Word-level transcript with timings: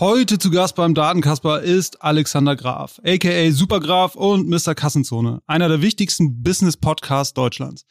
Heute 0.00 0.40
zu 0.40 0.50
Gast 0.50 0.74
beim 0.74 0.92
Datenkasper 0.92 1.60
ist 1.60 2.02
Alexander 2.02 2.56
Graf, 2.56 3.00
aka 3.06 3.52
Supergraf 3.52 4.16
und 4.16 4.48
Mr. 4.48 4.74
Kassenzone, 4.74 5.40
einer 5.46 5.68
der 5.68 5.82
wichtigsten 5.82 6.42
Business-Podcasts 6.42 7.32
Deutschlands. 7.32 7.86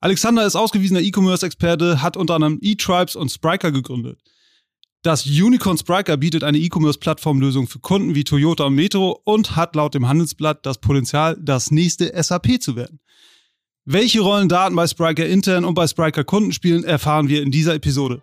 Alexander 0.00 0.46
ist 0.46 0.56
ausgewiesener 0.56 1.02
E-Commerce-Experte, 1.02 2.00
hat 2.00 2.16
unter 2.16 2.36
anderem 2.36 2.60
eTribes 2.62 3.14
und 3.14 3.30
Spriker 3.30 3.72
gegründet. 3.72 4.20
Das 5.02 5.26
Unicorn 5.26 5.76
Spriker 5.76 6.16
bietet 6.16 6.44
eine 6.44 6.56
E-Commerce-Plattformlösung 6.56 7.66
für 7.66 7.78
Kunden 7.78 8.14
wie 8.14 8.24
Toyota 8.24 8.64
und 8.64 8.74
Metro 8.74 9.20
und 9.24 9.54
hat 9.54 9.76
laut 9.76 9.92
dem 9.92 10.08
Handelsblatt 10.08 10.64
das 10.64 10.78
Potenzial, 10.78 11.36
das 11.38 11.70
nächste 11.70 12.10
SAP 12.22 12.62
zu 12.62 12.74
werden. 12.74 13.00
Welche 13.84 14.22
Rollen 14.22 14.48
Daten 14.48 14.76
bei 14.76 14.86
Spriker 14.86 15.26
intern 15.26 15.66
und 15.66 15.74
bei 15.74 15.86
Spriker 15.86 16.24
Kunden 16.24 16.54
spielen, 16.54 16.84
erfahren 16.84 17.28
wir 17.28 17.42
in 17.42 17.50
dieser 17.50 17.74
Episode. 17.74 18.22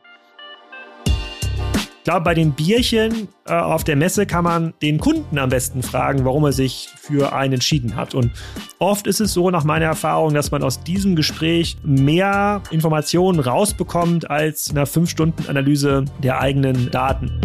Ich 2.02 2.06
glaube, 2.06 2.22
bei 2.22 2.34
den 2.34 2.54
Bierchen 2.54 3.28
äh, 3.46 3.54
auf 3.54 3.84
der 3.84 3.96
Messe 3.96 4.26
kann 4.26 4.44
man 4.44 4.74
den 4.82 5.00
Kunden 5.00 5.38
am 5.38 5.50
besten 5.50 5.84
fragen, 5.84 6.26
warum 6.26 6.44
er 6.46 6.52
sich 6.52 6.90
für 6.98 7.32
einen 7.32 7.54
entschieden 7.54 7.96
hat. 7.96 8.16
Und 8.16 8.32
oft 8.80 9.06
ist 9.06 9.22
es 9.22 9.34
so, 9.34 9.52
nach 9.52 9.66
meiner 9.66 9.86
Erfahrung, 9.86 10.34
dass 10.34 10.50
man 10.50 10.64
aus 10.64 10.82
diesem 10.82 11.16
Gespräch 11.16 11.78
mehr 11.84 12.64
Informationen 12.72 13.40
rausbekommt 13.40 14.32
als 14.32 14.72
einer 14.72 14.88
5-Stunden-Analyse 14.88 16.06
der 16.24 16.40
eigenen 16.42 16.90
Daten. 16.90 17.40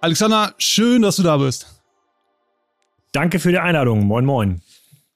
Alexander, 0.00 0.54
schön, 0.58 1.02
dass 1.02 1.16
du 1.16 1.24
da 1.24 1.38
bist. 1.38 1.82
Danke 3.10 3.40
für 3.40 3.50
die 3.50 3.58
Einladung. 3.58 4.04
Moin, 4.04 4.24
moin. 4.24 4.62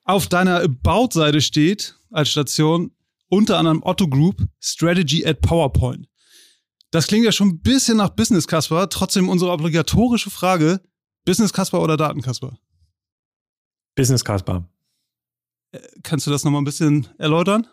Auf 0.02 0.26
deiner 0.26 0.62
About-Seite 0.62 1.40
steht 1.40 1.94
als 2.10 2.30
Station 2.30 2.90
unter 3.28 3.58
anderem 3.58 3.80
Otto 3.84 4.08
Group 4.08 4.42
Strategy 4.60 5.24
at 5.24 5.40
PowerPoint. 5.40 6.08
Das 6.94 7.08
klingt 7.08 7.24
ja 7.24 7.32
schon 7.32 7.48
ein 7.48 7.58
bisschen 7.58 7.96
nach 7.96 8.10
Business 8.10 8.46
Casper. 8.46 8.88
Trotzdem 8.88 9.28
unsere 9.28 9.50
obligatorische 9.50 10.30
Frage: 10.30 10.80
Business 11.24 11.52
Casper 11.52 11.82
oder 11.82 11.96
Daten 11.96 12.22
Casper? 12.22 12.56
Business 13.96 14.24
Casper. 14.24 14.68
Äh, 15.72 15.80
kannst 16.04 16.28
du 16.28 16.30
das 16.30 16.44
nochmal 16.44 16.62
ein 16.62 16.64
bisschen 16.64 17.08
erläutern? 17.18 17.66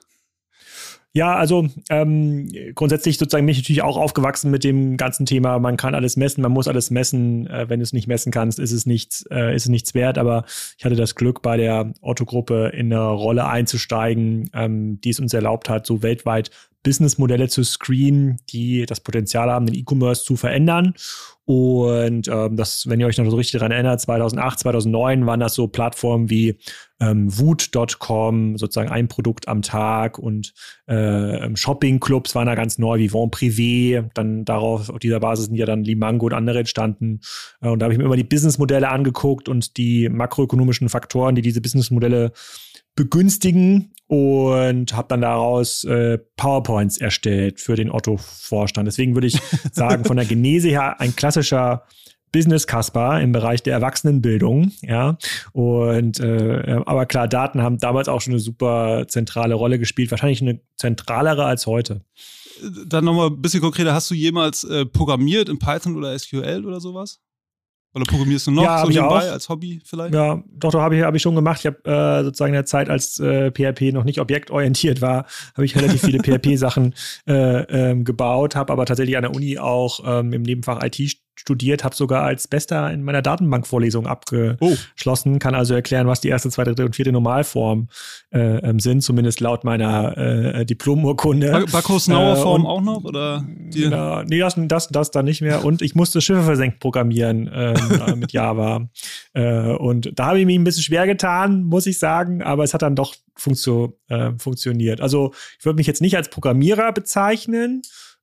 Ja, 1.13 1.35
also 1.35 1.67
ähm, 1.89 2.49
grundsätzlich 2.73 3.19
sozusagen 3.19 3.45
bin 3.45 3.51
ich 3.51 3.59
natürlich 3.59 3.81
auch 3.81 3.97
aufgewachsen 3.97 4.49
mit 4.49 4.63
dem 4.63 4.95
ganzen 4.95 5.25
Thema, 5.25 5.59
man 5.59 5.75
kann 5.75 5.93
alles 5.93 6.15
messen, 6.15 6.41
man 6.41 6.53
muss 6.53 6.69
alles 6.69 6.89
messen. 6.89 7.45
Äh, 7.47 7.69
wenn 7.69 7.79
du 7.79 7.83
es 7.83 7.93
nicht 7.93 8.07
messen 8.07 8.31
kannst, 8.31 8.57
ist 8.57 8.71
es 8.71 8.87
nichts, 8.87 9.25
äh, 9.29 9.53
ist 9.53 9.63
es 9.63 9.69
nichts 9.69 9.93
wert. 9.93 10.17
Aber 10.17 10.45
ich 10.79 10.85
hatte 10.85 10.95
das 10.95 11.13
Glück, 11.13 11.43
bei 11.43 11.57
der 11.57 11.93
Otto-Gruppe 12.01 12.71
in 12.73 12.91
eine 12.91 13.07
Rolle 13.07 13.45
einzusteigen, 13.45 14.49
ähm, 14.53 14.99
die 15.01 15.11
es 15.11 15.19
uns 15.19 15.33
erlaubt 15.33 15.69
hat, 15.69 15.85
so 15.85 16.01
weltweit 16.01 16.49
Businessmodelle 16.83 17.47
zu 17.47 17.63
screenen, 17.63 18.39
die 18.49 18.85
das 18.85 18.99
Potenzial 18.99 19.51
haben, 19.51 19.67
den 19.67 19.75
E-Commerce 19.75 20.23
zu 20.23 20.35
verändern. 20.35 20.93
Und 21.45 22.27
ähm, 22.27 22.55
das, 22.55 22.87
wenn 22.87 22.99
ihr 22.99 23.07
euch 23.07 23.17
noch 23.17 23.29
so 23.29 23.35
richtig 23.35 23.59
daran 23.59 23.71
erinnert, 23.71 23.99
2008, 23.99 24.59
2009 24.59 25.25
waren 25.25 25.39
das 25.39 25.53
so 25.53 25.67
Plattformen 25.67 26.29
wie 26.29 26.57
ähm, 26.99 27.27
Woot.com, 27.37 28.57
sozusagen 28.57 28.89
ein 28.89 29.07
Produkt 29.07 29.47
am 29.47 29.61
Tag 29.61 30.17
und 30.17 30.53
äh, 30.87 31.45
ähm, 31.45 31.55
Shopping-Clubs 31.55 32.35
waren 32.35 32.45
da 32.45 32.55
ganz 32.55 32.77
neu, 32.77 32.99
wie 32.99 33.11
Vent 33.11 33.35
Privé. 33.35 34.09
Dann 34.13 34.45
darauf, 34.45 34.89
auf 34.89 34.99
dieser 34.99 35.19
Basis 35.19 35.47
sind 35.47 35.55
ja 35.55 35.65
dann 35.65 35.83
Limango 35.83 36.27
und 36.27 36.33
andere 36.33 36.59
entstanden. 36.59 37.19
Äh, 37.61 37.69
und 37.69 37.79
da 37.79 37.85
habe 37.85 37.93
ich 37.93 37.99
mir 37.99 38.05
immer 38.05 38.15
die 38.15 38.23
Businessmodelle 38.23 38.89
angeguckt 38.89 39.49
und 39.49 39.77
die 39.77 40.09
makroökonomischen 40.09 40.89
Faktoren, 40.89 41.35
die 41.35 41.41
diese 41.41 41.61
Businessmodelle 41.61 42.31
begünstigen 42.95 43.93
und 44.07 44.93
habe 44.93 45.07
dann 45.07 45.21
daraus 45.21 45.85
äh, 45.85 46.17
PowerPoints 46.35 46.97
erstellt 46.97 47.61
für 47.61 47.75
den 47.75 47.89
Otto-Vorstand. 47.89 48.85
Deswegen 48.85 49.15
würde 49.15 49.27
ich 49.27 49.39
sagen, 49.71 50.03
von 50.03 50.17
der 50.17 50.25
Genese 50.25 50.67
her 50.67 50.99
ein 50.99 51.15
klassischer 51.15 51.83
Business 52.31 52.67
Casper 52.67 53.21
im 53.21 53.31
Bereich 53.31 53.61
der 53.63 53.73
Erwachsenenbildung, 53.73 54.71
ja. 54.81 55.17
Und 55.53 56.19
äh, 56.19 56.81
aber 56.85 57.05
klar, 57.05 57.27
Daten 57.27 57.61
haben 57.61 57.77
damals 57.77 58.07
auch 58.07 58.21
schon 58.21 58.33
eine 58.33 58.39
super 58.39 59.05
zentrale 59.07 59.55
Rolle 59.55 59.79
gespielt, 59.79 60.11
wahrscheinlich 60.11 60.41
eine 60.41 60.61
zentralere 60.75 61.45
als 61.45 61.67
heute. 61.67 62.01
Dann 62.85 63.05
nochmal 63.05 63.29
ein 63.29 63.41
bisschen 63.41 63.61
konkreter, 63.61 63.93
hast 63.93 64.09
du 64.11 64.15
jemals 64.15 64.63
äh, 64.63 64.85
programmiert 64.85 65.49
in 65.49 65.59
Python 65.59 65.97
oder 65.97 66.17
SQL 66.17 66.65
oder 66.65 66.79
sowas? 66.79 67.19
Oder 67.93 68.05
programmierst 68.05 68.47
du 68.47 68.51
noch 68.51 68.63
ja, 68.63 68.81
so 68.81 68.87
nebenbei 68.87 69.29
als 69.29 69.49
Hobby 69.49 69.81
vielleicht? 69.83 70.13
Ja, 70.13 70.41
doch, 70.49 70.71
doch 70.71 70.79
habe 70.79 70.95
ich, 70.95 71.03
hab 71.03 71.13
ich 71.13 71.21
schon 71.21 71.35
gemacht. 71.35 71.59
Ich 71.59 71.65
habe 71.65 71.83
äh, 71.83 72.23
sozusagen 72.23 72.51
in 72.51 72.55
der 72.55 72.65
Zeit, 72.65 72.89
als 72.89 73.19
äh, 73.19 73.51
PHP 73.51 73.91
noch 73.91 74.05
nicht 74.05 74.21
objektorientiert 74.21 75.01
war, 75.01 75.25
habe 75.55 75.65
ich 75.65 75.75
relativ 75.75 76.01
viele 76.01 76.19
PHP-Sachen 76.19 76.93
äh, 77.27 77.33
ähm, 77.33 78.05
gebaut, 78.05 78.55
habe 78.55 78.71
aber 78.71 78.85
tatsächlich 78.85 79.17
an 79.17 79.23
der 79.23 79.35
Uni 79.35 79.57
auch 79.57 79.99
ähm, 80.05 80.31
im 80.31 80.41
Nebenfach 80.41 80.81
IT 80.83 81.20
studiert, 81.35 81.83
habe 81.83 81.95
sogar 81.95 82.23
als 82.23 82.47
Bester 82.47 82.91
in 82.91 83.03
meiner 83.03 83.21
Datenbankvorlesung 83.21 84.05
abgeschlossen, 84.05 85.35
oh. 85.35 85.39
kann 85.39 85.55
also 85.55 85.73
erklären, 85.73 86.07
was 86.07 86.21
die 86.21 86.27
erste, 86.29 86.49
zweite, 86.49 86.71
dritte 86.71 86.85
und 86.85 86.95
vierte 86.95 87.11
Normalform 87.11 87.87
äh, 88.31 88.57
ähm, 88.57 88.79
sind, 88.79 89.01
zumindest 89.01 89.39
laut 89.39 89.63
meiner 89.63 90.17
äh, 90.17 90.65
Diplomurkunde. 90.65 91.65
Backhaus-Nauer 91.71 92.37
äh, 92.37 92.41
Form 92.41 92.65
auch 92.65 92.81
noch? 92.81 93.03
Oder 93.03 93.45
die? 93.47 93.87
Na, 93.89 94.23
nee, 94.23 94.39
das, 94.39 94.55
das, 94.57 94.89
das 94.89 95.11
dann 95.11 95.25
nicht 95.25 95.41
mehr. 95.41 95.65
Und 95.65 95.81
ich 95.81 95.95
musste 95.95 96.21
Schiffe 96.21 96.43
versenkt 96.43 96.79
programmieren 96.79 97.49
ähm, 97.53 97.75
äh, 98.05 98.15
mit 98.15 98.31
Java. 98.31 98.89
Äh, 99.33 99.73
und 99.73 100.11
da 100.15 100.27
habe 100.27 100.39
ich 100.39 100.45
mich 100.45 100.57
ein 100.57 100.63
bisschen 100.63 100.83
schwer 100.83 101.07
getan, 101.07 101.63
muss 101.63 101.87
ich 101.87 101.97
sagen, 101.97 102.43
aber 102.43 102.63
es 102.63 102.73
hat 102.73 102.81
dann 102.81 102.95
doch 102.95 103.15
funktio 103.35 103.97
äh, 104.09 104.31
funktioniert. 104.37 105.01
Also 105.01 105.33
ich 105.57 105.65
würde 105.65 105.77
mich 105.77 105.87
jetzt 105.87 106.01
nicht 106.01 106.15
als 106.17 106.29
Programmierer 106.29 106.91
bezeichnen, 106.91 107.81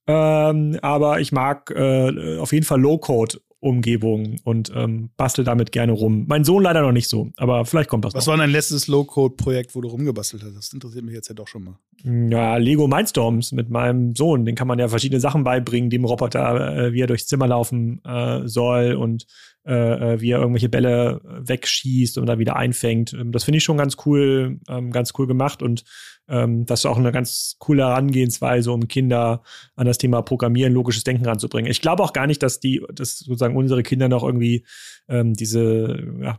ähm, 0.08 0.78
aber 0.82 1.20
ich 1.20 1.30
mag 1.32 1.70
äh, 1.70 2.38
auf 2.38 2.52
jeden 2.52 2.64
Fall 2.64 2.80
Low-Code 2.80 3.40
Umgebung 3.60 4.36
und 4.44 4.72
ähm, 4.74 5.10
bastel 5.16 5.44
damit 5.44 5.72
gerne 5.72 5.92
rum. 5.92 6.26
Mein 6.28 6.44
Sohn 6.44 6.62
leider 6.62 6.80
noch 6.82 6.92
nicht 6.92 7.08
so, 7.08 7.30
aber 7.36 7.64
vielleicht 7.64 7.90
kommt 7.90 8.04
das 8.04 8.14
Was 8.14 8.26
noch. 8.26 8.32
war 8.32 8.38
dein 8.38 8.50
letztes 8.50 8.86
Low-Code-Projekt, 8.86 9.74
wo 9.74 9.80
du 9.80 9.88
rumgebastelt 9.88 10.44
hast? 10.44 10.54
Das 10.54 10.72
interessiert 10.72 11.04
mich 11.04 11.14
jetzt 11.14 11.28
ja 11.28 11.34
doch 11.34 11.48
schon 11.48 11.64
mal. 11.64 11.78
Ja, 12.04 12.56
Lego 12.56 12.86
Mindstorms 12.86 13.50
mit 13.52 13.70
meinem 13.70 14.14
Sohn. 14.14 14.44
Den 14.44 14.54
kann 14.54 14.68
man 14.68 14.78
ja 14.78 14.88
verschiedene 14.88 15.20
Sachen 15.20 15.42
beibringen, 15.42 15.90
dem 15.90 16.04
Roboter, 16.04 16.76
äh, 16.76 16.92
wie 16.92 17.00
er 17.00 17.08
durchs 17.08 17.26
Zimmer 17.26 17.48
laufen 17.48 18.00
äh, 18.04 18.46
soll 18.46 18.94
und 18.94 19.26
äh, 19.66 20.14
äh 20.14 20.20
wie 20.20 20.30
er 20.30 20.38
irgendwelche 20.38 20.68
Bälle 20.68 21.20
wegschießt 21.24 22.18
und 22.18 22.26
dann 22.26 22.38
wieder 22.38 22.56
einfängt. 22.56 23.14
Ähm, 23.14 23.32
das 23.32 23.44
finde 23.44 23.58
ich 23.58 23.64
schon 23.64 23.78
ganz 23.78 23.96
cool, 24.06 24.60
ähm, 24.68 24.92
ganz 24.92 25.12
cool 25.18 25.26
gemacht 25.26 25.60
und 25.60 25.84
ähm, 26.28 26.66
das 26.66 26.80
ist 26.80 26.86
auch 26.86 26.98
eine 26.98 27.10
ganz 27.10 27.56
coole 27.58 27.82
Herangehensweise, 27.82 28.70
um 28.70 28.86
Kinder 28.86 29.42
an 29.74 29.86
das 29.86 29.98
Thema 29.98 30.22
Programmieren, 30.22 30.74
logisches 30.74 31.04
Denken 31.04 31.26
ranzubringen. 31.26 31.70
Ich 31.70 31.80
glaube 31.80 32.02
auch 32.02 32.12
gar 32.12 32.26
nicht, 32.26 32.42
dass 32.42 32.60
die, 32.60 32.84
dass 32.92 33.18
sozusagen 33.18 33.56
unsere 33.56 33.82
Kinder 33.82 34.08
noch 34.08 34.22
irgendwie 34.22 34.64
ähm, 35.08 35.34
diese 35.34 36.06
ja, 36.22 36.38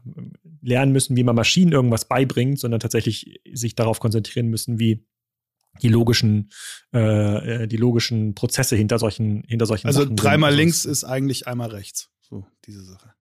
lernen 0.61 0.93
müssen, 0.93 1.17
wie 1.17 1.23
man 1.23 1.35
Maschinen 1.35 1.71
irgendwas 1.71 2.05
beibringt, 2.05 2.59
sondern 2.59 2.79
tatsächlich 2.79 3.41
sich 3.51 3.75
darauf 3.75 3.99
konzentrieren 3.99 4.47
müssen, 4.47 4.79
wie 4.79 5.03
die 5.81 5.89
logischen, 5.89 6.51
äh, 6.91 7.67
die 7.67 7.77
logischen 7.77 8.35
Prozesse 8.35 8.75
hinter 8.75 8.99
solchen, 8.99 9.43
hinter 9.47 9.65
solchen 9.65 9.87
also 9.87 10.01
Sachen. 10.01 10.11
Also 10.11 10.23
dreimal 10.23 10.53
links 10.53 10.85
ist 10.85 11.03
eigentlich 11.03 11.47
einmal 11.47 11.69
rechts. 11.69 12.09
So, 12.21 12.45
diese 12.65 12.83
Sache. 12.83 13.13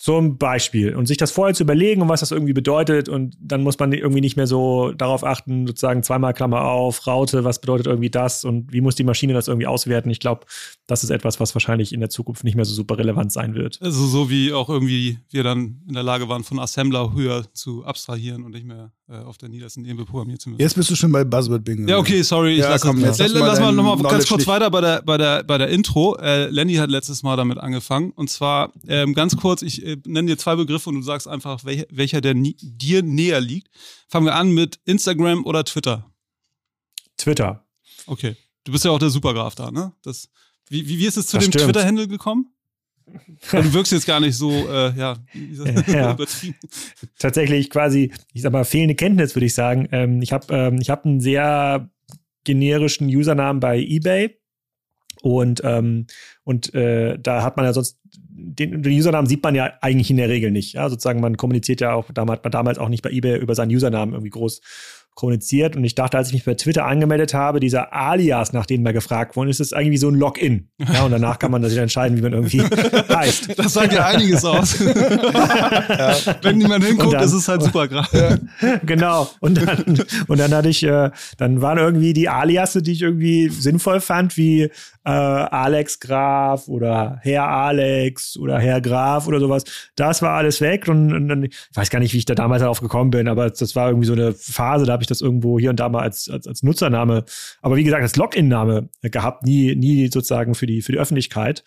Zum 0.00 0.38
Beispiel. 0.38 0.94
Und 0.94 1.06
sich 1.06 1.16
das 1.16 1.32
vorher 1.32 1.54
zu 1.56 1.64
überlegen 1.64 2.02
und 2.02 2.08
was 2.08 2.20
das 2.20 2.30
irgendwie 2.30 2.52
bedeutet. 2.52 3.08
Und 3.08 3.36
dann 3.40 3.64
muss 3.64 3.80
man 3.80 3.92
irgendwie 3.92 4.20
nicht 4.20 4.36
mehr 4.36 4.46
so 4.46 4.92
darauf 4.92 5.24
achten, 5.24 5.66
sozusagen 5.66 6.04
zweimal 6.04 6.34
Klammer 6.34 6.62
auf, 6.66 7.04
Raute, 7.08 7.42
was 7.42 7.60
bedeutet 7.60 7.88
irgendwie 7.88 8.08
das 8.08 8.44
und 8.44 8.72
wie 8.72 8.80
muss 8.80 8.94
die 8.94 9.02
Maschine 9.02 9.32
das 9.32 9.48
irgendwie 9.48 9.66
auswerten. 9.66 10.08
Ich 10.08 10.20
glaube, 10.20 10.46
das 10.86 11.02
ist 11.02 11.10
etwas, 11.10 11.40
was 11.40 11.52
wahrscheinlich 11.56 11.92
in 11.92 11.98
der 11.98 12.10
Zukunft 12.10 12.44
nicht 12.44 12.54
mehr 12.54 12.64
so 12.64 12.74
super 12.74 12.96
relevant 12.96 13.32
sein 13.32 13.56
wird. 13.56 13.82
Also 13.82 14.06
so 14.06 14.30
wie 14.30 14.52
auch 14.52 14.68
irgendwie 14.68 15.18
wir 15.30 15.42
dann 15.42 15.82
in 15.88 15.94
der 15.94 16.04
Lage 16.04 16.28
waren, 16.28 16.44
von 16.44 16.60
Assembler 16.60 17.12
höher 17.12 17.52
zu 17.52 17.84
abstrahieren 17.84 18.44
und 18.44 18.52
nicht 18.52 18.66
mehr 18.66 18.92
äh, 18.94 18.97
auf 19.08 19.38
der 19.38 19.48
niedersten 19.48 19.84
Ebene 19.84 20.04
programmieren 20.04 20.38
zu 20.38 20.50
müssen. 20.50 20.60
Jetzt 20.60 20.74
bist 20.74 20.90
du 20.90 20.94
schon 20.94 21.10
bei 21.10 21.24
Buzzword 21.24 21.64
Bingo. 21.64 21.88
Ja, 21.88 21.96
okay, 21.96 22.22
sorry. 22.22 22.54
Ich 22.54 22.58
ja, 22.58 22.68
lass, 22.68 22.82
komm, 22.82 23.00
das, 23.00 23.18
jetzt 23.18 23.32
lass, 23.32 23.40
lass 23.40 23.60
mal 23.60 23.72
nochmal 23.72 24.10
ganz 24.10 24.28
kurz 24.28 24.46
weiter 24.46 24.70
bei 24.70 24.80
der, 24.82 25.02
bei 25.02 25.16
der, 25.16 25.44
bei 25.44 25.56
der 25.56 25.68
Intro. 25.68 26.16
Äh, 26.16 26.48
Lenny 26.50 26.74
hat 26.74 26.90
letztes 26.90 27.22
Mal 27.22 27.36
damit 27.36 27.58
angefangen. 27.58 28.10
Und 28.12 28.28
zwar 28.28 28.72
ähm, 28.86 29.14
ganz 29.14 29.36
kurz, 29.36 29.62
ich 29.62 29.84
äh, 29.84 29.96
nenne 30.04 30.28
dir 30.28 30.38
zwei 30.38 30.56
Begriffe 30.56 30.90
und 30.90 30.96
du 30.96 31.02
sagst 31.02 31.26
einfach, 31.26 31.64
welcher, 31.64 31.86
welcher 31.90 32.20
der 32.20 32.34
dir 32.34 33.02
näher 33.02 33.40
liegt. 33.40 33.68
Fangen 34.08 34.26
wir 34.26 34.34
an 34.34 34.50
mit 34.50 34.78
Instagram 34.84 35.44
oder 35.46 35.64
Twitter. 35.64 36.10
Twitter. 37.16 37.66
Okay. 38.06 38.36
Du 38.64 38.72
bist 38.72 38.84
ja 38.84 38.90
auch 38.90 38.98
der 38.98 39.10
Supergraf 39.10 39.54
da, 39.54 39.70
ne? 39.70 39.92
Das, 40.02 40.28
wie, 40.68 40.86
wie, 40.86 40.98
wie 40.98 41.06
ist 41.06 41.16
es 41.16 41.28
zu 41.28 41.38
Das 41.38 41.48
dem. 41.48 41.52
Twitter-Handle 41.52 42.08
gekommen? 42.08 42.52
Du 43.50 43.72
wirkst 43.74 43.92
jetzt 43.92 44.06
gar 44.06 44.20
nicht 44.20 44.36
so, 44.36 44.50
äh, 44.50 44.92
ja, 44.96 45.16
ja. 45.86 46.16
Tatsächlich 47.18 47.70
quasi, 47.70 48.12
ich 48.32 48.42
sag 48.42 48.52
mal, 48.52 48.64
fehlende 48.64 48.94
Kenntnis, 48.94 49.34
würde 49.34 49.46
ich 49.46 49.54
sagen. 49.54 49.88
Ähm, 49.92 50.22
ich 50.22 50.32
habe 50.32 50.46
ähm, 50.54 50.78
hab 50.80 51.04
einen 51.04 51.20
sehr 51.20 51.88
generischen 52.44 53.08
Usernamen 53.08 53.60
bei 53.60 53.78
eBay. 53.78 54.38
Und, 55.20 55.60
ähm, 55.64 56.06
und 56.44 56.74
äh, 56.74 57.18
da 57.18 57.42
hat 57.42 57.56
man 57.56 57.66
ja 57.66 57.72
sonst, 57.72 57.98
den, 58.10 58.82
den 58.82 58.92
Usernamen 58.92 59.28
sieht 59.28 59.42
man 59.42 59.54
ja 59.54 59.72
eigentlich 59.80 60.10
in 60.10 60.16
der 60.16 60.28
Regel 60.28 60.50
nicht. 60.50 60.74
Ja, 60.74 60.88
sozusagen, 60.88 61.20
man 61.20 61.36
kommuniziert 61.36 61.80
ja 61.80 61.92
auch, 61.92 62.10
damals, 62.12 62.42
man 62.42 62.52
damals 62.52 62.78
auch 62.78 62.88
nicht 62.88 63.02
bei 63.02 63.10
eBay 63.10 63.38
über 63.38 63.54
seinen 63.54 63.74
Usernamen 63.74 64.14
irgendwie 64.14 64.30
groß 64.30 64.60
kommuniziert. 65.18 65.76
Und 65.76 65.82
ich 65.82 65.96
dachte, 65.96 66.16
als 66.16 66.28
ich 66.28 66.34
mich 66.34 66.44
bei 66.44 66.54
Twitter 66.54 66.86
angemeldet 66.86 67.34
habe, 67.34 67.58
dieser 67.58 67.92
Alias, 67.92 68.52
nach 68.52 68.66
dem 68.66 68.84
wir 68.84 68.92
gefragt 68.92 69.34
wurden, 69.34 69.50
ist 69.50 69.58
es 69.58 69.72
irgendwie 69.72 69.96
so 69.96 70.08
ein 70.08 70.14
Login. 70.14 70.68
Ja, 70.78 71.02
und 71.02 71.10
danach 71.10 71.40
kann 71.40 71.50
man 71.50 71.64
sich 71.64 71.76
entscheiden, 71.76 72.16
wie 72.16 72.22
man 72.22 72.32
irgendwie 72.32 72.62
heißt. 73.08 73.58
Das 73.58 73.72
sagt 73.72 73.92
ja 73.92 74.06
einiges 74.06 74.44
aus. 74.44 74.78
ja. 74.78 76.14
Wenn 76.42 76.58
niemand 76.58 76.84
hinguckt, 76.84 77.14
dann, 77.14 77.24
ist 77.24 77.32
es 77.32 77.48
halt 77.48 77.64
super 77.64 77.88
gerade. 77.88 78.40
Ja. 78.62 78.76
Genau. 78.84 79.28
Und 79.40 79.60
dann, 79.60 80.04
und 80.28 80.38
dann 80.38 80.54
hatte 80.54 80.68
ich, 80.68 80.84
äh, 80.84 81.10
dann 81.36 81.60
waren 81.62 81.78
irgendwie 81.78 82.12
die 82.12 82.28
Aliasse, 82.28 82.80
die 82.80 82.92
ich 82.92 83.02
irgendwie 83.02 83.48
sinnvoll 83.48 84.00
fand, 84.00 84.36
wie 84.36 84.70
äh, 85.08 85.10
Alex 85.10 86.00
Graf 86.00 86.68
oder 86.68 87.18
Herr 87.22 87.48
Alex 87.48 88.36
oder 88.36 88.58
Herr 88.60 88.80
Graf 88.80 89.26
oder 89.26 89.40
sowas. 89.40 89.64
Das 89.96 90.20
war 90.22 90.36
alles 90.36 90.60
weg 90.60 90.86
und, 90.86 91.12
und 91.12 91.28
dann, 91.28 91.44
ich 91.44 91.56
weiß 91.74 91.88
gar 91.90 91.98
nicht, 91.98 92.12
wie 92.12 92.18
ich 92.18 92.26
da 92.26 92.34
damals 92.34 92.60
darauf 92.60 92.80
gekommen 92.80 93.10
bin, 93.10 93.26
aber 93.26 93.48
das 93.48 93.74
war 93.74 93.88
irgendwie 93.88 94.06
so 94.06 94.12
eine 94.12 94.32
Phase, 94.32 94.84
da 94.84 94.92
habe 94.92 95.02
ich 95.02 95.07
das 95.10 95.20
irgendwo 95.20 95.58
hier 95.58 95.70
und 95.70 95.80
da 95.80 95.88
mal 95.88 96.02
als, 96.02 96.28
als, 96.28 96.46
als 96.46 96.62
Nutzername, 96.62 97.24
aber 97.62 97.76
wie 97.76 97.84
gesagt, 97.84 98.02
als 98.02 98.16
Login-Name 98.16 98.88
gehabt, 99.02 99.44
nie, 99.44 99.74
nie 99.74 100.08
sozusagen 100.08 100.54
für 100.54 100.66
die, 100.66 100.82
für 100.82 100.92
die 100.92 100.98
Öffentlichkeit. 100.98 101.64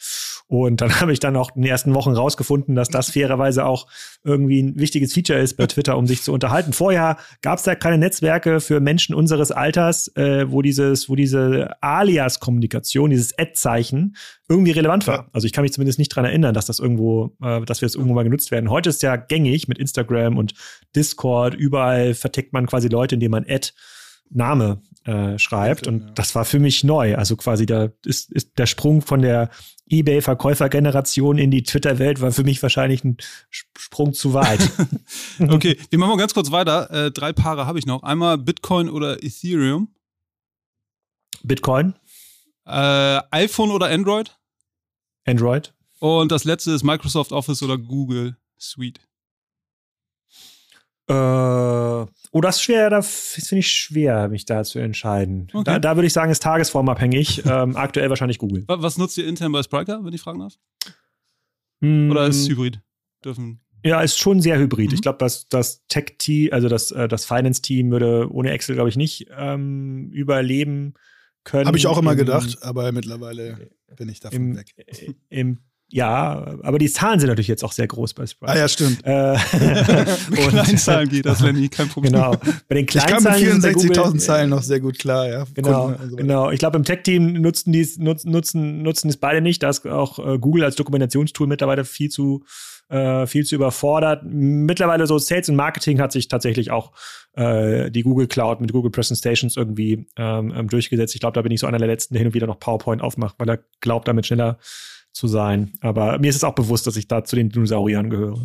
Und 0.48 0.82
dann 0.82 0.94
habe 1.02 1.14
ich 1.14 1.20
dann 1.20 1.36
auch 1.36 1.56
in 1.56 1.62
den 1.62 1.72
ersten 1.72 1.94
Wochen 1.94 2.12
rausgefunden, 2.12 2.76
dass 2.76 2.90
das 2.90 3.12
fairerweise 3.12 3.66
auch 3.66 3.88
irgendwie 4.24 4.62
ein 4.62 4.80
wichtiges 4.80 5.14
Feature 5.14 5.40
ist 5.40 5.58
bei 5.58 5.66
Twitter, 5.68 5.98
um 5.98 6.08
sich 6.08 6.22
zu 6.24 6.34
unterhalten. 6.34 6.74
Vorher 6.74 7.18
gab 7.42 7.58
es 7.58 7.64
da 7.64 7.76
keine 7.76 7.98
Netzwerke 7.98 8.60
für 8.60 8.80
Menschen 8.80 9.16
unseres 9.16 9.52
Alters, 9.52 10.08
äh, 10.16 10.52
wo 10.52 10.62
dieses, 10.62 11.10
wo 11.10 11.16
diese 11.16 11.72
Alias-Kommunikation, 11.82 13.10
dieses 13.10 13.38
Ad-Zeichen 13.38 14.16
irgendwie 14.52 14.72
relevant 14.72 15.08
war. 15.08 15.30
Also 15.32 15.48
ich 15.48 15.54
kann 15.54 15.62
mich 15.62 15.72
zumindest 15.72 15.98
nicht 15.98 16.10
dran 16.10 16.26
erinnern, 16.26 16.54
dass 16.54 16.66
das 16.66 16.80
irgendwo, 16.80 17.36
äh, 17.42 17.62
dass 17.62 17.82
wir 17.82 17.86
es 17.86 17.96
irgendwo 17.96 18.14
mal 18.14 18.24
genutzt 18.24 18.52
werden. 18.52 18.70
Heute 18.70 18.90
ist 18.90 19.02
ja 19.02 19.16
gängig 19.16 19.70
mit 19.70 19.78
Instagram 19.78 20.38
und 20.38 20.54
Discord. 20.96 21.54
Überall 21.54 22.14
vertickt 22.14 22.52
man 22.52 22.66
quasi 22.68 22.90
Leute, 22.90 23.16
indem 23.16 23.31
man 23.32 23.46
Ad 23.50 23.70
Name 24.30 24.82
äh, 25.06 25.38
schreibt. 25.40 25.88
Und 25.88 26.14
das 26.16 26.36
war 26.36 26.46
für 26.46 26.60
mich 26.60 26.84
neu. 26.84 27.16
Also 27.16 27.36
quasi 27.36 27.66
da 27.66 27.90
ist, 28.06 28.32
ist 28.32 28.58
der 28.58 28.66
Sprung 28.66 29.02
von 29.02 29.22
der 29.22 29.50
eBay-Verkäufergeneration 29.90 31.38
in 31.38 31.52
die 31.52 31.64
Twitter-Welt 31.64 32.22
war 32.22 32.32
für 32.32 32.44
mich 32.44 32.62
wahrscheinlich 32.64 33.04
ein 33.04 33.18
Sprung 33.50 34.14
zu 34.14 34.34
weit. 34.34 34.60
okay, 35.50 35.78
wir 35.90 36.00
machen 36.00 36.12
mal 36.12 36.18
ganz 36.18 36.34
kurz 36.34 36.52
weiter. 36.52 36.90
Äh, 36.92 37.12
drei 37.12 37.34
Paare 37.34 37.66
habe 37.66 37.80
ich 37.80 37.86
noch. 37.86 38.04
Einmal 38.04 38.38
Bitcoin 38.38 38.90
oder 38.90 39.22
Ethereum. 39.24 39.90
Bitcoin. 41.44 41.96
Äh, 42.66 43.20
iPhone 43.32 43.72
oder 43.72 43.88
Android? 43.88 44.38
Android. 45.26 45.74
Und 46.00 46.32
das 46.32 46.46
letzte 46.46 46.72
ist 46.72 46.84
Microsoft 46.84 47.32
Office 47.32 47.62
oder 47.62 47.78
Google 47.78 48.38
Suite. 48.58 49.00
Äh, 51.12 52.06
oh, 52.32 52.42
das 52.42 52.56
ist 52.58 52.62
schwer, 52.64 52.90
das 52.90 53.34
finde 53.34 53.60
ich 53.60 53.72
schwer, 53.72 54.30
mich 54.30 54.46
da 54.46 54.64
zu 54.64 54.80
entscheiden. 54.80 55.48
Okay. 55.54 55.64
Da, 55.66 55.80
da 55.80 55.96
würde 55.96 56.08
ich 56.08 56.14
sagen, 56.14 56.32
ist 56.32 56.44
tagesformabhängig. 56.44 57.44
ähm, 57.46 57.76
aktuell 57.76 58.10
wahrscheinlich 58.10 58.38
Google. 58.38 58.64
Was 58.68 58.98
nutzt 58.98 59.18
ihr 59.18 59.28
intern 59.28 59.52
bei 59.52 59.64
Spriker, 59.64 60.04
wenn 60.04 60.14
ich 60.14 60.22
fragen 60.22 60.40
darf? 60.40 60.56
Mm. 61.82 62.12
Oder 62.12 62.28
ist 62.28 62.38
es 62.38 62.50
Hybrid? 62.50 62.82
Dürfen. 63.24 63.60
Ja, 63.84 64.02
ist 64.02 64.20
schon 64.20 64.42
sehr 64.42 64.60
hybrid. 64.60 64.90
Mhm. 64.90 64.96
Ich 64.96 65.02
glaube, 65.02 65.18
dass 65.18 65.48
das 65.48 65.86
Tech-Team, 65.88 66.50
also 66.54 66.70
das, 66.70 66.92
äh, 66.92 67.08
das 67.08 67.26
Finance-Team 67.26 67.90
würde 67.92 68.32
ohne 68.32 68.52
Excel, 68.52 68.76
glaube 68.76 68.90
ich, 68.90 68.96
nicht 68.96 69.28
ähm, 69.36 70.12
überleben 70.12 70.94
können. 71.44 71.66
Habe 71.66 71.78
ich 71.78 71.88
auch 71.88 71.98
immer 71.98 72.12
im, 72.12 72.18
gedacht, 72.18 72.62
aber 72.62 72.92
mittlerweile 72.92 73.72
bin 73.96 74.10
ich 74.10 74.20
davon 74.20 74.38
im, 74.38 74.58
weg. 74.58 74.76
Im 75.30 75.60
ja, 75.92 76.58
aber 76.64 76.80
die 76.80 76.90
Zahlen 76.90 77.20
sind 77.20 77.28
natürlich 77.28 77.50
jetzt 77.50 77.64
auch 77.64 77.74
sehr 77.74 77.88
groß 77.88 78.14
bei 78.14 78.26
Sprite. 78.26 78.54
Ah 78.54 78.58
ja, 78.58 78.68
stimmt. 78.68 79.06
Äh, 79.06 79.34
und 80.30 80.50
Kleinzahlen 80.50 81.10
geht 81.10 81.26
das, 81.26 81.42
Lenny, 81.42 81.68
kein 81.68 81.90
Problem. 81.90 82.14
Genau. 82.14 82.36
Bei 82.70 82.76
den 82.76 82.86
Kleinzahlen 82.86 83.42
ich 83.42 83.50
kam 83.50 83.62
mit 83.62 83.98
64.000 83.98 84.18
Zeilen 84.20 84.50
noch 84.50 84.64
sehr 84.64 84.80
gut 84.80 84.98
klar, 84.98 85.28
ja. 85.28 85.46
Genau, 85.54 85.88
also. 85.88 86.16
genau. 86.16 86.50
Ich 86.50 86.60
glaube, 86.60 86.78
im 86.78 86.86
Tech-Team 86.86 87.34
nutzen 87.34 87.74
die 87.74 87.88
nutzen, 87.98 88.32
nutzen, 88.32 88.82
nutzen 88.82 89.10
es 89.10 89.18
beide 89.18 89.42
nicht. 89.42 89.64
Da 89.64 89.70
ist 89.70 89.86
auch 89.86 90.20
äh, 90.20 90.40
Google 90.40 90.64
als 90.64 90.76
Dokumentationstool 90.78 91.48
mittlerweile 91.48 91.84
viel 91.84 92.10
zu 92.10 92.46
äh, 92.92 93.26
viel 93.26 93.46
zu 93.46 93.56
überfordert. 93.56 94.24
Mittlerweile 94.26 95.08
so 95.08 95.18
Sales 95.18 95.50
und 95.50 95.56
Marketing 95.56 96.00
hat 96.00 96.12
sich 96.12 96.28
tatsächlich 96.28 96.72
auch 96.72 96.92
äh, 97.34 97.90
die 97.90 98.04
Google 98.04 98.28
Cloud 98.28 98.62
mit 98.62 98.72
Google 98.72 98.92
Presentations 98.92 99.56
irgendwie 99.56 100.08
ähm, 100.18 100.54
ähm 100.56 100.68
durchgesetzt. 100.68 101.16
Ich 101.16 101.22
glaube, 101.22 101.36
da 101.36 101.42
bin 101.42 101.52
ich 101.52 101.62
so 101.62 101.68
einer 101.68 101.78
der 101.78 101.88
letzten, 101.88 102.14
der 102.14 102.20
hin 102.20 102.28
und 102.28 102.34
wieder 102.34 102.48
noch 102.48 102.60
PowerPoint 102.60 103.02
aufmacht, 103.02 103.36
weil 103.40 103.50
er 103.50 103.60
glaubt, 103.80 104.08
damit 104.08 104.26
schneller 104.26 104.58
zu 105.14 105.28
sein. 105.28 105.74
Aber 105.82 106.20
mir 106.20 106.30
ist 106.30 106.38
es 106.38 106.44
auch 106.44 106.56
bewusst, 106.56 106.88
dass 106.88 106.96
ich 106.96 107.08
da 107.08 107.24
zu 107.24 107.36
den 107.36 107.50
Dinosauriern 107.50 108.10
gehöre. 108.10 108.40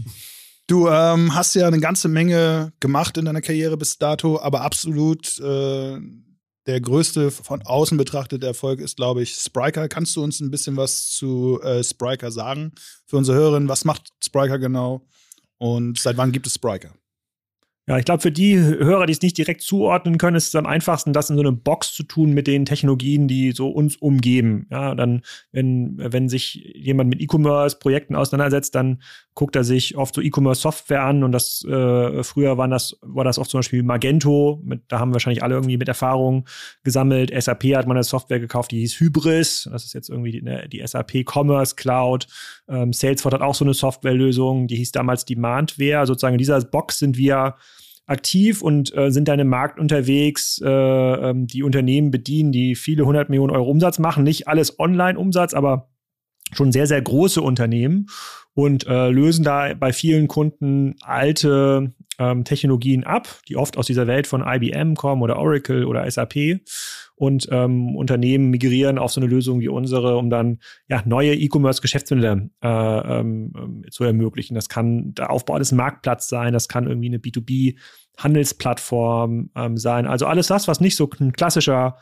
Du 0.66 0.88
ähm, 0.88 1.34
hast 1.34 1.54
ja 1.54 1.66
eine 1.66 1.78
ganze 1.78 2.08
Menge 2.08 2.72
gemacht 2.80 3.16
in 3.16 3.26
deiner 3.26 3.40
Karriere 3.40 3.76
bis 3.76 3.98
dato, 3.98 4.40
aber 4.40 4.62
absolut 4.62 5.38
äh, 5.38 5.98
der 6.66 6.80
größte 6.80 7.30
von 7.30 7.62
außen 7.62 7.96
betrachtete 7.96 8.46
Erfolg 8.46 8.80
ist, 8.80 8.96
glaube 8.96 9.22
ich, 9.22 9.34
Spriker. 9.34 9.88
Kannst 9.88 10.16
du 10.16 10.24
uns 10.24 10.40
ein 10.40 10.50
bisschen 10.50 10.76
was 10.76 11.08
zu 11.10 11.60
äh, 11.62 11.84
Spriker 11.84 12.32
sagen? 12.32 12.72
Für 13.06 13.16
unsere 13.16 13.38
Hörerinnen, 13.38 13.68
was 13.68 13.84
macht 13.84 14.08
Spriker 14.22 14.58
genau 14.58 15.06
und 15.58 15.98
seit 16.00 16.16
wann 16.16 16.32
gibt 16.32 16.48
es 16.48 16.54
Spriker? 16.54 16.90
Ja, 17.88 17.98
ich 17.98 18.04
glaube, 18.04 18.20
für 18.20 18.32
die 18.32 18.58
Hörer, 18.58 19.06
die 19.06 19.12
es 19.12 19.22
nicht 19.22 19.38
direkt 19.38 19.60
zuordnen 19.62 20.18
können, 20.18 20.36
ist 20.36 20.48
es 20.48 20.54
am 20.56 20.66
einfachsten, 20.66 21.12
das 21.12 21.30
in 21.30 21.36
so 21.36 21.42
eine 21.42 21.52
Box 21.52 21.92
zu 21.94 22.02
tun 22.02 22.32
mit 22.32 22.48
den 22.48 22.64
Technologien, 22.64 23.28
die 23.28 23.52
so 23.52 23.68
uns 23.68 23.94
umgeben. 23.94 24.66
Ja, 24.72 24.96
dann, 24.96 25.22
wenn, 25.52 25.94
wenn 25.96 26.28
sich 26.28 26.54
jemand 26.74 27.10
mit 27.10 27.20
E-Commerce-Projekten 27.20 28.16
auseinandersetzt, 28.16 28.74
dann 28.74 29.02
guckt 29.34 29.54
er 29.54 29.62
sich 29.62 29.96
oft 29.96 30.16
so 30.16 30.20
E-Commerce-Software 30.20 31.04
an 31.04 31.22
und 31.22 31.30
das 31.30 31.64
äh, 31.64 32.24
früher 32.24 32.58
waren 32.58 32.72
das, 32.72 32.98
war 33.02 33.22
das 33.22 33.38
oft 33.38 33.50
zum 33.50 33.58
Beispiel 33.58 33.84
Magento, 33.84 34.60
mit, 34.64 34.82
da 34.88 34.98
haben 34.98 35.12
wahrscheinlich 35.12 35.44
alle 35.44 35.54
irgendwie 35.54 35.76
mit 35.76 35.86
Erfahrung 35.86 36.48
gesammelt. 36.82 37.30
SAP 37.40 37.76
hat 37.76 37.86
man 37.86 37.96
eine 37.96 38.02
Software 38.02 38.40
gekauft, 38.40 38.72
die 38.72 38.80
hieß 38.80 38.98
Hybris. 38.98 39.68
Das 39.70 39.84
ist 39.84 39.94
jetzt 39.94 40.08
irgendwie 40.08 40.32
die, 40.32 40.42
ne, 40.42 40.68
die 40.68 40.84
SAP 40.84 41.24
Commerce 41.24 41.76
Cloud. 41.76 42.26
Ähm, 42.68 42.92
Salesforce 42.92 43.34
hat 43.34 43.42
auch 43.42 43.54
so 43.54 43.64
eine 43.64 43.74
Softwarelösung, 43.74 44.66
die 44.66 44.76
hieß 44.76 44.92
damals 44.92 45.24
Demandware. 45.24 46.06
Sozusagen 46.06 46.34
in 46.34 46.38
dieser 46.38 46.60
Box 46.60 46.98
sind 46.98 47.16
wir 47.16 47.56
aktiv 48.06 48.62
und 48.62 48.96
äh, 48.96 49.11
sind 49.11 49.28
dann 49.28 49.40
im 49.40 49.49
Markt 49.49 49.80
unterwegs, 49.80 50.61
äh, 50.64 50.68
ähm, 50.68 51.46
die 51.46 51.62
Unternehmen 51.62 52.11
bedienen, 52.11 52.52
die 52.52 52.75
viele 52.75 53.04
hundert 53.04 53.28
Millionen 53.28 53.54
Euro 53.54 53.70
Umsatz 53.70 53.99
machen. 53.99 54.25
Nicht 54.25 54.49
alles 54.49 54.78
Online-Umsatz, 54.78 55.54
aber 55.54 55.90
schon 56.52 56.70
sehr, 56.70 56.87
sehr 56.87 57.02
große 57.02 57.42
Unternehmen 57.42 58.06
und 58.56 58.86
äh, 58.86 59.10
lösen 59.10 59.44
da 59.44 59.75
bei 59.75 59.92
vielen 59.92 60.28
Kunden 60.28 60.94
alte 61.02 61.92
ähm, 62.18 62.44
Technologien 62.44 63.04
ab, 63.04 63.42
die 63.48 63.56
oft 63.56 63.76
aus 63.76 63.84
dieser 63.84 64.06
Welt 64.06 64.26
von 64.26 64.42
IBM 64.46 64.94
kommen 64.94 65.20
oder 65.20 65.36
Oracle 65.36 65.84
oder 65.84 66.10
SAP 66.10 66.62
und 67.16 67.48
ähm, 67.50 67.94
Unternehmen 67.94 68.48
migrieren 68.48 68.96
auf 68.96 69.12
so 69.12 69.20
eine 69.20 69.28
Lösung 69.28 69.60
wie 69.60 69.68
unsere, 69.68 70.16
um 70.16 70.30
dann 70.30 70.60
ja 70.88 71.02
neue 71.04 71.34
E-Commerce-Geschäftsmodelle 71.34 72.48
äh, 72.62 72.68
ähm, 73.18 73.84
zu 73.90 74.04
ermöglichen. 74.04 74.54
Das 74.54 74.70
kann 74.70 75.12
der 75.12 75.28
Aufbau 75.28 75.52
eines 75.52 75.72
Marktplatz 75.72 76.26
sein, 76.26 76.54
das 76.54 76.66
kann 76.66 76.86
irgendwie 76.86 77.08
eine 77.08 77.18
B2B 77.18 77.76
Handelsplattform 78.16 79.50
ähm, 79.54 79.76
sein. 79.76 80.06
Also 80.06 80.25
alles 80.25 80.46
das, 80.46 80.66
was 80.66 80.80
nicht 80.80 80.96
so 80.96 81.10
ein 81.20 81.32
klassischer 81.32 81.98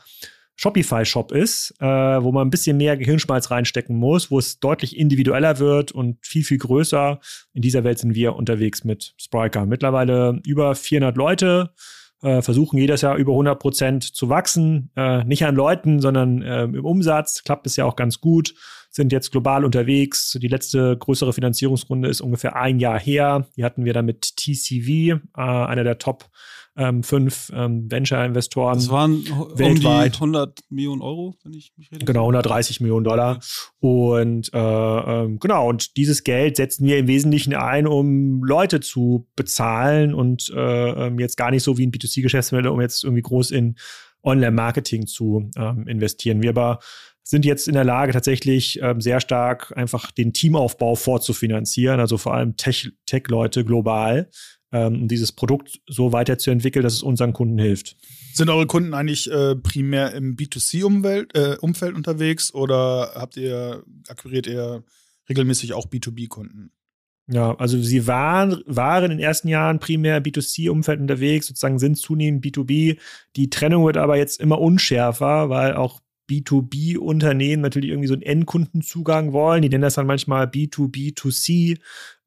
Shopify-Shop 0.55 1.31
ist, 1.31 1.73
äh, 1.79 1.85
wo 1.85 2.31
man 2.31 2.47
ein 2.47 2.49
bisschen 2.49 2.77
mehr 2.77 2.95
Gehirnschmalz 2.97 3.51
reinstecken 3.51 3.97
muss, 3.97 4.31
wo 4.31 4.39
es 4.39 4.59
deutlich 4.59 4.97
individueller 4.97 5.59
wird 5.59 5.91
und 5.91 6.17
viel, 6.25 6.43
viel 6.43 6.57
größer. 6.57 7.19
In 7.53 7.61
dieser 7.61 7.83
Welt 7.83 7.99
sind 7.99 8.15
wir 8.15 8.35
unterwegs 8.35 8.83
mit 8.83 9.13
Spriker. 9.17 9.65
Mittlerweile 9.65 10.39
über 10.45 10.75
400 10.75 11.17
Leute, 11.17 11.71
äh, 12.21 12.41
versuchen 12.41 12.77
jedes 12.77 13.01
Jahr 13.01 13.17
über 13.17 13.33
100 13.33 13.59
Prozent 13.59 14.03
zu 14.03 14.29
wachsen. 14.29 14.89
Äh, 14.95 15.23
nicht 15.25 15.45
an 15.45 15.55
Leuten, 15.55 15.99
sondern 15.99 16.41
äh, 16.41 16.63
im 16.63 16.85
Umsatz. 16.85 17.43
Klappt 17.43 17.67
es 17.67 17.75
ja 17.75 17.85
auch 17.85 17.95
ganz 17.95 18.19
gut. 18.19 18.55
Sind 18.89 19.11
jetzt 19.11 19.31
global 19.31 19.65
unterwegs. 19.65 20.37
Die 20.41 20.47
letzte 20.47 20.97
größere 20.97 21.33
Finanzierungsrunde 21.33 22.07
ist 22.09 22.21
ungefähr 22.21 22.55
ein 22.55 22.79
Jahr 22.79 22.99
her. 22.99 23.45
Die 23.57 23.63
hatten 23.63 23.85
wir 23.85 23.93
dann 23.93 24.05
mit 24.05 24.37
TCV, 24.37 24.87
äh, 24.87 25.19
einer 25.35 25.83
der 25.83 25.97
Top 25.97 26.29
ähm, 26.77 27.03
fünf 27.03 27.51
ähm, 27.53 27.89
Venture-Investoren. 27.89 28.75
Das 28.75 28.89
waren 28.89 29.25
weltweit. 29.55 30.15
Um 30.15 30.35
100 30.35 30.59
Millionen 30.69 31.01
Euro, 31.01 31.35
wenn 31.43 31.53
ich 31.53 31.71
mich 31.77 31.91
richtig 31.91 32.05
Genau, 32.05 32.21
130 32.21 32.81
Millionen 32.81 33.05
Dollar. 33.05 33.39
Und 33.79 34.53
äh, 34.53 34.57
ähm, 34.57 35.39
genau, 35.39 35.69
und 35.69 35.95
dieses 35.97 36.23
Geld 36.23 36.57
setzen 36.57 36.85
wir 36.85 36.97
im 36.97 37.07
Wesentlichen 37.07 37.53
ein, 37.53 37.87
um 37.87 38.43
Leute 38.43 38.81
zu 38.81 39.27
bezahlen 39.35 40.13
und 40.13 40.51
äh, 40.53 41.07
ähm, 41.07 41.19
jetzt 41.19 41.37
gar 41.37 41.51
nicht 41.51 41.63
so 41.63 41.77
wie 41.77 41.87
ein 41.87 41.91
B2C-Geschäftsmodell, 41.91 42.67
um 42.71 42.81
jetzt 42.81 43.03
irgendwie 43.03 43.23
groß 43.23 43.51
in 43.51 43.75
Online-Marketing 44.23 45.07
zu 45.07 45.49
ähm, 45.55 45.87
investieren. 45.87 46.41
Wir 46.41 46.49
aber 46.49 46.79
sind 47.23 47.43
jetzt 47.45 47.67
in 47.67 47.73
der 47.73 47.83
Lage, 47.83 48.11
tatsächlich 48.11 48.79
ähm, 48.81 49.01
sehr 49.01 49.19
stark 49.19 49.75
einfach 49.75 50.11
den 50.11 50.31
Teamaufbau 50.31 50.95
vorzufinanzieren, 50.95 51.99
also 51.99 52.17
vor 52.17 52.35
allem 52.35 52.55
Tech-Leute 52.55 53.59
Tech 53.61 53.65
global, 53.65 54.29
ähm, 54.75 55.03
um 55.03 55.07
dieses 55.07 55.31
Produkt 55.31 55.79
so 55.87 56.11
weiterzuentwickeln, 56.11 56.83
dass 56.83 56.95
es 56.95 57.01
unseren 57.01 57.31
Kunden 57.31 57.57
hilft. 57.57 57.95
Sind 58.33 58.49
eure 58.49 58.67
Kunden 58.67 58.93
eigentlich 58.93 59.31
äh, 59.31 59.55
primär 59.55 60.13
im 60.13 60.35
B2C-Umfeld 60.35 61.33
äh, 61.33 61.55
Umfeld 61.61 61.95
unterwegs 61.95 62.53
oder 62.53 63.13
habt 63.15 63.37
ihr, 63.37 63.83
akquiriert 64.09 64.47
ihr 64.47 64.83
regelmäßig 65.29 65.71
auch 65.73 65.87
B2B-Kunden? 65.87 66.71
Ja, 67.27 67.55
also 67.55 67.81
sie 67.81 68.05
waren, 68.05 68.61
waren 68.65 69.05
in 69.05 69.11
den 69.11 69.19
ersten 69.19 69.47
Jahren 69.47 69.79
primär 69.79 70.21
B2C-Umfeld 70.21 70.99
unterwegs, 70.99 71.47
sozusagen 71.47 71.79
sind 71.79 71.97
zunehmend 71.97 72.43
B2B. 72.45 72.99
Die 73.37 73.49
Trennung 73.49 73.85
wird 73.85 73.95
aber 73.95 74.17
jetzt 74.17 74.41
immer 74.41 74.59
unschärfer, 74.59 75.49
weil 75.49 75.73
auch 75.73 76.01
B2B-Unternehmen 76.29 77.61
natürlich 77.61 77.89
irgendwie 77.89 78.07
so 78.07 78.13
einen 78.13 78.23
Endkundenzugang 78.23 79.33
wollen. 79.33 79.61
Die 79.61 79.69
nennen 79.69 79.83
das 79.83 79.95
dann 79.95 80.07
manchmal 80.07 80.45
B2B2C. 80.45 81.77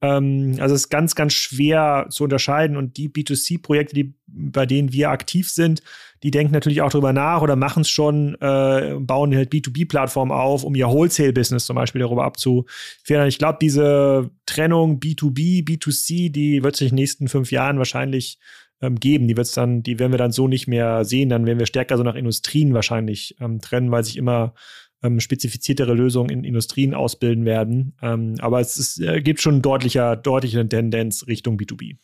Ähm, 0.00 0.57
also 0.61 0.75
es 0.75 0.83
ist 0.83 0.88
ganz, 0.88 1.14
ganz 1.14 1.33
schwer 1.33 2.07
zu 2.11 2.25
unterscheiden. 2.25 2.76
Und 2.76 2.97
die 2.97 3.09
B2C-Projekte, 3.09 3.95
die, 3.95 4.14
bei 4.26 4.67
denen 4.67 4.93
wir 4.93 5.11
aktiv 5.11 5.50
sind, 5.50 5.83
die 6.23 6.31
denken 6.31 6.52
natürlich 6.52 6.83
auch 6.83 6.90
darüber 6.90 7.12
nach 7.12 7.43
oder 7.43 7.57
machen 7.57 7.83
es 7.83 7.90
schon, 7.90 8.35
äh, 8.40 8.97
bauen 8.99 9.35
halt 9.35 9.52
B2B-Plattformen 9.52 10.33
auf, 10.33 10.64
um 10.64 10.75
ihr 10.75 10.88
Wholesale-Business 10.88 11.67
zum 11.67 11.76
Beispiel 11.76 12.00
darüber 12.00 12.25
abzuführen. 12.25 13.28
Ich 13.28 13.38
glaube, 13.38 13.59
diese 13.61 14.31
Trennung 14.47 14.99
B2B, 14.99 15.64
B2C, 15.64 16.31
die 16.31 16.62
wird 16.62 16.76
sich 16.76 16.90
in 16.90 16.97
den 16.97 17.02
nächsten 17.02 17.28
fünf 17.28 17.50
Jahren 17.50 17.78
wahrscheinlich 17.78 18.38
ähm, 18.80 18.97
geben. 18.97 19.28
Die 19.28 19.37
wird's 19.37 19.52
dann, 19.52 19.82
die 19.82 19.99
werden 19.99 20.12
wir 20.12 20.18
dann 20.18 20.32
so 20.32 20.49
nicht 20.49 20.66
mehr 20.66 21.04
sehen. 21.04 21.28
Dann 21.28 21.47
werden 21.47 21.58
wir 21.58 21.66
stärker 21.66 21.97
so 21.97 22.02
nach 22.02 22.14
Industrien 22.14 22.75
wahrscheinlich 22.75 23.37
ähm, 23.40 23.61
trennen, 23.61 23.90
weil 23.90 24.04
sich 24.04 24.16
immer 24.16 24.54
ähm, 25.02 25.20
spezifiziertere 25.20 25.94
Lösungen 25.94 26.30
in 26.30 26.44
Industrien 26.44 26.94
ausbilden 26.94 27.44
werden. 27.44 27.97
Ähm, 28.02 28.35
aber 28.40 28.61
es 28.61 28.76
ist, 28.76 29.00
äh, 29.00 29.20
gibt 29.20 29.40
schon 29.40 29.62
deutlicher, 29.62 30.16
deutliche 30.16 30.68
Tendenz 30.68 31.26
Richtung 31.26 31.56
B2B. 31.56 31.97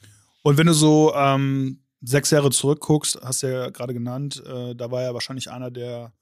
Und 0.43 0.59
wenn 0.59 0.67
du 0.67 0.75
so 0.75 1.13
ähm, 1.15 1.81
sechs 2.01 2.31
Jahre 2.31 2.51
zurückguckst, 2.51 3.21
hast 3.23 3.43
du 3.43 3.51
ja 3.51 3.71
gerade 3.71 3.95
genannt, 3.95 4.43
äh, 4.47 4.75
da 4.75 4.91
war 4.91 5.03
ja 5.03 5.15
wahrscheinlich 5.15 5.51
einer 5.51 5.71
der 5.71 6.13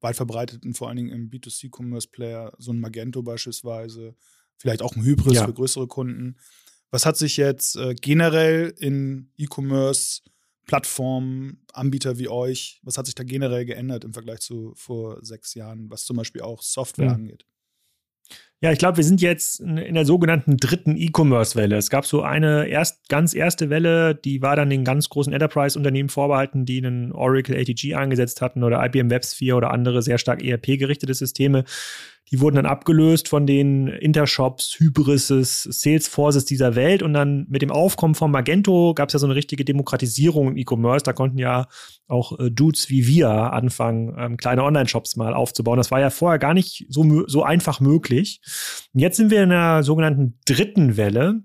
weit 0.00 0.16
verbreiteten, 0.16 0.74
vor 0.74 0.88
allen 0.88 0.96
Dingen 0.96 1.10
im 1.10 1.30
B2C-Commerce-Player, 1.30 2.52
so 2.58 2.72
ein 2.72 2.80
Magento 2.80 3.22
beispielsweise, 3.22 4.14
vielleicht 4.58 4.82
auch 4.82 4.94
ein 4.96 5.04
Hybris 5.04 5.34
ja. 5.34 5.46
für 5.46 5.54
größere 5.54 5.86
Kunden. 5.86 6.36
Was 6.92 7.06
hat 7.06 7.16
sich 7.16 7.38
jetzt 7.38 7.76
äh, 7.76 7.94
generell 7.94 8.74
in 8.78 9.32
E-Commerce, 9.36 10.20
Plattformen, 10.66 11.64
Anbieter 11.72 12.18
wie 12.18 12.28
euch, 12.28 12.80
was 12.82 12.98
hat 12.98 13.06
sich 13.06 13.14
da 13.14 13.24
generell 13.24 13.64
geändert 13.64 14.04
im 14.04 14.12
Vergleich 14.12 14.40
zu 14.40 14.74
vor 14.76 15.24
sechs 15.24 15.54
Jahren, 15.54 15.90
was 15.90 16.04
zum 16.04 16.18
Beispiel 16.18 16.42
auch 16.42 16.62
Software 16.62 17.08
mhm. 17.08 17.14
angeht? 17.14 17.46
Ja, 18.62 18.70
ich 18.70 18.78
glaube, 18.78 18.98
wir 18.98 19.04
sind 19.04 19.20
jetzt 19.20 19.58
in 19.58 19.94
der 19.94 20.04
sogenannten 20.04 20.56
dritten 20.56 20.96
E-Commerce-Welle. 20.96 21.76
Es 21.76 21.90
gab 21.90 22.06
so 22.06 22.22
eine 22.22 22.68
erst, 22.68 23.08
ganz 23.08 23.34
erste 23.34 23.70
Welle, 23.70 24.14
die 24.14 24.40
war 24.40 24.54
dann 24.54 24.70
den 24.70 24.84
ganz 24.84 25.08
großen 25.08 25.32
Enterprise-Unternehmen 25.32 26.08
vorbehalten, 26.08 26.64
die 26.64 26.78
einen 26.78 27.10
Oracle 27.10 27.56
ATG 27.56 27.96
eingesetzt 27.96 28.40
hatten 28.40 28.62
oder 28.62 28.84
IBM 28.84 29.10
WebSphere 29.10 29.56
oder 29.56 29.72
andere 29.72 30.00
sehr 30.00 30.16
stark 30.16 30.44
ERP-gerichtete 30.44 31.12
Systeme. 31.12 31.64
Die 32.32 32.40
wurden 32.40 32.56
dann 32.56 32.66
abgelöst 32.66 33.28
von 33.28 33.46
den 33.46 33.88
Intershops, 33.88 34.76
Hybrises, 34.78 35.64
Salesforces 35.64 36.46
dieser 36.46 36.74
Welt. 36.74 37.02
Und 37.02 37.12
dann 37.12 37.46
mit 37.50 37.60
dem 37.60 37.70
Aufkommen 37.70 38.14
von 38.14 38.30
Magento 38.30 38.94
gab 38.94 39.08
es 39.08 39.12
ja 39.12 39.18
so 39.18 39.26
eine 39.26 39.34
richtige 39.34 39.66
Demokratisierung 39.66 40.48
im 40.48 40.56
E-Commerce. 40.56 41.04
Da 41.04 41.12
konnten 41.12 41.36
ja 41.36 41.66
auch 42.08 42.38
äh, 42.38 42.50
Dudes 42.50 42.88
wie 42.88 43.06
wir 43.06 43.28
anfangen, 43.28 44.14
ähm, 44.18 44.36
kleine 44.38 44.64
Online-Shops 44.64 45.16
mal 45.16 45.34
aufzubauen. 45.34 45.76
Das 45.76 45.90
war 45.90 46.00
ja 46.00 46.08
vorher 46.08 46.38
gar 46.38 46.54
nicht 46.54 46.86
so, 46.88 47.26
so 47.26 47.42
einfach 47.42 47.80
möglich. 47.80 48.40
Und 48.92 49.00
jetzt 49.00 49.16
sind 49.16 49.30
wir 49.30 49.42
in 49.42 49.52
einer 49.52 49.82
sogenannten 49.82 50.38
dritten 50.44 50.96
Welle. 50.96 51.42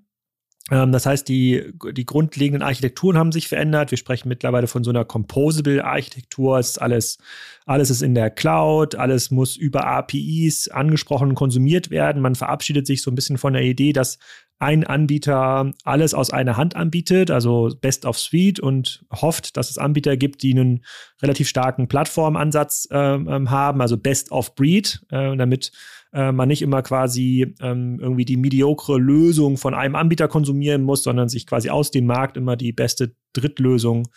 Ähm, 0.70 0.92
das 0.92 1.06
heißt, 1.06 1.28
die, 1.28 1.74
die 1.92 2.06
grundlegenden 2.06 2.62
Architekturen 2.62 3.18
haben 3.18 3.32
sich 3.32 3.48
verändert. 3.48 3.92
Wir 3.92 3.98
sprechen 3.98 4.30
mittlerweile 4.30 4.68
von 4.68 4.84
so 4.84 4.90
einer 4.90 5.06
Composable-Architektur. 5.06 6.60
Es 6.60 6.70
ist 6.70 6.82
alles, 6.82 7.18
alles 7.66 7.90
ist 7.90 8.02
in 8.02 8.16
der 8.16 8.30
Cloud, 8.30 8.96
alles 8.96 9.32
muss 9.32 9.56
über 9.56 9.86
APIs 9.86 10.68
angesprochen 10.68 11.30
und 11.30 11.36
konsumiert 11.36 11.90
werden. 11.90 12.22
Man 12.22 12.36
verabschiedet 12.36 12.86
sich 12.88 13.02
so 13.02 13.12
ein 13.12 13.16
bisschen 13.16 13.38
von 13.38 13.54
der 13.54 13.64
Idee, 13.64 13.94
dass 13.94 14.18
ein 14.60 14.86
Anbieter 14.86 15.72
alles 15.84 16.16
aus 16.16 16.32
einer 16.32 16.58
Hand 16.58 16.76
anbietet, 16.76 17.30
also 17.30 17.70
Best 17.80 18.06
of 18.06 18.18
Suite 18.18 18.60
und 18.60 19.06
hofft, 19.14 19.56
dass 19.56 19.70
es 19.70 19.78
Anbieter 19.78 20.18
gibt, 20.18 20.42
die 20.42 20.52
einen 20.52 20.84
relativ 21.22 21.48
starken 21.48 21.88
Plattformansatz 21.88 22.88
äh, 22.90 22.96
haben, 22.96 23.82
also 23.82 23.98
Best 23.98 24.32
of 24.32 24.56
Breed, 24.56 25.06
äh, 25.12 25.38
damit 25.38 25.72
äh, 26.14 26.32
man 26.32 26.48
nicht 26.48 26.62
immer 26.62 26.82
quasi 26.82 27.56
ähm, 27.62 28.00
irgendwie 28.00 28.26
die 28.26 28.38
mediocre 28.38 28.98
Lösung 28.98 29.58
von 29.58 29.74
einem 29.74 29.96
Anbieter 29.96 30.28
konsumieren 30.28 30.84
muss, 30.84 31.04
sondern 31.04 31.30
sich 31.30 31.46
quasi 31.46 31.70
aus 31.70 31.92
dem 31.92 32.06
Markt 32.06 32.38
immer 32.38 32.56
die 32.56 32.72
beste 32.72 33.16
Drittlösung 33.34 34.08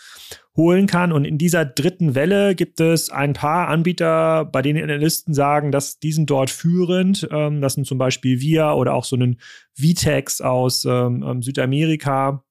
holen 0.57 0.87
kann. 0.87 1.13
Und 1.13 1.25
in 1.25 1.39
dieser 1.39 1.65
dritten 1.65 2.15
Welle 2.15 2.55
gibt 2.55 2.81
es 2.81 3.11
ein 3.11 3.33
paar 3.33 3.69
Anbieter, 3.69 4.45
bei 4.45 4.63
denen 4.63 4.83
Analysten 4.83 5.35
sagen, 5.35 5.73
dass 5.73 5.99
die 5.99 6.13
sind 6.13 6.31
dort 6.31 6.51
führend. 6.51 7.29
Ähm, 7.31 7.61
das 7.61 7.75
sind 7.75 7.87
zum 7.87 7.99
Beispiel 7.99 8.41
wir 8.41 8.75
oder 8.77 8.95
auch 8.95 9.05
so 9.05 9.17
einen 9.17 9.41
Vitex 9.77 10.41
aus 10.41 10.85
ähm, 10.85 11.25
ähm 11.27 11.43
Südamerika 11.43 12.45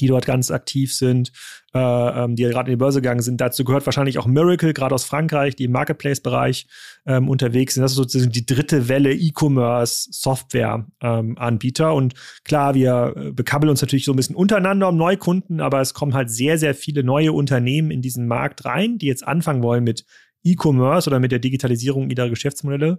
die 0.00 0.06
dort 0.06 0.26
ganz 0.26 0.50
aktiv 0.50 0.94
sind, 0.94 1.32
äh, 1.74 1.78
ähm, 1.78 2.36
die 2.36 2.42
ja 2.42 2.50
gerade 2.50 2.70
in 2.70 2.76
die 2.76 2.80
Börse 2.80 3.00
gegangen 3.00 3.22
sind. 3.22 3.40
Dazu 3.40 3.64
gehört 3.64 3.86
wahrscheinlich 3.86 4.18
auch 4.18 4.26
Miracle, 4.26 4.74
gerade 4.74 4.94
aus 4.94 5.04
Frankreich, 5.04 5.56
die 5.56 5.64
im 5.64 5.72
Marketplace-Bereich 5.72 6.66
ähm, 7.06 7.28
unterwegs 7.28 7.74
sind. 7.74 7.82
Das 7.82 7.90
ist 7.92 7.96
sozusagen 7.96 8.32
die 8.32 8.46
dritte 8.46 8.88
Welle 8.88 9.12
E-Commerce-Software-Anbieter. 9.12 11.90
Ähm, 11.90 11.96
und 11.96 12.14
klar, 12.44 12.74
wir 12.74 13.14
äh, 13.16 13.32
bekabbeln 13.32 13.70
uns 13.70 13.80
natürlich 13.80 14.04
so 14.04 14.12
ein 14.12 14.16
bisschen 14.16 14.36
untereinander 14.36 14.88
um 14.88 14.96
Neukunden, 14.96 15.60
aber 15.60 15.80
es 15.80 15.94
kommen 15.94 16.14
halt 16.14 16.30
sehr, 16.30 16.58
sehr 16.58 16.74
viele 16.74 17.04
neue 17.04 17.32
Unternehmen 17.32 17.90
in 17.90 18.02
diesen 18.02 18.26
Markt 18.26 18.64
rein, 18.64 18.98
die 18.98 19.06
jetzt 19.06 19.26
anfangen 19.26 19.62
wollen 19.62 19.84
mit 19.84 20.04
E-Commerce 20.44 21.08
oder 21.08 21.20
mit 21.20 21.32
der 21.32 21.38
Digitalisierung 21.38 22.10
ihrer 22.10 22.28
Geschäftsmodelle. 22.28 22.98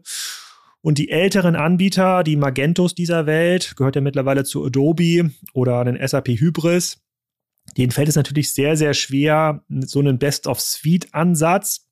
Und 0.84 0.98
die 0.98 1.10
älteren 1.10 1.56
Anbieter, 1.56 2.24
die 2.24 2.36
Magentos 2.36 2.94
dieser 2.94 3.25
Welt, 3.25 3.75
gehört 3.78 3.96
ja 3.96 4.02
mittlerweile 4.02 4.44
zu 4.44 4.66
Adobe 4.66 5.32
oder 5.54 5.86
den 5.86 5.98
SAP 6.06 6.28
Hybris. 6.28 7.02
Denen 7.78 7.92
fällt 7.92 8.10
es 8.10 8.18
natürlich 8.18 8.54
sehr, 8.54 8.75
sehr 8.75 8.94
schwer, 8.94 9.63
so 9.70 10.00
einen 10.00 10.20
Best-of-Suite-Ansatz, 10.20 11.88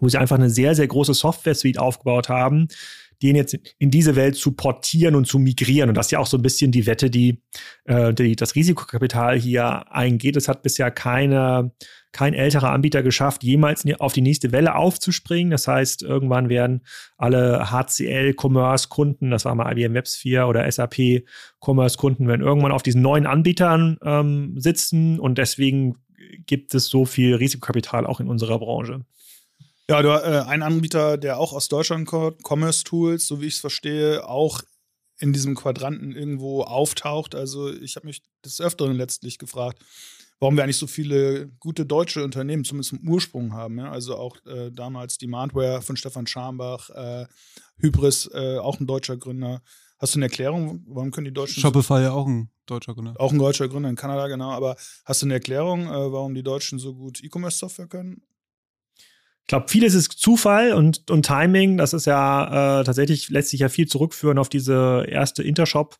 wo 0.00 0.08
sie 0.08 0.16
einfach 0.16 0.36
eine 0.36 0.48
sehr, 0.48 0.74
sehr 0.74 0.86
große 0.86 1.12
Software-Suite 1.12 1.78
aufgebaut 1.78 2.30
haben, 2.30 2.68
den 3.22 3.36
jetzt 3.36 3.58
in 3.78 3.90
diese 3.90 4.16
Welt 4.16 4.36
zu 4.36 4.52
portieren 4.52 5.14
und 5.14 5.26
zu 5.26 5.38
migrieren. 5.38 5.90
Und 5.90 5.94
das 5.94 6.06
ist 6.06 6.12
ja 6.12 6.18
auch 6.18 6.26
so 6.26 6.38
ein 6.38 6.42
bisschen 6.42 6.72
die 6.72 6.86
Wette, 6.86 7.10
die, 7.10 7.42
äh, 7.84 8.14
die 8.14 8.34
das 8.34 8.54
Risikokapital 8.54 9.38
hier 9.38 9.92
eingeht. 9.92 10.36
Es 10.38 10.48
hat 10.48 10.62
bisher 10.62 10.90
keine 10.90 11.72
kein 12.12 12.34
älterer 12.34 12.70
Anbieter 12.70 13.02
geschafft, 13.02 13.42
jemals 13.42 13.84
auf 13.98 14.12
die 14.12 14.20
nächste 14.20 14.52
Welle 14.52 14.74
aufzuspringen. 14.74 15.50
Das 15.50 15.66
heißt, 15.66 16.02
irgendwann 16.02 16.48
werden 16.48 16.82
alle 17.16 17.70
HCL-Commerce-Kunden, 17.70 19.30
das 19.30 19.44
war 19.44 19.54
mal 19.54 19.72
IBM 19.72 19.94
WebSphere 19.94 20.46
oder 20.46 20.70
SAP-Commerce-Kunden, 20.70 22.28
werden 22.28 22.42
irgendwann 22.42 22.72
auf 22.72 22.82
diesen 22.82 23.02
neuen 23.02 23.26
Anbietern 23.26 23.98
ähm, 24.02 24.54
sitzen 24.58 25.18
und 25.18 25.38
deswegen 25.38 25.96
gibt 26.46 26.74
es 26.74 26.86
so 26.86 27.04
viel 27.04 27.34
Risikokapital 27.34 28.06
auch 28.06 28.20
in 28.20 28.28
unserer 28.28 28.58
Branche. 28.58 29.04
Ja, 29.88 30.02
du, 30.02 30.08
äh, 30.08 30.44
ein 30.46 30.62
Anbieter, 30.62 31.18
der 31.18 31.38
auch 31.38 31.52
aus 31.52 31.68
Deutschland 31.68 32.06
kommt, 32.06 32.42
Commerce 32.44 32.84
Tools, 32.84 33.26
so 33.26 33.40
wie 33.40 33.46
ich 33.46 33.54
es 33.54 33.60
verstehe, 33.60 34.28
auch 34.28 34.60
in 35.18 35.32
diesem 35.32 35.54
Quadranten 35.54 36.12
irgendwo 36.12 36.62
auftaucht. 36.62 37.34
Also 37.34 37.72
ich 37.72 37.96
habe 37.96 38.06
mich 38.06 38.22
des 38.44 38.60
Öfteren 38.60 38.96
letztlich 38.96 39.38
gefragt, 39.38 39.78
warum 40.42 40.56
wir 40.56 40.64
eigentlich 40.64 40.76
so 40.76 40.88
viele 40.88 41.46
gute 41.60 41.86
deutsche 41.86 42.24
Unternehmen, 42.24 42.64
zumindest 42.64 42.94
im 42.94 43.08
Ursprung 43.08 43.52
haben. 43.52 43.78
Ja? 43.78 43.92
Also 43.92 44.16
auch 44.16 44.44
äh, 44.44 44.72
damals 44.72 45.16
Demandware 45.16 45.82
von 45.82 45.96
Stefan 45.96 46.26
Schambach, 46.26 46.90
äh, 46.90 47.26
Hybris, 47.78 48.28
äh, 48.34 48.58
auch 48.58 48.80
ein 48.80 48.88
deutscher 48.88 49.16
Gründer. 49.16 49.62
Hast 50.00 50.16
du 50.16 50.18
eine 50.18 50.24
Erklärung, 50.24 50.84
warum 50.88 51.12
können 51.12 51.26
die 51.26 51.32
Deutschen. 51.32 51.60
Shopify 51.60 52.02
ja 52.02 52.10
auch 52.10 52.26
ein 52.26 52.50
deutscher 52.66 52.92
Gründer. 52.92 53.14
Auch 53.20 53.30
ein 53.30 53.38
deutscher 53.38 53.68
Gründer 53.68 53.88
in 53.88 53.94
Kanada, 53.94 54.26
genau. 54.26 54.50
Aber 54.50 54.74
hast 55.04 55.22
du 55.22 55.26
eine 55.26 55.34
Erklärung, 55.34 55.86
äh, 55.86 56.12
warum 56.12 56.34
die 56.34 56.42
Deutschen 56.42 56.80
so 56.80 56.92
gut 56.92 57.22
E-Commerce-Software 57.22 57.86
können? 57.86 58.22
Ich 59.42 59.46
glaube, 59.46 59.68
vieles 59.68 59.94
ist 59.94 60.10
Zufall 60.10 60.72
und, 60.72 61.08
und 61.08 61.24
Timing. 61.24 61.76
Das 61.76 61.92
ist 61.92 62.06
ja 62.06 62.80
äh, 62.80 62.84
tatsächlich, 62.84 63.28
lässt 63.28 63.50
sich 63.50 63.60
ja 63.60 63.68
viel 63.68 63.86
zurückführen 63.86 64.38
auf 64.38 64.48
diese 64.48 65.04
erste 65.08 65.44
Intershop- 65.44 65.98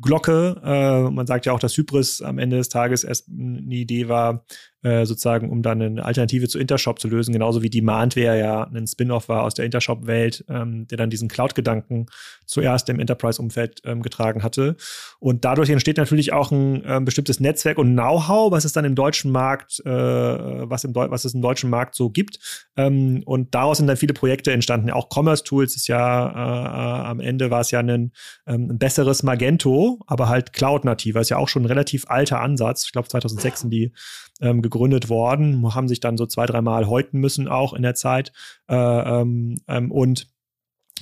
Glocke. 0.00 0.60
Äh, 0.64 1.10
man 1.10 1.26
sagt 1.26 1.46
ja 1.46 1.52
auch, 1.52 1.58
dass 1.58 1.76
Hybris 1.76 2.22
am 2.22 2.38
Ende 2.38 2.56
des 2.56 2.68
Tages 2.68 3.04
erst 3.04 3.28
eine 3.28 3.74
Idee 3.74 4.08
war, 4.08 4.44
äh, 4.82 5.06
sozusagen, 5.06 5.50
um 5.50 5.62
dann 5.62 5.82
eine 5.82 6.04
Alternative 6.04 6.48
zu 6.48 6.58
Intershop 6.58 7.00
zu 7.00 7.08
lösen, 7.08 7.32
genauso 7.32 7.62
wie 7.62 7.70
Demandware 7.70 8.38
ja 8.38 8.62
ein 8.62 8.86
Spin-off 8.86 9.28
war 9.28 9.42
aus 9.42 9.54
der 9.54 9.64
Intershop-Welt, 9.64 10.44
ähm, 10.48 10.86
der 10.86 10.98
dann 10.98 11.10
diesen 11.10 11.28
Cloud-Gedanken 11.28 12.06
zuerst 12.46 12.88
im 12.88 13.00
Enterprise-Umfeld 13.00 13.82
ähm, 13.84 14.02
getragen 14.02 14.42
hatte. 14.42 14.76
Und 15.18 15.44
dadurch 15.44 15.70
entsteht 15.70 15.96
natürlich 15.96 16.32
auch 16.32 16.52
ein 16.52 16.82
ähm, 16.86 17.04
bestimmtes 17.04 17.40
Netzwerk 17.40 17.78
und 17.78 17.92
Know-how, 17.92 18.52
was 18.52 18.64
es 18.64 18.72
dann 18.72 18.84
im 18.84 18.94
deutschen 18.94 19.32
Markt, 19.32 19.80
äh, 19.84 19.90
was, 19.90 20.84
im 20.84 20.92
Deu 20.92 21.10
was 21.10 21.24
es 21.24 21.34
im 21.34 21.42
deutschen 21.42 21.70
Markt 21.70 21.94
so 21.94 22.10
gibt. 22.10 22.38
Ähm, 22.76 23.22
und 23.24 23.54
daraus 23.54 23.78
sind 23.78 23.88
dann 23.88 23.96
viele 23.96 24.14
Projekte 24.14 24.52
entstanden. 24.52 24.90
Auch 24.90 25.08
Commerce 25.12 25.42
Tools 25.42 25.74
ist 25.74 25.88
ja 25.88 26.28
äh, 26.28 27.08
am 27.08 27.20
Ende 27.20 27.50
war 27.50 27.60
es 27.60 27.70
ja 27.70 27.80
ein, 27.80 28.12
ähm, 28.46 28.70
ein 28.70 28.78
besseres 28.78 29.22
Magento, 29.22 29.98
aber 30.06 30.28
halt 30.28 30.52
Cloud-nativ. 30.52 31.14
Das 31.14 31.22
ist 31.22 31.30
ja 31.30 31.36
auch 31.38 31.48
schon 31.48 31.62
ein 31.62 31.66
relativ 31.66 32.04
alter 32.08 32.40
Ansatz. 32.40 32.84
Ich 32.84 32.92
glaube 32.92 33.08
2006 33.08 33.60
sind 33.62 33.70
die 33.70 33.92
ähm, 34.40 34.62
gegründet 34.62 35.08
worden, 35.08 35.74
haben 35.74 35.88
sich 35.88 36.00
dann 36.00 36.16
so 36.16 36.26
zwei, 36.26 36.46
dreimal 36.46 36.86
häuten 36.86 37.18
müssen 37.18 37.48
auch 37.48 37.72
in 37.72 37.82
der 37.82 37.94
Zeit. 37.94 38.32
Äh, 38.68 38.74
ähm, 38.74 39.56
ähm, 39.68 39.90
und 39.90 40.28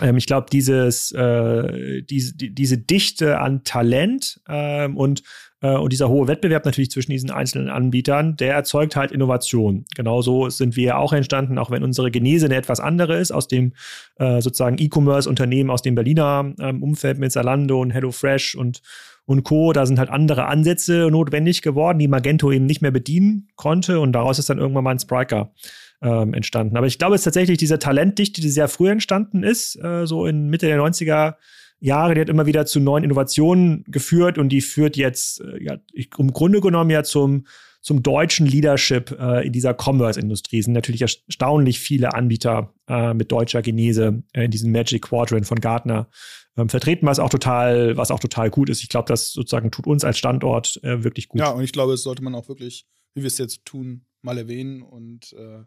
ähm, 0.00 0.16
ich 0.16 0.26
glaube, 0.26 0.46
äh, 0.52 2.02
diese, 2.02 2.36
die, 2.36 2.54
diese 2.54 2.78
Dichte 2.78 3.38
an 3.38 3.64
Talent 3.64 4.40
ähm, 4.48 4.96
und, 4.96 5.22
äh, 5.62 5.76
und 5.76 5.92
dieser 5.92 6.08
hohe 6.08 6.28
Wettbewerb 6.28 6.64
natürlich 6.64 6.90
zwischen 6.90 7.12
diesen 7.12 7.30
einzelnen 7.30 7.70
Anbietern, 7.70 8.36
der 8.36 8.54
erzeugt 8.54 8.96
halt 8.96 9.10
Innovation. 9.10 9.86
Genauso 9.94 10.50
sind 10.50 10.76
wir 10.76 10.98
auch 10.98 11.12
entstanden, 11.12 11.58
auch 11.58 11.70
wenn 11.70 11.82
unsere 11.82 12.10
Genese 12.10 12.46
eine 12.46 12.56
etwas 12.56 12.80
andere 12.80 13.16
ist, 13.18 13.32
aus 13.32 13.48
dem 13.48 13.72
äh, 14.16 14.40
sozusagen 14.40 14.76
E-Commerce-Unternehmen 14.78 15.70
aus 15.70 15.82
dem 15.82 15.94
Berliner 15.94 16.52
ähm, 16.60 16.82
Umfeld 16.82 17.18
mit 17.18 17.32
Zalando 17.32 17.80
und 17.80 17.90
HelloFresh 17.90 18.54
und 18.54 18.82
und 19.26 19.44
Co. 19.44 19.72
Da 19.72 19.84
sind 19.84 19.98
halt 19.98 20.08
andere 20.08 20.46
Ansätze 20.46 21.08
notwendig 21.10 21.62
geworden, 21.62 21.98
die 21.98 22.08
Magento 22.08 22.50
eben 22.50 22.66
nicht 22.66 22.80
mehr 22.80 22.90
bedienen 22.90 23.48
konnte. 23.56 24.00
Und 24.00 24.12
daraus 24.12 24.38
ist 24.38 24.48
dann 24.48 24.58
irgendwann 24.58 24.84
mal 24.84 24.92
ein 24.92 24.98
Spriker 24.98 25.52
ähm, 26.00 26.34
entstanden. 26.34 26.76
Aber 26.76 26.86
ich 26.86 26.98
glaube, 26.98 27.14
es 27.14 27.20
ist 27.20 27.24
tatsächlich 27.24 27.58
diese 27.58 27.78
Talentdichte, 27.78 28.40
die 28.40 28.50
sehr 28.50 28.68
früh 28.68 28.88
entstanden 28.88 29.42
ist, 29.42 29.76
äh, 29.82 30.06
so 30.06 30.26
in 30.26 30.48
Mitte 30.48 30.66
der 30.66 30.80
90er 30.80 31.34
Jahre, 31.78 32.14
die 32.14 32.20
hat 32.20 32.28
immer 32.28 32.46
wieder 32.46 32.64
zu 32.66 32.80
neuen 32.80 33.04
Innovationen 33.04 33.84
geführt 33.86 34.38
und 34.38 34.48
die 34.48 34.60
führt 34.60 34.96
jetzt, 34.96 35.40
äh, 35.40 35.62
ja, 35.62 35.76
im 36.18 36.32
Grunde 36.32 36.60
genommen 36.60 36.90
ja 36.90 37.02
zum, 37.02 37.46
zum 37.80 38.02
deutschen 38.02 38.46
Leadership 38.46 39.16
äh, 39.18 39.46
in 39.46 39.52
dieser 39.52 39.74
Commerce-Industrie. 39.74 40.58
Es 40.58 40.64
sind 40.64 40.74
natürlich 40.74 41.02
erstaunlich 41.02 41.78
viele 41.78 42.14
Anbieter 42.14 42.72
äh, 42.88 43.14
mit 43.14 43.30
deutscher 43.30 43.62
Genese 43.62 44.22
äh, 44.32 44.46
in 44.46 44.50
diesem 44.50 44.72
Magic 44.72 45.02
Quadrant 45.02 45.46
von 45.46 45.60
Gartner 45.60 46.08
ähm, 46.56 46.68
vertreten, 46.68 47.06
was 47.06 47.18
auch 47.18 47.30
total, 47.30 47.96
was 47.96 48.10
auch 48.10 48.20
total 48.20 48.50
gut 48.50 48.70
ist. 48.70 48.82
Ich 48.82 48.88
glaube, 48.88 49.08
das 49.08 49.32
sozusagen 49.32 49.70
tut 49.70 49.86
uns 49.86 50.04
als 50.04 50.18
Standort 50.18 50.80
äh, 50.82 51.04
wirklich 51.04 51.28
gut. 51.28 51.40
Ja, 51.40 51.50
und 51.50 51.62
ich 51.62 51.72
glaube, 51.72 51.92
das 51.92 52.02
sollte 52.02 52.22
man 52.22 52.34
auch 52.34 52.48
wirklich, 52.48 52.86
wie 53.14 53.22
wir 53.22 53.28
es 53.28 53.38
jetzt 53.38 53.64
tun, 53.64 54.06
mal 54.22 54.38
erwähnen 54.38 54.82
und 54.82 55.32
äh, 55.32 55.64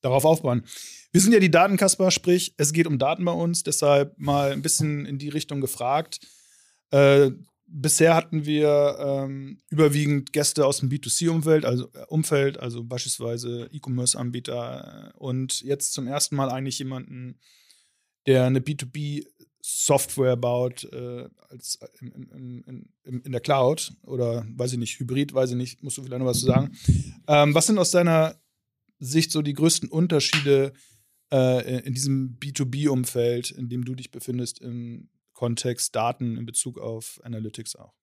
darauf 0.00 0.24
aufbauen. 0.24 0.64
Wir 1.12 1.20
sind 1.20 1.32
ja 1.32 1.40
die 1.40 1.50
Datenkasper, 1.50 2.10
sprich, 2.10 2.54
es 2.56 2.72
geht 2.72 2.86
um 2.86 2.98
Daten 2.98 3.24
bei 3.24 3.32
uns, 3.32 3.62
deshalb 3.62 4.18
mal 4.18 4.52
ein 4.52 4.62
bisschen 4.62 5.06
in 5.06 5.18
die 5.18 5.28
Richtung 5.28 5.60
gefragt. 5.60 6.20
Äh, 6.90 7.30
bisher 7.66 8.14
hatten 8.14 8.44
wir 8.44 8.96
ähm, 8.98 9.58
überwiegend 9.70 10.32
Gäste 10.32 10.66
aus 10.66 10.78
dem 10.78 10.90
B2C-Umfeld, 10.90 11.64
also 11.64 11.88
äh, 11.94 12.04
Umfeld, 12.08 12.58
also 12.58 12.84
beispielsweise 12.84 13.68
E-Commerce-Anbieter 13.72 15.12
und 15.16 15.62
jetzt 15.62 15.92
zum 15.94 16.06
ersten 16.06 16.36
Mal 16.36 16.50
eigentlich 16.50 16.78
jemanden, 16.78 17.38
der 18.26 18.44
eine 18.44 18.60
B2B 18.60 19.26
Software 19.64 20.36
baut 20.36 20.84
äh, 20.92 21.28
als 21.48 21.78
in, 22.00 22.10
in, 22.32 22.90
in, 23.04 23.20
in, 23.20 23.32
der 23.32 23.40
Cloud 23.40 23.92
oder 24.02 24.44
weiß 24.56 24.72
ich 24.72 24.78
nicht, 24.78 24.98
Hybrid, 24.98 25.32
weiß 25.32 25.50
ich 25.50 25.56
nicht, 25.56 25.82
musst 25.84 25.98
du 25.98 26.02
vielleicht 26.02 26.18
noch 26.18 26.26
was 26.26 26.40
zu 26.40 26.46
sagen. 26.46 26.76
Ähm, 27.28 27.54
was 27.54 27.68
sind 27.68 27.78
aus 27.78 27.92
deiner 27.92 28.34
Sicht 28.98 29.30
so 29.30 29.40
die 29.40 29.54
größten 29.54 29.88
Unterschiede 29.88 30.72
äh, 31.32 31.80
in 31.86 31.94
diesem 31.94 32.38
B2B-Umfeld, 32.40 33.52
in 33.52 33.68
dem 33.68 33.84
du 33.84 33.94
dich 33.94 34.10
befindest, 34.10 34.60
im 34.60 35.08
Kontext 35.32 35.94
Daten 35.94 36.36
in 36.36 36.44
Bezug 36.44 36.78
auf 36.78 37.20
Analytics 37.22 37.76
auch? 37.76 37.94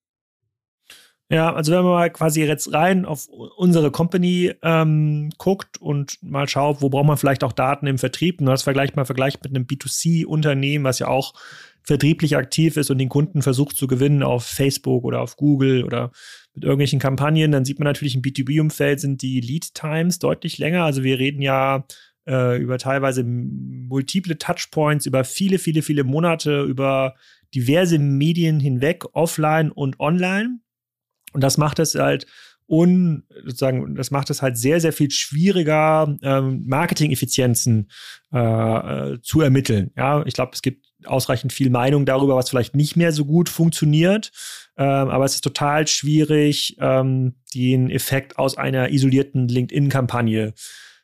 Ja, 1.32 1.54
also 1.54 1.70
wenn 1.70 1.84
man 1.84 1.92
mal 1.92 2.10
quasi 2.10 2.42
jetzt 2.42 2.72
rein 2.72 3.04
auf 3.04 3.28
unsere 3.28 3.92
Company 3.92 4.52
ähm, 4.62 5.30
guckt 5.38 5.80
und 5.80 6.18
mal 6.22 6.48
schaut, 6.48 6.82
wo 6.82 6.88
braucht 6.88 7.06
man 7.06 7.16
vielleicht 7.16 7.44
auch 7.44 7.52
Daten 7.52 7.86
im 7.86 7.98
Vertrieb, 7.98 8.40
und 8.40 8.46
das 8.46 8.64
vergleicht 8.64 8.96
mal 8.96 9.04
vergleicht 9.04 9.44
mit 9.44 9.54
einem 9.54 9.64
B2C-Unternehmen, 9.64 10.84
was 10.84 10.98
ja 10.98 11.06
auch 11.06 11.34
vertrieblich 11.84 12.36
aktiv 12.36 12.76
ist 12.76 12.90
und 12.90 12.98
den 12.98 13.08
Kunden 13.08 13.42
versucht 13.42 13.76
zu 13.76 13.86
gewinnen 13.86 14.24
auf 14.24 14.44
Facebook 14.44 15.04
oder 15.04 15.20
auf 15.20 15.36
Google 15.36 15.84
oder 15.84 16.10
mit 16.52 16.64
irgendwelchen 16.64 16.98
Kampagnen, 16.98 17.52
dann 17.52 17.64
sieht 17.64 17.78
man 17.78 17.86
natürlich 17.86 18.16
im 18.16 18.22
B2B-Umfeld 18.22 18.98
sind 19.00 19.22
die 19.22 19.40
Lead 19.40 19.72
Times 19.74 20.18
deutlich 20.18 20.58
länger. 20.58 20.84
Also 20.84 21.04
wir 21.04 21.20
reden 21.20 21.42
ja 21.42 21.84
äh, 22.26 22.60
über 22.60 22.76
teilweise 22.78 23.22
multiple 23.22 24.36
Touchpoints, 24.36 25.06
über 25.06 25.22
viele, 25.22 25.58
viele, 25.58 25.82
viele 25.82 26.02
Monate, 26.02 26.62
über 26.62 27.14
diverse 27.54 28.00
Medien 28.00 28.58
hinweg, 28.58 29.04
offline 29.12 29.70
und 29.70 30.00
online. 30.00 30.58
Und 31.32 31.42
das 31.42 31.58
macht 31.58 31.78
es 31.78 31.94
halt 31.94 32.26
un, 32.70 33.24
sozusagen, 33.44 33.96
das 33.96 34.12
macht 34.12 34.30
es 34.30 34.42
halt 34.42 34.56
sehr, 34.56 34.80
sehr 34.80 34.92
viel 34.92 35.10
schwieriger, 35.10 36.16
ähm, 36.22 36.62
Marketing-Effizienzen 36.66 37.90
äh, 38.32 38.38
äh, 38.38 39.20
zu 39.22 39.40
ermitteln. 39.40 39.90
Ja, 39.96 40.24
ich 40.24 40.34
glaube, 40.34 40.52
es 40.54 40.62
gibt 40.62 40.86
ausreichend 41.04 41.52
viel 41.52 41.70
Meinung 41.70 42.06
darüber, 42.06 42.36
was 42.36 42.50
vielleicht 42.50 42.76
nicht 42.76 42.96
mehr 42.96 43.12
so 43.12 43.24
gut 43.24 43.48
funktioniert. 43.48 44.30
Ähm, 44.76 45.08
aber 45.08 45.24
es 45.24 45.34
ist 45.34 45.42
total 45.42 45.88
schwierig, 45.88 46.76
ähm, 46.78 47.34
den 47.54 47.90
Effekt 47.90 48.38
aus 48.38 48.56
einer 48.56 48.90
isolierten 48.90 49.48
LinkedIn-Kampagne 49.48 50.54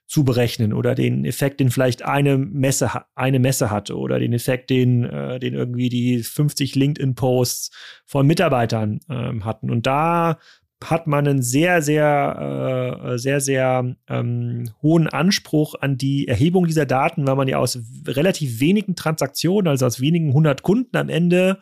zu 0.07 0.25
berechnen 0.25 0.73
oder 0.73 0.95
den 0.95 1.25
Effekt, 1.25 1.61
den 1.61 1.71
vielleicht 1.71 2.05
eine 2.05 2.39
Messe, 2.39 2.91
eine 3.15 3.41
Messe 3.41 3.71
hatte 3.71 3.97
oder 3.97 4.19
den 4.19 4.33
Effekt, 4.33 4.71
den, 4.71 5.05
äh, 5.05 5.41
den 5.41 5.55
irgendwie 5.55 5.89
die 5.89 6.23
50 6.23 6.75
LinkedIn-Posts 6.77 7.71
von 8.05 8.27
Mitarbeitern 8.27 9.01
ähm, 9.11 9.45
hatten. 9.45 9.71
Und 9.71 9.87
da 9.87 10.39
hat 10.85 11.07
man 11.07 11.27
einen 11.27 11.43
sehr, 11.43 11.83
sehr, 11.83 13.01
äh, 13.03 13.19
sehr, 13.19 13.41
sehr 13.41 13.97
ähm, 14.09 14.71
hohen 14.83 15.09
Anspruch 15.09 15.75
an 15.81 15.97
die 15.97 16.29
Erhebung 16.29 16.67
dieser 16.67 16.87
Daten, 16.87 17.27
weil 17.27 17.37
man 17.37 17.49
ja 17.49 17.59
aus 17.59 17.79
relativ 18.07 18.61
wenigen 18.61 18.95
Transaktionen, 18.95 19.69
also 19.69 19.87
aus 19.87 20.01
wenigen 20.01 20.33
hundert 20.33 20.63
Kunden 20.63 20.97
am 20.97 21.09
Ende 21.09 21.59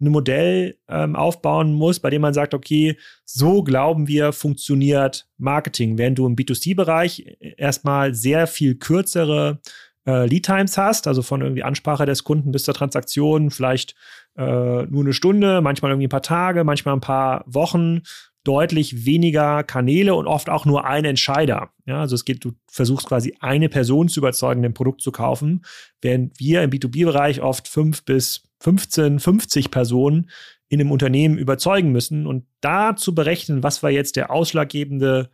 ein 0.00 0.08
Modell 0.08 0.76
ähm, 0.88 1.16
aufbauen 1.16 1.72
muss, 1.72 2.00
bei 2.00 2.10
dem 2.10 2.22
man 2.22 2.34
sagt, 2.34 2.54
okay, 2.54 2.96
so 3.24 3.62
glauben 3.62 4.08
wir, 4.08 4.32
funktioniert 4.32 5.26
Marketing. 5.38 5.98
Während 5.98 6.18
du 6.18 6.26
im 6.26 6.36
B2C-Bereich 6.36 7.36
erstmal 7.56 8.14
sehr 8.14 8.46
viel 8.46 8.74
kürzere 8.74 9.60
äh, 10.06 10.26
Lead 10.26 10.44
Times 10.44 10.76
hast, 10.76 11.06
also 11.06 11.22
von 11.22 11.40
irgendwie 11.40 11.62
Ansprache 11.62 12.06
des 12.06 12.24
Kunden 12.24 12.52
bis 12.52 12.64
zur 12.64 12.74
Transaktion 12.74 13.50
vielleicht 13.50 13.94
äh, 14.36 14.82
nur 14.84 15.02
eine 15.02 15.12
Stunde, 15.12 15.60
manchmal 15.60 15.90
irgendwie 15.90 16.06
ein 16.06 16.10
paar 16.10 16.22
Tage, 16.22 16.64
manchmal 16.64 16.94
ein 16.94 17.00
paar 17.00 17.44
Wochen, 17.46 18.02
deutlich 18.46 19.04
weniger 19.04 19.64
Kanäle 19.64 20.14
und 20.14 20.26
oft 20.26 20.48
auch 20.48 20.64
nur 20.66 20.84
ein 20.84 21.04
Entscheider. 21.04 21.70
Ja, 21.84 22.00
also 22.00 22.14
es 22.14 22.24
geht, 22.24 22.44
du 22.44 22.52
versuchst 22.68 23.08
quasi 23.08 23.34
eine 23.40 23.68
Person 23.68 24.08
zu 24.08 24.20
überzeugen, 24.20 24.64
ein 24.64 24.74
Produkt 24.74 25.00
zu 25.00 25.10
kaufen, 25.10 25.64
während 26.00 26.38
wir 26.38 26.62
im 26.62 26.70
B2B-Bereich 26.70 27.42
oft 27.42 27.66
fünf 27.66 28.04
bis 28.04 28.48
15, 28.60 29.18
50 29.18 29.70
Personen 29.70 30.30
in 30.68 30.80
einem 30.80 30.92
Unternehmen 30.92 31.38
überzeugen 31.38 31.90
müssen 31.90 32.26
und 32.26 32.44
da 32.60 32.96
zu 32.96 33.14
berechnen, 33.14 33.62
was 33.62 33.82
war 33.82 33.90
jetzt 33.90 34.16
der 34.16 34.30
ausschlaggebende 34.30 35.30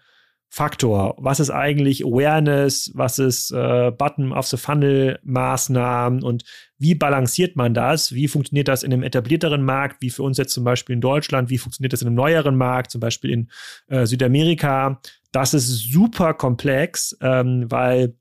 Faktor? 0.55 1.15
Was 1.17 1.41
ist 1.41 1.49
eigentlich 1.49 2.05
Awareness? 2.05 2.91
Was 2.93 3.19
ist 3.19 3.53
äh, 3.53 3.91
Button 3.91 4.33
of 4.33 4.47
the 4.47 4.59
Funnel 4.59 5.19
Maßnahmen? 5.23 6.23
Und 6.23 6.45
wie 6.77 6.95
balanciert 6.95 7.57
man 7.57 7.73
das? 7.73 8.13
Wie 8.13 8.29
funktioniert 8.29 8.69
das 8.69 8.83
in 8.83 8.93
einem 8.93 9.03
etablierteren 9.03 9.63
Markt, 9.63 10.03
wie 10.03 10.11
für 10.11 10.23
uns 10.23 10.37
jetzt 10.37 10.53
zum 10.53 10.63
Beispiel 10.63 10.93
in 10.93 11.01
Deutschland? 11.01 11.49
Wie 11.49 11.57
funktioniert 11.57 11.95
das 11.95 12.03
in 12.03 12.09
einem 12.09 12.17
neueren 12.17 12.57
Markt, 12.57 12.91
zum 12.91 13.01
Beispiel 13.01 13.31
in 13.31 13.51
äh, 13.87 14.05
Südamerika? 14.05 15.01
Das 15.31 15.55
ist 15.55 15.91
super 15.91 16.35
komplex, 16.35 17.17
ähm, 17.23 17.71
weil 17.71 18.15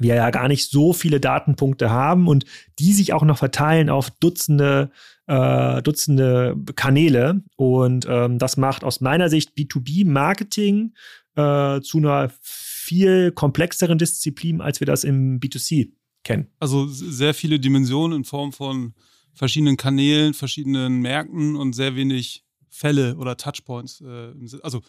wir 0.00 0.16
ja 0.16 0.30
gar 0.30 0.48
nicht 0.48 0.70
so 0.70 0.92
viele 0.92 1.20
Datenpunkte 1.20 1.90
haben 1.90 2.26
und 2.26 2.46
die 2.80 2.92
sich 2.92 3.12
auch 3.12 3.22
noch 3.22 3.38
verteilen 3.38 3.90
auf 3.90 4.10
Dutzende, 4.10 4.90
äh, 5.28 5.82
Dutzende 5.82 6.56
Kanäle. 6.74 7.42
Und 7.54 8.06
ähm, 8.08 8.38
das 8.38 8.56
macht 8.56 8.82
aus 8.82 9.00
meiner 9.00 9.28
Sicht 9.28 9.56
B2B-Marketing 9.56 10.94
äh, 11.40 11.80
zu 11.82 11.98
einer 11.98 12.32
viel 12.42 13.32
komplexeren 13.32 13.98
Disziplin, 13.98 14.60
als 14.60 14.80
wir 14.80 14.86
das 14.86 15.04
im 15.04 15.40
B2C 15.40 15.90
kennen. 16.24 16.48
Also 16.58 16.86
sehr 16.86 17.34
viele 17.34 17.60
Dimensionen 17.60 18.18
in 18.18 18.24
Form 18.24 18.52
von 18.52 18.94
verschiedenen 19.32 19.76
Kanälen, 19.76 20.34
verschiedenen 20.34 21.00
Märkten 21.00 21.56
und 21.56 21.72
sehr 21.74 21.94
wenig 21.96 22.44
Fälle 22.68 23.16
oder 23.16 23.36
Touchpoints. 23.36 24.00
Äh, 24.00 24.32
also 24.62 24.82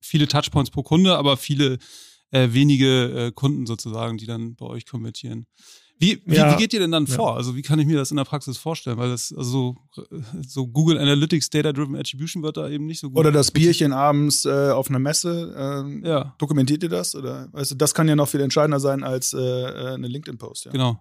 viele 0.00 0.28
Touchpoints 0.28 0.70
pro 0.70 0.82
Kunde, 0.82 1.16
aber 1.16 1.36
viele 1.36 1.78
äh, 2.30 2.48
wenige 2.52 3.26
äh, 3.26 3.32
Kunden 3.32 3.66
sozusagen, 3.66 4.18
die 4.18 4.26
dann 4.26 4.56
bei 4.56 4.66
euch 4.66 4.86
konvertieren. 4.86 5.46
Wie, 6.04 6.22
wie, 6.26 6.36
ja. 6.36 6.52
wie, 6.52 6.56
geht 6.60 6.72
ihr 6.74 6.80
denn 6.80 6.90
dann 6.90 7.06
ja. 7.06 7.14
vor? 7.14 7.36
Also 7.36 7.56
wie 7.56 7.62
kann 7.62 7.78
ich 7.78 7.86
mir 7.86 7.96
das 7.96 8.10
in 8.10 8.18
der 8.18 8.24
Praxis 8.24 8.58
vorstellen? 8.58 8.98
Weil 8.98 9.08
das, 9.08 9.34
also 9.36 9.76
so 10.46 10.66
Google 10.66 10.98
Analytics, 10.98 11.48
Data-Driven 11.48 11.96
Attribution 11.96 12.42
wird 12.42 12.58
da 12.58 12.68
eben 12.68 12.86
nicht 12.86 13.00
so 13.00 13.08
gut. 13.08 13.18
Oder 13.18 13.32
das 13.32 13.50
Bierchen 13.50 13.92
abends 13.92 14.44
äh, 14.44 14.70
auf 14.70 14.90
einer 14.90 14.98
Messe. 14.98 15.54
Äh, 16.04 16.08
ja. 16.08 16.34
Dokumentiert 16.38 16.82
ihr 16.82 16.90
das? 16.90 17.14
Oder 17.14 17.48
weißt 17.52 17.70
du, 17.70 17.74
das 17.76 17.94
kann 17.94 18.06
ja 18.06 18.16
noch 18.16 18.28
viel 18.28 18.40
entscheidender 18.40 18.80
sein 18.80 19.02
als 19.02 19.32
äh, 19.32 19.38
äh 19.38 19.94
eine 19.94 20.08
LinkedIn-Post. 20.08 20.66
Ja. 20.66 20.72
Genau. 20.72 21.00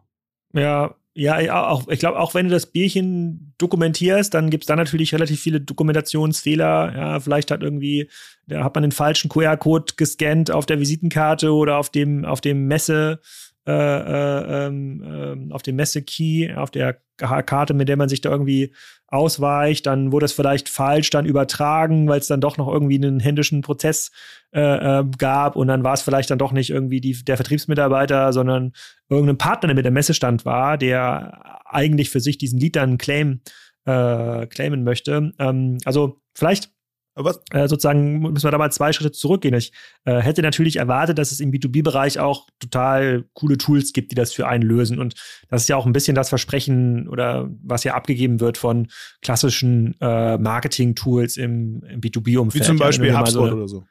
Ja, 0.54 0.96
ja, 1.16 1.68
auch, 1.68 1.88
ich 1.90 2.00
glaube, 2.00 2.20
auch 2.20 2.34
wenn 2.34 2.48
du 2.48 2.52
das 2.52 2.66
Bierchen 2.66 3.54
dokumentierst, 3.60 4.34
dann 4.34 4.50
gibt 4.50 4.64
es 4.64 4.68
da 4.68 4.76
natürlich 4.76 5.14
relativ 5.14 5.40
viele 5.40 5.62
Dokumentationsfehler. 5.62 6.94
Ja, 6.96 7.20
vielleicht 7.20 7.52
hat 7.52 7.62
irgendwie, 7.62 8.10
da 8.48 8.64
hat 8.64 8.74
man 8.74 8.82
den 8.82 8.92
falschen 8.92 9.30
QR-Code 9.30 9.94
gescannt 9.96 10.50
auf 10.50 10.66
der 10.66 10.80
Visitenkarte 10.80 11.54
oder 11.54 11.78
auf 11.78 11.92
dem, 11.92 12.26
auf 12.26 12.42
dem 12.42 12.66
Messe, 12.68 13.20
äh, 13.66 13.72
äh, 13.72 14.68
äh, 14.68 15.52
auf 15.52 15.64
dem 15.64 15.76
Messe-Key, 15.78 16.54
auf 16.54 16.72
der 16.72 17.00
Karte, 17.18 17.74
mit 17.74 17.88
der 17.88 17.96
man 17.96 18.10
sich 18.10 18.22
da 18.22 18.30
irgendwie 18.30 18.74
ausweicht, 19.08 19.86
dann 19.86 20.12
wurde 20.12 20.26
es 20.26 20.34
vielleicht 20.34 20.68
falsch 20.68 21.12
dann 21.12 21.26
übertragen, 21.26 22.08
weil 22.08 22.20
es 22.20 22.28
dann 22.28 22.42
doch 22.42 22.58
noch 22.58 22.68
irgendwie 22.68 22.96
einen 22.96 23.20
händischen 23.20 23.62
Prozess 23.62 24.12
äh, 24.52 25.00
äh, 25.00 25.06
gab 25.18 25.56
und 25.56 25.68
dann 25.68 25.84
war 25.84 25.94
es 25.94 26.02
vielleicht 26.02 26.32
dann 26.32 26.40
doch 26.40 26.52
nicht 26.52 26.72
irgendwie 26.72 27.00
die, 27.00 27.24
der 27.24 27.38
Vertriebsmitarbeiter, 27.38 28.34
sondern 28.34 28.74
irgendein 29.08 29.38
Partner, 29.38 29.68
der 29.68 29.76
mit 29.76 29.86
der 29.86 29.92
Messestand 29.92 30.46
war, 30.46 30.78
der 30.78 31.62
eigentlich 31.66 32.10
für 32.10 32.20
sich 32.20 32.38
diesen 32.38 32.60
Lead 32.60 32.76
dann 32.76 32.98
claim, 32.98 33.42
äh, 33.86 34.48
claimen 34.48 34.84
möchte. 34.84 35.32
Ähm, 35.40 35.78
also 35.86 36.20
vielleicht 36.34 36.72
äh, 37.16 37.68
sozusagen 37.68 38.20
müssen 38.20 38.46
wir 38.46 38.52
da 38.52 38.58
mal 38.58 38.72
zwei 38.72 38.92
Schritte 38.92 39.12
zurückgehen. 39.12 39.54
Ich 39.54 39.72
äh, 40.06 40.20
hätte 40.20 40.42
natürlich 40.42 40.78
erwartet, 40.78 41.18
dass 41.18 41.32
es 41.32 41.40
im 41.40 41.52
B2B-Bereich 41.52 42.20
auch 42.20 42.48
total 42.60 43.26
coole 43.34 43.58
Tools 43.58 43.94
gibt, 43.94 44.12
die 44.12 44.16
das 44.16 44.34
für 44.34 44.48
einen 44.48 44.64
lösen. 44.64 45.00
Und 45.00 45.16
das 45.50 45.64
ist 45.64 45.68
ja 45.68 45.76
auch 45.76 45.86
ein 45.86 45.94
bisschen 45.94 46.16
das 46.16 46.30
Versprechen 46.30 47.08
oder 47.08 47.50
was 47.64 47.84
ja 47.84 47.94
abgegeben 47.94 48.40
wird 48.40 48.58
von 48.58 48.88
klassischen 49.22 49.96
äh, 50.02 50.38
Marketing-Tools 50.38 51.38
im, 51.38 51.84
im 51.84 52.02
B2B-Umfeld. 52.02 52.64
Wie 52.64 52.68
zum 52.68 52.78
Beispiel 52.78 53.08
ja, 53.08 53.20
HubSpot 53.20 53.50
so 53.50 53.56
oder 53.56 53.68
so. 53.68 53.84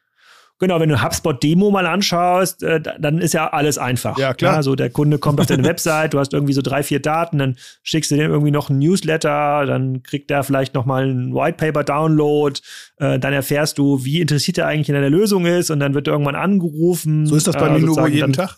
Genau, 0.63 0.79
wenn 0.79 0.91
du 0.91 1.03
HubSpot-Demo 1.03 1.73
mal 1.73 1.89
anschaust, 1.89 2.63
äh, 2.63 2.81
dann 2.81 3.19
ist 3.19 3.35
ja 3.35 3.53
alles 3.53 3.79
einfach. 3.79 4.17
Ja, 4.17 4.33
klar. 4.33 4.55
Also 4.55 4.77
der 4.77 4.91
Kunde 4.91 5.19
kommt 5.19 5.41
auf 5.41 5.47
deine 5.47 5.65
Website, 5.69 6.15
du 6.15 6.21
hast 6.21 6.33
irgendwie 6.33 6.53
so 6.53 6.63
drei, 6.63 6.85
vier 6.85 7.03
Daten, 7.03 7.39
dann 7.39 7.57
schickst 7.83 8.13
du 8.13 8.15
dem 8.15 8.31
irgendwie 8.31 8.53
noch 8.53 8.71
ein 8.71 8.79
Newsletter, 8.79 9.67
dann 9.67 10.05
kriegt 10.05 10.31
der 10.31 10.45
vielleicht 10.45 10.75
noch 10.75 10.87
mal 10.87 11.03
einen 11.03 11.35
Whitepaper-Download, 11.35 12.61
äh, 12.99 13.19
dann 13.19 13.33
erfährst 13.33 13.77
du, 13.77 14.05
wie 14.05 14.21
interessiert 14.21 14.59
er 14.59 14.69
eigentlich 14.69 14.89
in 14.89 14.95
deiner 14.95 15.11
Lösung 15.11 15.47
ist 15.47 15.73
und 15.73 15.81
dann 15.81 15.95
wird 15.95 16.07
irgendwann 16.07 16.37
angerufen. 16.37 17.27
So 17.27 17.35
ist 17.35 17.49
das 17.49 17.57
bei 17.57 17.67
äh, 17.67 17.73
mir 17.73 17.81
nur 17.81 18.07
jeden 18.07 18.33
Tag. 18.33 18.57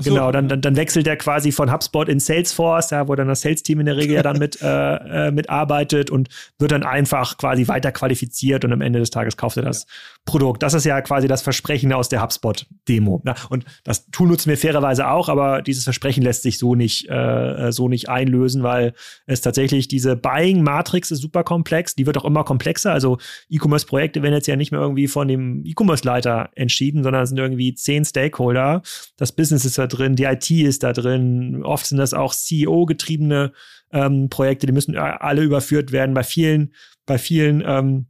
So. 0.00 0.10
Genau, 0.10 0.32
dann, 0.32 0.48
dann, 0.48 0.60
dann 0.60 0.76
wechselt 0.76 1.06
er 1.06 1.16
quasi 1.16 1.52
von 1.52 1.72
HubSpot 1.72 2.08
in 2.08 2.20
Salesforce, 2.20 2.90
ja, 2.90 3.08
wo 3.08 3.14
dann 3.14 3.28
das 3.28 3.40
Sales-Team 3.40 3.80
in 3.80 3.86
der 3.86 3.96
Regel 3.96 4.14
ja 4.14 4.22
dann 4.22 4.38
mit, 4.38 4.60
äh, 4.62 5.26
äh, 5.28 5.30
mitarbeitet 5.30 6.10
und 6.10 6.28
wird 6.58 6.72
dann 6.72 6.82
einfach 6.82 7.36
quasi 7.38 7.68
weiter 7.68 7.92
qualifiziert 7.92 8.64
und 8.64 8.72
am 8.72 8.80
Ende 8.80 8.98
des 8.98 9.10
Tages 9.10 9.36
kauft 9.36 9.56
er 9.56 9.64
das 9.64 9.82
ja. 9.82 9.88
Produkt. 10.24 10.62
Das 10.62 10.74
ist 10.74 10.84
ja 10.84 11.00
quasi 11.00 11.26
das 11.26 11.42
Versprechen 11.42 11.92
aus 11.92 12.08
der 12.08 12.22
HubSpot-Demo. 12.22 13.22
Ne? 13.24 13.34
Und 13.48 13.64
das 13.84 14.06
Tool 14.10 14.28
nutzen 14.28 14.50
wir 14.50 14.58
fairerweise 14.58 15.08
auch, 15.08 15.28
aber 15.28 15.62
dieses 15.62 15.84
Versprechen 15.84 16.22
lässt 16.22 16.42
sich 16.42 16.58
so 16.58 16.74
nicht, 16.74 17.08
äh, 17.08 17.72
so 17.72 17.88
nicht 17.88 18.08
einlösen, 18.08 18.62
weil 18.62 18.92
es 19.26 19.40
tatsächlich 19.40 19.88
diese 19.88 20.16
Buying-Matrix 20.16 21.10
ist 21.10 21.20
super 21.20 21.44
komplex, 21.44 21.94
die 21.94 22.06
wird 22.06 22.18
auch 22.18 22.24
immer 22.24 22.44
komplexer. 22.44 22.92
Also 22.92 23.18
E-Commerce-Projekte 23.48 24.22
werden 24.22 24.34
jetzt 24.34 24.46
ja 24.46 24.56
nicht 24.56 24.70
mehr 24.70 24.80
irgendwie 24.80 25.08
von 25.08 25.28
dem 25.28 25.64
E-Commerce-Leiter 25.64 26.50
entschieden, 26.54 27.02
sondern 27.02 27.22
es 27.22 27.30
sind 27.30 27.38
irgendwie 27.38 27.74
zehn 27.74 28.04
Stakeholder. 28.04 28.82
Das 29.16 29.32
Business 29.32 29.64
ist 29.64 29.78
drin, 29.88 30.16
die 30.16 30.24
IT 30.24 30.50
ist 30.50 30.82
da 30.82 30.92
drin. 30.92 31.62
Oft 31.64 31.86
sind 31.86 31.98
das 31.98 32.14
auch 32.14 32.34
CEO-getriebene 32.34 33.52
ähm, 33.92 34.28
Projekte, 34.28 34.66
die 34.66 34.72
müssen 34.72 34.96
alle 34.96 35.42
überführt 35.42 35.92
werden. 35.92 36.14
Bei 36.14 36.22
vielen, 36.22 36.74
bei 37.06 37.18
vielen 37.18 37.62
ähm, 37.66 38.06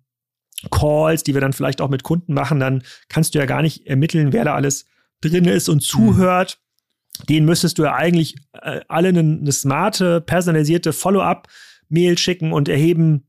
Calls, 0.70 1.22
die 1.22 1.34
wir 1.34 1.40
dann 1.40 1.52
vielleicht 1.52 1.80
auch 1.80 1.88
mit 1.88 2.02
Kunden 2.02 2.34
machen, 2.34 2.60
dann 2.60 2.82
kannst 3.08 3.34
du 3.34 3.38
ja 3.38 3.46
gar 3.46 3.62
nicht 3.62 3.86
ermitteln, 3.86 4.32
wer 4.32 4.44
da 4.44 4.54
alles 4.54 4.86
drin 5.20 5.44
ist 5.44 5.68
und 5.68 5.80
zuhört. 5.80 6.58
Mhm. 6.58 7.26
Den 7.26 7.44
müsstest 7.44 7.78
du 7.78 7.84
ja 7.84 7.94
eigentlich 7.94 8.36
äh, 8.52 8.80
alle 8.88 9.08
eine, 9.08 9.20
eine 9.20 9.52
smarte, 9.52 10.20
personalisierte 10.20 10.92
Follow-up-Mail 10.92 12.18
schicken 12.18 12.52
und 12.52 12.68
erheben, 12.68 13.28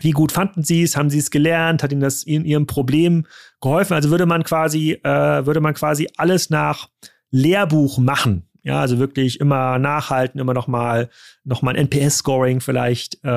wie 0.00 0.10
gut 0.10 0.32
fanden 0.32 0.62
sie 0.62 0.82
es? 0.82 0.96
Haben 0.96 1.10
sie 1.10 1.18
es 1.18 1.30
gelernt? 1.30 1.82
Hat 1.82 1.92
ihnen 1.92 2.00
das 2.00 2.22
in 2.22 2.44
ihrem 2.44 2.66
Problem 2.66 3.26
geholfen? 3.60 3.94
Also 3.94 4.10
würde 4.10 4.26
man 4.26 4.44
quasi, 4.44 4.92
äh, 4.92 5.46
würde 5.46 5.60
man 5.60 5.74
quasi 5.74 6.08
alles 6.16 6.50
nach 6.50 6.88
Lehrbuch 7.30 7.98
machen. 7.98 8.46
Ja, 8.66 8.80
also 8.80 8.98
wirklich 8.98 9.38
immer 9.38 9.78
nachhalten, 9.78 10.40
immer 10.40 10.52
noch 10.52 10.66
mal, 10.66 11.08
noch 11.44 11.62
mal 11.62 11.76
ein 11.76 11.86
NPS-Scoring 11.86 12.60
vielleicht 12.60 13.16
äh, 13.22 13.28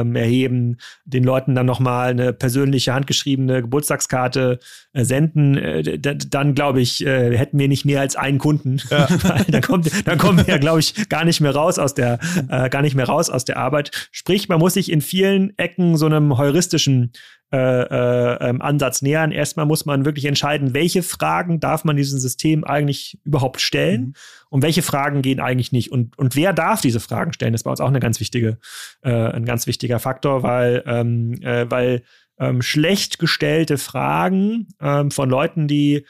ähm, 0.00 0.16
erheben, 0.16 0.78
den 1.04 1.22
Leuten 1.22 1.54
dann 1.54 1.64
noch 1.64 1.78
mal 1.78 2.08
eine 2.08 2.32
persönliche 2.32 2.92
handgeschriebene 2.92 3.62
Geburtstagskarte 3.62 4.58
äh, 4.92 5.04
senden. 5.04 5.56
Äh, 5.56 6.00
dann 6.00 6.56
glaube 6.56 6.80
ich, 6.80 7.06
äh, 7.06 7.38
hätten 7.38 7.56
wir 7.56 7.68
nicht 7.68 7.84
mehr 7.84 8.00
als 8.00 8.16
einen 8.16 8.38
Kunden. 8.38 8.80
Ja. 8.90 9.06
dann 9.48 9.62
kommt, 9.62 10.08
dann 10.08 10.18
kommen 10.18 10.44
wir, 10.44 10.58
glaube 10.58 10.80
ich, 10.80 11.08
gar 11.08 11.24
nicht 11.24 11.40
mehr 11.40 11.54
raus 11.54 11.78
aus 11.78 11.94
der, 11.94 12.18
äh, 12.48 12.68
gar 12.68 12.82
nicht 12.82 12.96
mehr 12.96 13.06
raus 13.06 13.30
aus 13.30 13.44
der 13.44 13.58
Arbeit. 13.58 13.92
Sprich, 14.10 14.48
man 14.48 14.58
muss 14.58 14.74
sich 14.74 14.90
in 14.90 15.02
vielen 15.02 15.56
Ecken 15.56 15.96
so 15.96 16.06
einem 16.06 16.36
heuristischen 16.36 17.12
äh, 17.54 17.82
äh, 17.82 18.50
ähm, 18.50 18.60
Ansatz 18.60 19.00
nähern. 19.00 19.30
Erstmal 19.30 19.64
muss 19.64 19.86
man 19.86 20.04
wirklich 20.04 20.24
entscheiden, 20.24 20.74
welche 20.74 21.04
Fragen 21.04 21.60
darf 21.60 21.84
man 21.84 21.94
diesem 21.94 22.18
System 22.18 22.64
eigentlich 22.64 23.20
überhaupt 23.22 23.60
stellen 23.60 24.00
mhm. 24.00 24.14
und 24.50 24.62
welche 24.62 24.82
Fragen 24.82 25.22
gehen 25.22 25.38
eigentlich 25.38 25.70
nicht. 25.70 25.92
Und, 25.92 26.18
und 26.18 26.34
wer 26.34 26.52
darf 26.52 26.80
diese 26.80 26.98
Fragen 26.98 27.32
stellen? 27.32 27.52
Das 27.52 27.64
war 27.64 27.70
uns 27.70 27.80
auch 27.80 27.86
eine 27.86 28.00
ganz 28.00 28.18
wichtige, 28.18 28.58
äh, 29.02 29.12
ein 29.12 29.44
ganz 29.44 29.68
wichtiger 29.68 30.00
Faktor, 30.00 30.42
weil, 30.42 30.82
ähm, 30.84 31.40
äh, 31.42 31.70
weil 31.70 32.02
ähm, 32.40 32.60
schlecht 32.60 33.20
gestellte 33.20 33.78
Fragen 33.78 34.66
ähm, 34.80 35.12
von 35.12 35.30
Leuten, 35.30 35.68
die 35.68 36.04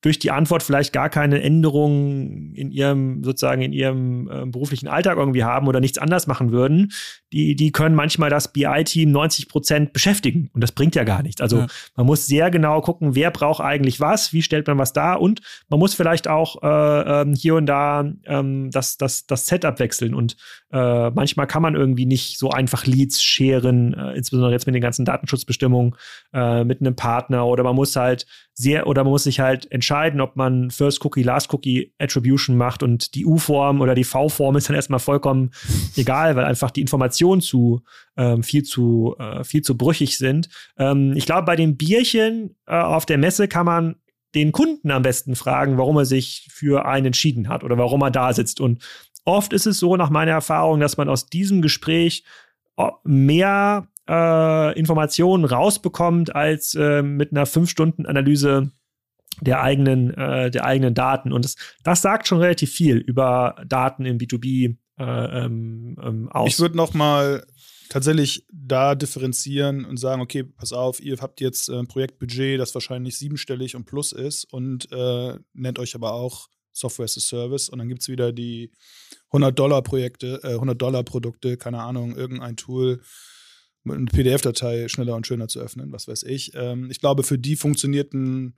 durch 0.00 0.18
die 0.18 0.32
Antwort 0.32 0.64
vielleicht 0.64 0.92
gar 0.92 1.08
keine 1.08 1.40
Änderungen 1.40 2.52
in 2.54 2.72
ihrem 2.72 3.22
sozusagen 3.22 3.62
in 3.62 3.72
ihrem 3.72 4.28
äh, 4.28 4.46
beruflichen 4.46 4.88
Alltag 4.88 5.18
irgendwie 5.18 5.44
haben 5.44 5.68
oder 5.68 5.78
nichts 5.78 5.98
anders 5.98 6.26
machen 6.26 6.50
würden, 6.50 6.90
die 7.34 7.56
die 7.56 7.72
können 7.72 7.96
manchmal 7.96 8.30
das 8.30 8.52
BI-Team 8.52 9.10
90 9.10 9.48
Prozent 9.48 9.92
beschäftigen 9.92 10.50
und 10.54 10.60
das 10.60 10.70
bringt 10.70 10.94
ja 10.94 11.02
gar 11.02 11.22
nichts. 11.22 11.40
Also 11.40 11.58
ja. 11.58 11.66
man 11.96 12.06
muss 12.06 12.26
sehr 12.26 12.50
genau 12.50 12.80
gucken, 12.80 13.16
wer 13.16 13.32
braucht 13.32 13.60
eigentlich 13.60 13.98
was, 14.00 14.32
wie 14.32 14.42
stellt 14.42 14.68
man 14.68 14.78
was 14.78 14.92
dar 14.92 15.20
und 15.20 15.40
man 15.68 15.80
muss 15.80 15.94
vielleicht 15.94 16.28
auch 16.28 16.62
äh, 16.62 17.22
ähm, 17.22 17.34
hier 17.34 17.56
und 17.56 17.66
da 17.66 18.08
ähm, 18.26 18.70
das 18.70 18.96
das 18.96 19.26
das 19.26 19.46
Setup 19.46 19.80
wechseln 19.80 20.14
und 20.14 20.36
äh, 20.70 21.10
manchmal 21.10 21.46
kann 21.48 21.62
man 21.62 21.74
irgendwie 21.74 22.06
nicht 22.06 22.38
so 22.38 22.50
einfach 22.50 22.86
Leads 22.86 23.22
scheren, 23.22 23.94
äh, 23.94 24.12
insbesondere 24.12 24.52
jetzt 24.52 24.66
mit 24.66 24.74
den 24.76 24.82
ganzen 24.82 25.04
Datenschutzbestimmungen 25.04 25.96
äh, 26.32 26.62
mit 26.62 26.80
einem 26.80 26.94
Partner 26.94 27.46
oder 27.46 27.64
man 27.64 27.74
muss 27.74 27.96
halt 27.96 28.26
sehr 28.54 28.86
oder 28.86 29.02
man 29.02 29.10
muss 29.10 29.24
sich 29.24 29.40
halt 29.40 29.70
entscheiden, 29.72 30.20
ob 30.20 30.36
man 30.36 30.70
First 30.70 31.04
Cookie, 31.04 31.24
Last 31.24 31.52
Cookie 31.52 31.92
Attribution 31.98 32.56
macht 32.56 32.84
und 32.84 33.14
die 33.16 33.26
U-Form 33.26 33.80
oder 33.80 33.96
die 33.96 34.04
V-Form 34.04 34.56
ist 34.56 34.68
dann 34.68 34.76
erstmal 34.76 35.00
vollkommen 35.00 35.50
egal, 35.96 36.36
weil 36.36 36.44
einfach 36.44 36.70
die 36.70 36.80
Informationen 37.24 37.40
zu 37.40 37.82
ähm, 38.16 38.42
viel 38.42 38.62
zu 38.62 39.16
äh, 39.18 39.44
viel 39.44 39.62
zu 39.62 39.76
brüchig 39.76 40.18
sind. 40.18 40.48
Ähm, 40.78 41.14
ich 41.16 41.26
glaube, 41.26 41.44
bei 41.44 41.56
den 41.56 41.76
Bierchen 41.76 42.56
äh, 42.66 42.76
auf 42.76 43.06
der 43.06 43.18
Messe 43.18 43.48
kann 43.48 43.66
man 43.66 43.96
den 44.34 44.52
Kunden 44.52 44.90
am 44.90 45.02
besten 45.02 45.36
fragen, 45.36 45.78
warum 45.78 45.96
er 45.96 46.04
sich 46.04 46.48
für 46.50 46.86
einen 46.86 47.06
entschieden 47.06 47.48
hat 47.48 47.64
oder 47.64 47.78
warum 47.78 48.02
er 48.02 48.10
da 48.10 48.32
sitzt. 48.32 48.60
Und 48.60 48.82
oft 49.24 49.52
ist 49.52 49.66
es 49.66 49.78
so, 49.78 49.96
nach 49.96 50.10
meiner 50.10 50.32
Erfahrung, 50.32 50.80
dass 50.80 50.96
man 50.96 51.08
aus 51.08 51.26
diesem 51.26 51.62
Gespräch 51.62 52.24
äh, 52.76 52.90
mehr 53.04 53.86
äh, 54.08 54.78
Informationen 54.78 55.44
rausbekommt 55.44 56.34
als 56.34 56.74
äh, 56.74 57.02
mit 57.02 57.30
einer 57.30 57.46
fünf 57.46 57.70
Stunden 57.70 58.06
Analyse 58.06 58.70
der 59.40 59.62
eigenen 59.62 60.14
äh, 60.14 60.50
der 60.50 60.64
eigenen 60.64 60.94
Daten 60.94 61.32
und 61.32 61.44
das, 61.44 61.56
das 61.82 62.02
sagt 62.02 62.28
schon 62.28 62.38
relativ 62.38 62.70
viel 62.70 62.98
über 62.98 63.56
Daten 63.66 64.04
im 64.04 64.18
B2B 64.18 64.76
äh, 64.98 65.44
ähm, 65.44 65.96
ähm, 66.02 66.28
aus. 66.30 66.48
Ich 66.48 66.60
würde 66.60 66.76
noch 66.76 66.94
mal 66.94 67.44
tatsächlich 67.88 68.46
da 68.52 68.94
differenzieren 68.94 69.84
und 69.84 69.98
sagen, 69.98 70.22
okay, 70.22 70.44
pass 70.44 70.72
auf, 70.72 71.00
ihr 71.00 71.16
habt 71.18 71.40
jetzt 71.40 71.68
ein 71.68 71.86
Projektbudget, 71.86 72.58
das 72.58 72.74
wahrscheinlich 72.74 73.18
siebenstellig 73.18 73.76
und 73.76 73.84
plus 73.84 74.12
ist 74.12 74.44
und 74.52 74.90
äh, 74.92 75.38
nennt 75.52 75.78
euch 75.78 75.94
aber 75.94 76.12
auch 76.14 76.48
Software 76.72 77.04
as 77.04 77.16
a 77.16 77.20
Service 77.20 77.68
und 77.68 77.78
dann 77.78 77.88
gibt 77.88 78.02
es 78.02 78.08
wieder 78.08 78.32
die 78.32 78.72
100-Dollar-Projekte, 79.32 80.40
äh, 80.42 80.54
100-Dollar-Produkte, 80.56 81.56
keine 81.56 81.82
Ahnung, 81.82 82.16
irgendein 82.16 82.56
Tool, 82.56 83.00
eine 83.84 84.06
PDF-Datei 84.06 84.88
schneller 84.88 85.14
und 85.14 85.26
schöner 85.26 85.48
zu 85.48 85.60
öffnen, 85.60 85.92
was 85.92 86.08
weiß 86.08 86.22
ich. 86.24 86.52
Ähm, 86.54 86.90
ich 86.90 87.00
glaube, 87.00 87.22
für 87.22 87.38
die 87.38 87.56
funktioniert 87.56 88.14
ein, 88.14 88.54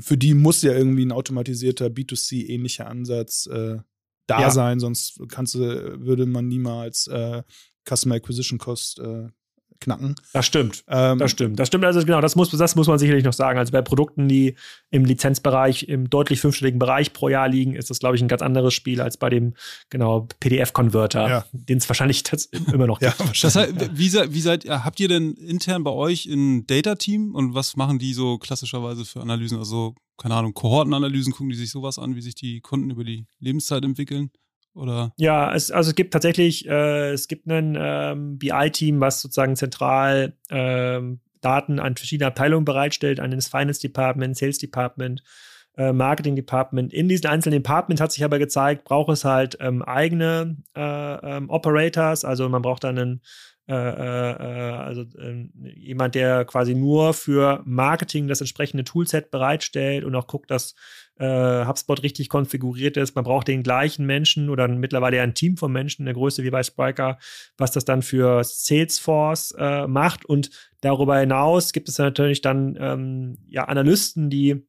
für 0.00 0.16
die 0.16 0.34
muss 0.34 0.62
ja 0.62 0.72
irgendwie 0.72 1.04
ein 1.04 1.12
automatisierter 1.12 1.86
B2C-ähnlicher 1.86 2.86
Ansatz 2.86 3.46
äh, 3.46 3.78
da 4.26 4.40
ja. 4.40 4.50
sein, 4.50 4.80
sonst 4.80 5.20
kannst 5.28 5.54
du, 5.54 5.60
würde 6.00 6.26
man 6.26 6.48
niemals 6.48 7.06
äh, 7.08 7.42
Customer 7.88 8.16
Acquisition 8.16 8.58
Cost 8.58 8.98
äh, 9.00 9.28
knacken. 9.82 10.14
Das 10.32 10.46
stimmt. 10.46 10.84
Ähm, 10.88 11.18
das 11.18 11.30
stimmt. 11.30 11.58
Das 11.58 11.68
stimmt. 11.68 11.84
Also 11.84 12.00
genau, 12.00 12.20
das 12.20 12.36
muss, 12.36 12.50
das 12.50 12.76
muss 12.76 12.86
man 12.86 12.98
sicherlich 12.98 13.24
noch 13.24 13.32
sagen. 13.32 13.58
Also 13.58 13.72
bei 13.72 13.82
Produkten, 13.82 14.28
die 14.28 14.54
im 14.90 15.04
Lizenzbereich, 15.04 15.84
im 15.88 16.08
deutlich 16.08 16.40
fünfstelligen 16.40 16.78
Bereich 16.78 17.12
pro 17.12 17.28
Jahr 17.28 17.48
liegen, 17.48 17.74
ist 17.74 17.90
das, 17.90 17.98
glaube 17.98 18.16
ich, 18.16 18.22
ein 18.22 18.28
ganz 18.28 18.42
anderes 18.42 18.74
Spiel 18.74 19.00
als 19.00 19.16
bei 19.16 19.28
dem, 19.30 19.54
genau, 19.90 20.26
PDF-Converter, 20.40 21.28
ja. 21.28 21.44
den 21.52 21.78
es 21.78 21.88
wahrscheinlich 21.88 22.22
immer 22.72 22.86
noch 22.86 23.00
gibt. 23.00 23.18
Ja, 23.18 23.26
das 23.42 23.56
heißt, 23.56 23.74
wie, 23.92 24.12
wie 24.12 24.40
seid, 24.40 24.68
habt 24.68 25.00
ihr 25.00 25.08
denn 25.08 25.34
intern 25.34 25.84
bei 25.84 25.90
euch 25.90 26.26
ein 26.26 26.66
Data-Team 26.66 27.34
und 27.34 27.54
was 27.54 27.76
machen 27.76 27.98
die 27.98 28.14
so 28.14 28.38
klassischerweise 28.38 29.04
für 29.04 29.20
Analysen? 29.20 29.58
Also, 29.58 29.94
keine 30.16 30.34
Ahnung, 30.34 30.54
Kohortenanalysen, 30.54 31.32
gucken 31.32 31.50
die 31.50 31.56
sich 31.56 31.70
sowas 31.70 31.98
an, 31.98 32.14
wie 32.16 32.22
sich 32.22 32.34
die 32.34 32.60
Kunden 32.60 32.90
über 32.90 33.04
die 33.04 33.26
Lebenszeit 33.40 33.84
entwickeln? 33.84 34.30
Oder? 34.74 35.12
Ja, 35.18 35.54
es, 35.54 35.70
also 35.70 35.90
es 35.90 35.94
gibt 35.94 36.12
tatsächlich, 36.12 36.66
äh, 36.66 37.10
es 37.10 37.28
gibt 37.28 37.46
ein 37.46 37.76
ähm, 37.78 38.38
BI-Team, 38.38 39.00
was 39.00 39.20
sozusagen 39.20 39.56
zentral 39.56 40.34
ähm, 40.50 41.20
Daten 41.40 41.78
an 41.78 41.96
verschiedene 41.96 42.28
Abteilungen 42.28 42.64
bereitstellt, 42.64 43.20
an 43.20 43.32
das 43.32 43.48
Finance 43.48 43.80
Department, 43.80 44.36
Sales 44.36 44.58
Department, 44.58 45.22
äh, 45.76 45.92
Marketing 45.92 46.36
Department. 46.36 46.92
In 46.92 47.08
diesen 47.08 47.26
einzelnen 47.26 47.62
Departments 47.62 48.00
hat 48.00 48.12
sich 48.12 48.24
aber 48.24 48.38
gezeigt, 48.38 48.84
braucht 48.84 49.10
es 49.12 49.24
halt 49.24 49.58
ähm, 49.60 49.82
eigene 49.82 50.56
äh, 50.76 50.80
ähm, 51.36 51.50
Operators, 51.50 52.24
also 52.24 52.48
man 52.48 52.62
braucht 52.62 52.84
dann 52.84 52.98
einen 52.98 53.20
äh, 53.68 53.74
äh, 53.74 54.32
äh, 54.32 54.72
also 54.72 55.02
äh, 55.02 55.48
jemand, 55.76 56.16
der 56.16 56.44
quasi 56.44 56.74
nur 56.74 57.14
für 57.14 57.62
Marketing 57.64 58.26
das 58.26 58.40
entsprechende 58.40 58.82
Toolset 58.82 59.30
bereitstellt 59.30 60.04
und 60.04 60.16
auch 60.16 60.26
guckt, 60.26 60.50
dass 60.50 60.74
äh, 61.18 61.64
HubSpot 61.66 62.02
richtig 62.02 62.28
konfiguriert 62.28 62.96
ist. 62.96 63.14
Man 63.14 63.24
braucht 63.24 63.48
den 63.48 63.62
gleichen 63.62 64.06
Menschen 64.06 64.48
oder 64.48 64.68
mittlerweile 64.68 65.20
ein 65.22 65.34
Team 65.34 65.56
von 65.56 65.72
Menschen, 65.72 66.06
eine 66.06 66.14
Größe 66.14 66.42
wie 66.42 66.50
bei 66.50 66.62
Spriker, 66.62 67.18
was 67.56 67.72
das 67.72 67.84
dann 67.84 68.02
für 68.02 68.42
Salesforce 68.44 69.54
äh, 69.58 69.86
macht. 69.86 70.24
Und 70.24 70.50
darüber 70.80 71.18
hinaus 71.18 71.72
gibt 71.72 71.88
es 71.88 71.98
natürlich 71.98 72.40
dann 72.40 72.76
ähm, 72.80 73.38
ja, 73.48 73.64
Analysten, 73.64 74.30
die 74.30 74.66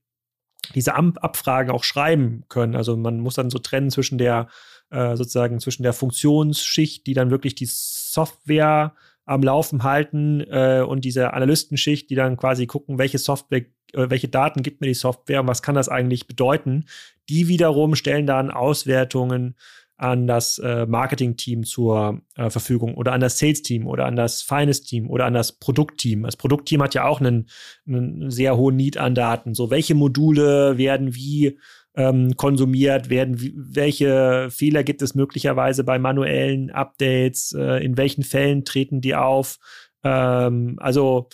diese 0.75 0.95
Abfragen 0.95 1.71
auch 1.71 1.83
schreiben 1.83 2.45
können. 2.47 2.75
Also 2.75 2.95
man 2.95 3.19
muss 3.19 3.35
dann 3.35 3.49
so 3.49 3.59
trennen 3.59 3.91
zwischen 3.91 4.17
der 4.17 4.47
äh, 4.91 5.15
sozusagen 5.15 5.59
zwischen 5.59 5.83
der 5.83 5.93
Funktionsschicht, 5.93 7.05
die 7.07 7.13
dann 7.13 7.31
wirklich 7.31 7.55
die 7.55 7.67
Software 7.69 8.95
am 9.25 9.41
Laufen 9.41 9.83
halten 9.83 10.41
äh, 10.41 10.83
und 10.85 11.05
diese 11.05 11.33
Analystenschicht, 11.33 12.09
die 12.09 12.15
dann 12.15 12.37
quasi 12.37 12.67
gucken, 12.67 12.97
welche 12.97 13.17
Software, 13.17 13.65
äh, 13.93 14.09
welche 14.09 14.27
Daten 14.27 14.63
gibt 14.63 14.81
mir 14.81 14.87
die 14.87 14.93
Software 14.93 15.41
und 15.41 15.47
was 15.47 15.61
kann 15.61 15.75
das 15.75 15.89
eigentlich 15.89 16.27
bedeuten. 16.27 16.85
Die 17.29 17.47
wiederum 17.47 17.95
stellen 17.95 18.25
dann 18.25 18.51
Auswertungen 18.51 19.55
an 19.95 20.27
das 20.27 20.57
äh, 20.57 20.85
Marketing-Team 20.85 21.63
zur 21.63 22.21
äh, 22.35 22.49
Verfügung 22.49 22.95
oder 22.95 23.13
an 23.13 23.21
das 23.21 23.37
Sales-Team 23.37 23.87
oder 23.87 24.05
an 24.05 24.15
das 24.15 24.41
Finance-Team 24.41 25.09
oder 25.09 25.25
an 25.25 25.33
das 25.33 25.53
Produktteam. 25.53 26.23
Das 26.23 26.35
Produktteam 26.35 26.81
hat 26.81 26.93
ja 26.93 27.05
auch 27.05 27.21
einen, 27.21 27.47
einen 27.87 28.29
sehr 28.29 28.57
hohen 28.57 28.75
Need 28.75 28.97
an 28.97 29.15
Daten. 29.15 29.53
So, 29.53 29.69
welche 29.69 29.95
Module 29.95 30.77
werden 30.77 31.15
wie 31.15 31.57
ähm, 31.95 32.35
konsumiert 32.35 33.09
werden, 33.09 33.37
welche 33.55 34.49
Fehler 34.49 34.83
gibt 34.83 35.01
es 35.01 35.15
möglicherweise 35.15 35.83
bei 35.83 35.99
manuellen 35.99 36.71
Updates, 36.71 37.53
äh, 37.53 37.83
in 37.83 37.97
welchen 37.97 38.23
Fällen 38.23 38.65
treten 38.65 39.01
die 39.01 39.15
auf. 39.15 39.59
Ähm, 40.03 40.77
also 40.79 41.29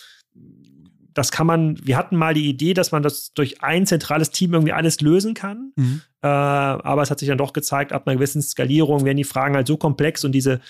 das 1.14 1.32
kann 1.32 1.46
man, 1.46 1.76
wir 1.84 1.96
hatten 1.96 2.16
mal 2.16 2.34
die 2.34 2.48
Idee, 2.48 2.74
dass 2.74 2.92
man 2.92 3.02
das 3.02 3.32
durch 3.32 3.62
ein 3.62 3.86
zentrales 3.86 4.30
Team 4.30 4.52
irgendwie 4.52 4.72
alles 4.72 5.00
lösen 5.00 5.34
kann. 5.34 5.72
Mhm. 5.76 6.02
Äh, 6.22 6.28
aber 6.28 7.02
es 7.02 7.10
hat 7.10 7.18
sich 7.18 7.28
dann 7.28 7.38
doch 7.38 7.52
gezeigt, 7.52 7.92
ab 7.92 8.06
einer 8.06 8.16
gewissen 8.16 8.42
Skalierung 8.42 9.04
werden 9.04 9.16
die 9.16 9.24
Fragen 9.24 9.56
halt 9.56 9.66
so 9.66 9.76
komplex 9.76 10.24
und 10.24 10.32
diese 10.32 10.60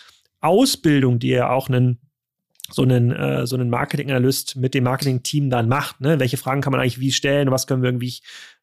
Ausbildung, 0.40 1.18
die 1.18 1.29
ja 1.29 1.50
auch 1.50 1.68
einen 1.68 2.00
so 2.72 2.83
einen, 2.83 3.12
äh, 3.12 3.46
so 3.46 3.56
einen 3.56 3.70
Marketing-Analyst 3.70 4.56
mit 4.56 4.74
dem 4.74 4.85
Marketing-Team 4.85 5.50
dann 5.50 5.68
macht. 5.68 6.00
Ne? 6.00 6.20
Welche 6.20 6.37
Fragen 6.37 6.61
kann 6.61 6.72
man 6.72 6.80
eigentlich 6.80 7.00
wie 7.00 7.12
stellen? 7.12 7.50
Was 7.50 7.66
können 7.66 7.83
wir 7.83 7.88
irgendwie 7.88 8.14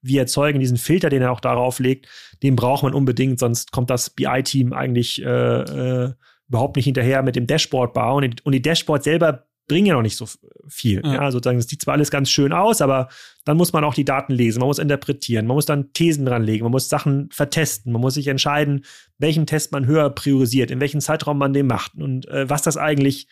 wie 0.01 0.17
erzeugen? 0.17 0.59
Diesen 0.59 0.77
Filter, 0.77 1.09
den 1.09 1.21
er 1.21 1.31
auch 1.31 1.39
darauf 1.39 1.79
legt, 1.79 2.07
den 2.43 2.55
braucht 2.55 2.83
man 2.83 2.93
unbedingt, 2.93 3.39
sonst 3.39 3.71
kommt 3.71 3.89
das 3.89 4.09
BI-Team 4.09 4.73
eigentlich 4.73 5.21
äh, 5.23 5.25
äh, 5.27 6.13
überhaupt 6.47 6.75
nicht 6.75 6.85
hinterher 6.85 7.23
mit 7.23 7.35
dem 7.35 7.47
Dashboard 7.47 7.93
bauen. 7.93 8.23
Und 8.23 8.39
die, 8.39 8.43
und 8.43 8.51
die 8.53 8.61
Dashboards 8.61 9.03
selber 9.03 9.47
bringen 9.67 9.87
ja 9.87 9.93
noch 9.95 10.01
nicht 10.01 10.15
so 10.15 10.25
viel. 10.67 11.01
Ja. 11.03 11.15
ja, 11.15 11.31
sozusagen, 11.31 11.59
es 11.59 11.67
sieht 11.67 11.81
zwar 11.81 11.95
alles 11.95 12.09
ganz 12.09 12.29
schön 12.29 12.53
aus, 12.53 12.81
aber 12.81 13.09
dann 13.43 13.57
muss 13.57 13.73
man 13.73 13.83
auch 13.83 13.93
die 13.93 14.05
Daten 14.05 14.33
lesen, 14.33 14.59
man 14.59 14.67
muss 14.67 14.79
interpretieren, 14.79 15.45
man 15.45 15.55
muss 15.55 15.65
dann 15.65 15.91
Thesen 15.93 16.25
dranlegen, 16.25 16.63
man 16.63 16.71
muss 16.71 16.89
Sachen 16.89 17.29
vertesten, 17.31 17.91
man 17.91 18.01
muss 18.01 18.13
sich 18.13 18.27
entscheiden, 18.27 18.85
welchen 19.17 19.45
Test 19.45 19.71
man 19.71 19.85
höher 19.85 20.09
priorisiert, 20.09 20.71
in 20.71 20.79
welchem 20.79 21.01
Zeitraum 21.01 21.37
man 21.37 21.53
den 21.53 21.67
macht 21.67 21.95
und 21.95 22.27
äh, 22.29 22.49
was 22.49 22.61
das 22.61 22.77
eigentlich 22.77 23.27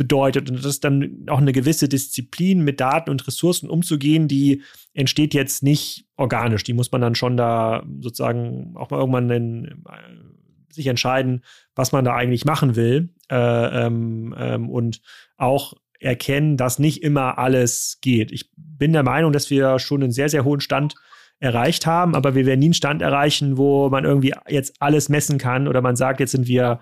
bedeutet. 0.00 0.48
Und 0.48 0.56
das 0.56 0.64
ist 0.64 0.82
dann 0.82 1.26
auch 1.28 1.42
eine 1.42 1.52
gewisse 1.52 1.86
Disziplin, 1.86 2.64
mit 2.64 2.80
Daten 2.80 3.10
und 3.10 3.26
Ressourcen 3.26 3.68
umzugehen, 3.68 4.28
die 4.28 4.62
entsteht 4.94 5.34
jetzt 5.34 5.62
nicht 5.62 6.06
organisch. 6.16 6.64
Die 6.64 6.72
muss 6.72 6.90
man 6.90 7.02
dann 7.02 7.14
schon 7.14 7.36
da 7.36 7.82
sozusagen 8.00 8.72
auch 8.76 8.88
mal 8.88 8.96
irgendwann 8.96 9.28
in, 9.28 9.64
äh, 9.66 10.72
sich 10.72 10.86
entscheiden, 10.86 11.42
was 11.74 11.92
man 11.92 12.06
da 12.06 12.14
eigentlich 12.14 12.46
machen 12.46 12.76
will. 12.76 13.10
Äh, 13.30 13.84
ähm, 13.86 14.34
ähm, 14.38 14.70
und 14.70 15.02
auch 15.36 15.74
erkennen, 15.98 16.56
dass 16.56 16.78
nicht 16.78 17.02
immer 17.02 17.36
alles 17.36 17.98
geht. 18.00 18.32
Ich 18.32 18.50
bin 18.56 18.94
der 18.94 19.02
Meinung, 19.02 19.34
dass 19.34 19.50
wir 19.50 19.78
schon 19.78 20.02
einen 20.02 20.12
sehr, 20.12 20.30
sehr 20.30 20.46
hohen 20.46 20.62
Stand 20.62 20.94
erreicht 21.40 21.84
haben, 21.84 22.14
aber 22.14 22.34
wir 22.34 22.46
werden 22.46 22.60
nie 22.60 22.66
einen 22.66 22.74
Stand 22.74 23.02
erreichen, 23.02 23.58
wo 23.58 23.90
man 23.90 24.06
irgendwie 24.06 24.32
jetzt 24.48 24.76
alles 24.80 25.10
messen 25.10 25.36
kann 25.36 25.68
oder 25.68 25.82
man 25.82 25.94
sagt, 25.94 26.20
jetzt 26.20 26.32
sind 26.32 26.46
wir, 26.46 26.80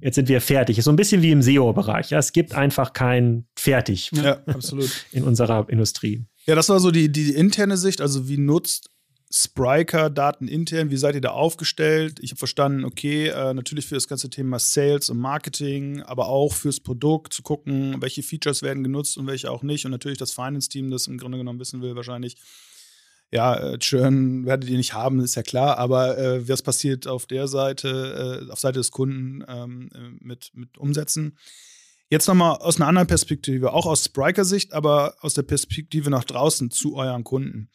jetzt 0.00 0.14
sind 0.14 0.28
wir 0.28 0.40
fertig. 0.40 0.78
Ist 0.78 0.84
so 0.84 0.92
ein 0.92 0.96
bisschen 0.96 1.22
wie 1.22 1.30
im 1.30 1.42
SEO-Bereich. 1.42 2.10
Ja? 2.10 2.18
Es 2.18 2.32
gibt 2.32 2.54
einfach 2.54 2.92
kein 2.92 3.46
Fertig. 3.56 4.10
Ja, 4.12 4.42
absolut. 4.46 4.90
In 5.12 5.24
unserer 5.24 5.68
Industrie. 5.68 6.24
Ja, 6.46 6.54
das 6.54 6.68
war 6.68 6.80
so 6.80 6.90
die, 6.90 7.10
die 7.10 7.30
interne 7.30 7.76
Sicht. 7.76 8.00
Also, 8.00 8.28
wie 8.28 8.38
nutzt 8.38 8.90
Spriker 9.34 10.10
Daten 10.10 10.46
intern? 10.48 10.90
Wie 10.90 10.96
seid 10.96 11.14
ihr 11.14 11.20
da 11.20 11.30
aufgestellt? 11.30 12.18
Ich 12.20 12.32
habe 12.32 12.38
verstanden, 12.38 12.84
okay, 12.84 13.28
äh, 13.28 13.54
natürlich 13.54 13.86
für 13.86 13.94
das 13.94 14.08
ganze 14.08 14.28
Thema 14.28 14.58
Sales 14.58 15.08
und 15.08 15.18
Marketing, 15.18 16.02
aber 16.02 16.28
auch 16.28 16.52
fürs 16.52 16.80
Produkt 16.80 17.32
zu 17.32 17.42
gucken, 17.42 17.96
welche 18.00 18.22
Features 18.22 18.62
werden 18.62 18.82
genutzt 18.82 19.16
und 19.16 19.26
welche 19.26 19.50
auch 19.50 19.62
nicht. 19.62 19.86
Und 19.86 19.92
natürlich 19.92 20.18
das 20.18 20.32
Finance-Team, 20.32 20.90
das 20.90 21.06
im 21.06 21.18
Grunde 21.18 21.38
genommen 21.38 21.60
wissen 21.60 21.80
will, 21.80 21.96
wahrscheinlich, 21.96 22.36
ja, 23.32 23.56
äh, 23.56 23.78
Churn 23.78 24.44
werdet 24.44 24.68
ihr 24.68 24.76
nicht 24.76 24.92
haben, 24.92 25.20
ist 25.20 25.34
ja 25.34 25.42
klar, 25.42 25.78
aber 25.78 26.18
äh, 26.18 26.48
was 26.48 26.62
passiert 26.62 27.06
auf 27.06 27.26
der 27.26 27.48
Seite, 27.48 28.44
äh, 28.46 28.52
auf 28.52 28.60
Seite 28.60 28.78
des 28.78 28.90
Kunden 28.90 29.42
ähm, 29.48 29.88
äh, 29.94 30.24
mit, 30.24 30.50
mit 30.54 30.76
Umsätzen? 30.76 31.38
Jetzt 32.10 32.28
nochmal 32.28 32.56
aus 32.56 32.76
einer 32.76 32.88
anderen 32.88 33.08
Perspektive, 33.08 33.72
auch 33.72 33.86
aus 33.86 34.04
Spriker-Sicht, 34.04 34.74
aber 34.74 35.16
aus 35.20 35.32
der 35.32 35.44
Perspektive 35.44 36.10
nach 36.10 36.24
draußen 36.24 36.70
zu 36.70 36.94
euren 36.94 37.24
Kunden. 37.24 37.70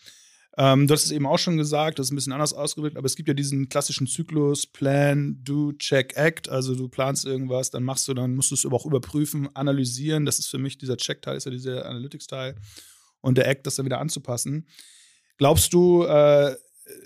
Ähm, 0.60 0.86
du 0.86 0.94
hast 0.94 1.06
es 1.06 1.12
eben 1.12 1.26
auch 1.26 1.40
schon 1.40 1.58
gesagt, 1.58 1.98
das 1.98 2.08
ist 2.08 2.12
ein 2.12 2.16
bisschen 2.16 2.34
anders 2.34 2.54
ausgedrückt, 2.54 2.98
aber 2.98 3.08
es 3.08 3.16
gibt 3.16 3.28
ja 3.28 3.34
diesen 3.34 3.68
klassischen 3.68 4.06
Zyklus, 4.06 4.68
Plan, 4.68 5.40
Do, 5.44 5.74
Check, 5.74 6.16
Act. 6.16 6.50
Also 6.50 6.76
du 6.76 6.88
planst 6.88 7.26
irgendwas, 7.26 7.72
dann 7.72 7.84
machst 7.84 8.08
du, 8.08 8.14
dann 8.14 8.36
musst 8.36 8.52
du 8.52 8.56
es 8.56 8.66
aber 8.66 8.76
auch 8.76 8.86
überprüfen, 8.86 9.50
analysieren. 9.56 10.26
Das 10.26 10.38
ist 10.38 10.48
für 10.48 10.60
mich 10.60 10.78
dieser 10.78 10.98
Check-Teil, 10.98 11.38
ist 11.38 11.46
ja 11.46 11.52
dieser 11.52 11.88
Analytics-Teil. 11.88 12.56
Und 13.22 13.40
der 13.40 13.48
Act, 13.48 13.66
das 13.66 13.76
dann 13.76 13.88
wieder 13.88 14.00
anzupassen. 14.00 14.68
Glaubst 15.38 15.74
du, 15.74 16.04
äh, 16.04 16.56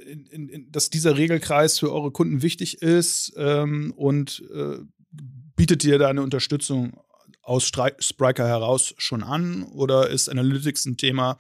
in, 0.06 0.50
in, 0.50 0.72
dass 0.72 0.89
dieser 0.89 1.17
Regelkreis 1.17 1.80
für 1.80 1.91
eure 1.91 2.12
Kunden 2.12 2.41
wichtig 2.41 2.82
ist 2.82 3.34
ähm, 3.38 3.94
und 3.96 4.44
äh, 4.54 4.78
bietet 5.56 5.84
dir 5.84 5.98
da 5.98 6.10
eine 6.10 6.22
Unterstützung 6.22 7.00
aus 7.41 7.67
Spriker 7.67 8.48
heraus 8.48 8.94
schon 8.98 9.24
an 9.24 9.63
oder 9.63 10.10
ist 10.10 10.30
Analytics 10.30 10.86
ein 10.86 10.98
Thema, 10.98 11.38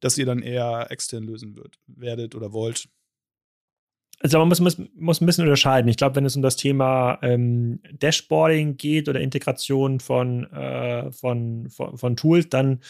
das 0.00 0.18
ihr 0.18 0.26
dann 0.26 0.42
eher 0.42 0.90
extern 0.90 1.24
lösen 1.24 1.56
wird, 1.56 1.78
werdet 1.86 2.34
oder 2.34 2.52
wollt? 2.52 2.88
Also 4.20 4.38
man 4.38 4.48
muss, 4.48 4.60
muss, 4.60 4.78
muss 4.94 5.20
ein 5.20 5.26
bisschen 5.26 5.44
unterscheiden. 5.44 5.88
Ich 5.88 5.96
glaube, 5.96 6.16
wenn 6.16 6.24
es 6.24 6.36
um 6.36 6.42
das 6.42 6.56
Thema 6.56 7.18
ähm, 7.22 7.80
Dashboarding 7.92 8.76
geht 8.76 9.08
oder 9.08 9.20
Integration 9.20 10.00
von, 10.00 10.50
äh, 10.52 11.10
von, 11.12 11.68
von, 11.68 11.98
von 11.98 12.16
Tools, 12.16 12.48
dann 12.48 12.80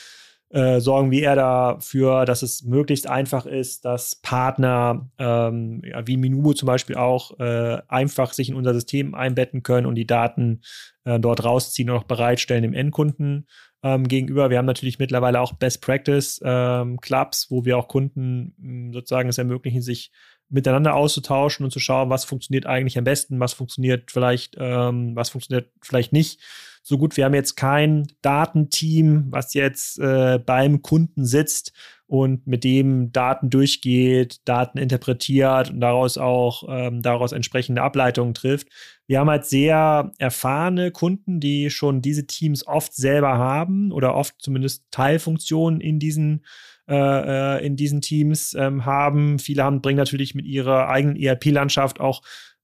äh, 0.55 0.81
sorgen 0.81 1.11
wir 1.11 1.23
eher 1.23 1.35
dafür, 1.35 2.25
dass 2.25 2.43
es 2.43 2.62
möglichst 2.62 3.09
einfach 3.09 3.45
ist, 3.45 3.85
dass 3.85 4.14
Partner 4.14 5.11
ähm, 5.19 5.83
ja, 5.85 6.07
wie 6.07 6.17
Minubo 6.17 6.53
zum 6.53 6.67
Beispiel 6.67 6.95
auch 6.95 7.40
äh, 7.40 7.83
einfach 7.88 8.33
sich 8.33 8.51
in 8.51 8.55
unser 8.55 8.73
System 8.73 9.17
einbetten 9.17 9.64
können 9.64 9.85
und 9.85 9.97
die 9.97 10.07
Daten 10.07 10.61
äh, 11.03 11.19
dort 11.19 11.43
rausziehen 11.43 11.90
und 11.90 11.97
auch 11.97 12.05
bereitstellen 12.05 12.62
dem 12.62 12.73
Endkunden 12.73 13.49
ähm, 13.83 14.07
gegenüber. 14.07 14.49
Wir 14.49 14.59
haben 14.59 14.67
natürlich 14.67 15.01
mittlerweile 15.01 15.40
auch 15.40 15.55
Best 15.55 15.83
Practice 15.83 16.40
ähm, 16.45 17.01
Clubs, 17.01 17.51
wo 17.51 17.64
wir 17.64 17.77
auch 17.77 17.88
Kunden 17.88 18.55
hm, 18.61 18.93
sozusagen 18.93 19.29
es 19.29 19.38
ermöglichen, 19.38 19.83
sich 19.83 20.12
miteinander 20.51 20.95
auszutauschen 20.95 21.64
und 21.64 21.73
zu 21.73 21.81
schauen, 21.81 22.11
was 22.11 22.25
funktioniert 22.25 22.67
eigentlich 22.67 22.97
am 22.97 23.03
besten, 23.03 23.40
was 23.40 23.55
funktioniert 23.55 24.12
vielleicht, 24.12 24.55
ähm, 24.61 25.17
was 25.17 25.31
funktioniert 25.31 25.73
vielleicht 25.83 26.12
nicht 26.12 26.40
so 26.87 26.99
gut. 26.99 27.16
Wir 27.16 27.25
haben 27.25 27.35
jetzt 27.35 27.57
kein 27.57 28.07
Datenteam, 28.20 29.27
was 29.31 29.55
jetzt 29.55 29.99
äh, 29.99 30.38
beim 30.38 30.83
Kunden 30.83 31.25
sitzt 31.25 31.73
und 32.07 32.47
mit 32.47 32.62
dem 32.62 33.11
Daten 33.11 33.49
durchgeht, 33.49 34.47
Daten 34.47 34.77
interpretiert 34.77 35.70
und 35.70 35.81
daraus 35.81 36.18
auch 36.18 36.64
ähm, 36.68 37.01
daraus 37.01 37.33
entsprechende 37.33 37.81
Ableitungen 37.81 38.35
trifft. 38.35 38.68
wir 39.07 39.18
haben 39.18 39.31
halt 39.31 39.47
sehr 39.47 40.12
erfahrene 40.18 40.90
Kunden, 40.90 41.40
die 41.40 41.70
schon 41.70 42.03
diese 42.03 42.27
Teams 42.27 42.66
oft 42.66 42.94
selber 42.94 43.38
haben 43.38 43.90
oder 43.90 44.14
oft 44.14 44.35
zumindest 44.38 44.85
Teilfunktionen 44.90 45.81
in 45.81 45.99
diesen 45.99 46.44
äh, 46.87 47.57
äh 47.57 47.66
in 47.66 47.77
diesen 47.77 48.03
Teams 48.03 48.53
ähm, 48.53 48.85
haben. 48.85 49.38
Viele 49.38 49.64
haben, 49.64 49.81
bringen 49.81 49.97
natürlich 49.97 50.35
mit 50.35 50.44
ihrer 50.44 50.90
eigenen 50.90 51.16
ERP-Landschaft 51.16 51.99
auch 51.99 52.20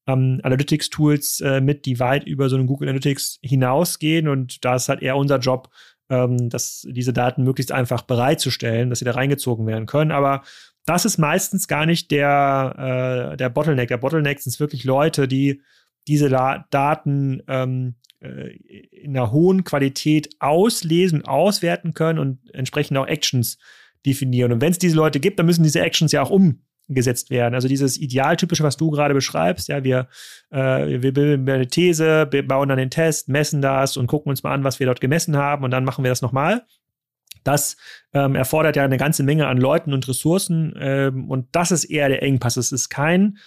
ähm, 0.07 0.41
Analytics-Tools 0.43 1.41
äh, 1.41 1.61
mit, 1.61 1.87
die 1.87 2.01
weit 2.01 2.25
über 2.25 2.49
so 2.49 2.57
einen 2.57 2.67
Google 2.67 2.89
Analytics 2.89 3.39
hinausgehen. 3.43 4.29
Und 4.29 4.65
da 4.65 4.77
ist 4.77 4.89
halt 4.89 5.03
eher 5.03 5.17
unser 5.17 5.39
Job, 5.39 5.71
ähm, 6.09 6.49
dass 6.49 6.87
diese 6.89 7.13
Daten 7.13 7.45
möglichst 7.45 7.73
einfach 7.73 8.03
bereitzustellen, 8.03 8.91
dass 8.91 8.99
sie 8.99 9.05
da 9.05 9.13
reingezogen 9.13 9.67
werden 9.67 9.87
können. 9.87 10.11
Aber 10.11 10.43
das 10.87 11.05
ist 11.05 11.19
meistens 11.19 11.69
gar 11.69 11.87
nicht 11.87 12.11
der, 12.11 13.33
äh, 13.33 13.37
der 13.37 13.49
Bottleneck. 13.49 13.89
Der 13.89 13.99
Bottleneck 13.99 14.41
sind 14.41 14.59
wirklich 14.59 14.85
Leute, 14.85 15.29
die 15.29 15.63
diese 16.09 16.29
La 16.29 16.67
Daten 16.71 17.43
ähm, 17.47 17.95
äh, 18.21 18.57
in 18.91 19.17
einer 19.17 19.31
hohen 19.31 19.65
Qualität 19.65 20.31
auslesen, 20.41 21.25
auswerten 21.25 21.95
können 21.95 22.19
und 22.19 22.55
entsprechend 22.55 22.97
auch 22.97 23.07
Actions 23.07 23.59
definieren. 24.05 24.53
Und 24.53 24.61
wenn 24.61 24.73
es 24.73 24.79
diese 24.79 24.97
Leute 24.97 25.21
gibt, 25.21 25.39
dann 25.39 25.47
müssen 25.47 25.63
diese 25.63 25.81
Actions 25.81 26.13
ja 26.13 26.23
auch 26.23 26.31
um 26.31 26.63
gesetzt 26.95 27.31
werden. 27.31 27.55
Also 27.55 27.69
dieses 27.69 27.99
Idealtypische, 27.99 28.63
was 28.63 28.77
du 28.77 28.91
gerade 28.91 29.15
beschreibst, 29.15 29.69
ja, 29.69 29.85
wir, 29.85 30.09
äh, 30.51 31.03
wir 31.03 31.13
bilden 31.13 31.49
eine 31.49 31.67
These, 31.67 32.27
bauen 32.27 32.69
dann 32.69 32.79
den 32.79 32.91
Test, 32.91 33.29
messen 33.29 33.63
das 33.63 33.97
und 33.97 34.07
gucken 34.07 34.31
uns 34.31 34.43
mal 34.43 34.53
an, 34.53 34.65
was 34.65 34.81
wir 34.81 34.87
dort 34.87 35.01
gemessen 35.01 35.37
haben 35.37 35.65
und 35.65 35.71
dann 35.71 35.85
machen 35.85 36.05
wir 36.05 36.11
das 36.11 36.23
nochmal. 36.23 36.63
Das 37.45 37.77
ähm, 38.13 38.35
erfordert 38.35 38.77
ja 38.77 38.85
eine 38.85 38.99
ganze 38.99 39.23
Menge 39.23 39.47
an 39.47 39.57
Leuten 39.57 39.95
und 39.95 40.07
Ressourcen 40.09 40.75
ähm, 40.79 41.31
und 41.31 41.49
das 41.53 41.71
ist 41.71 41.85
eher 41.85 42.09
der 42.09 42.23
Engpass. 42.23 42.57
Es 42.57 42.73
ist 42.73 42.91
kein 42.91 43.39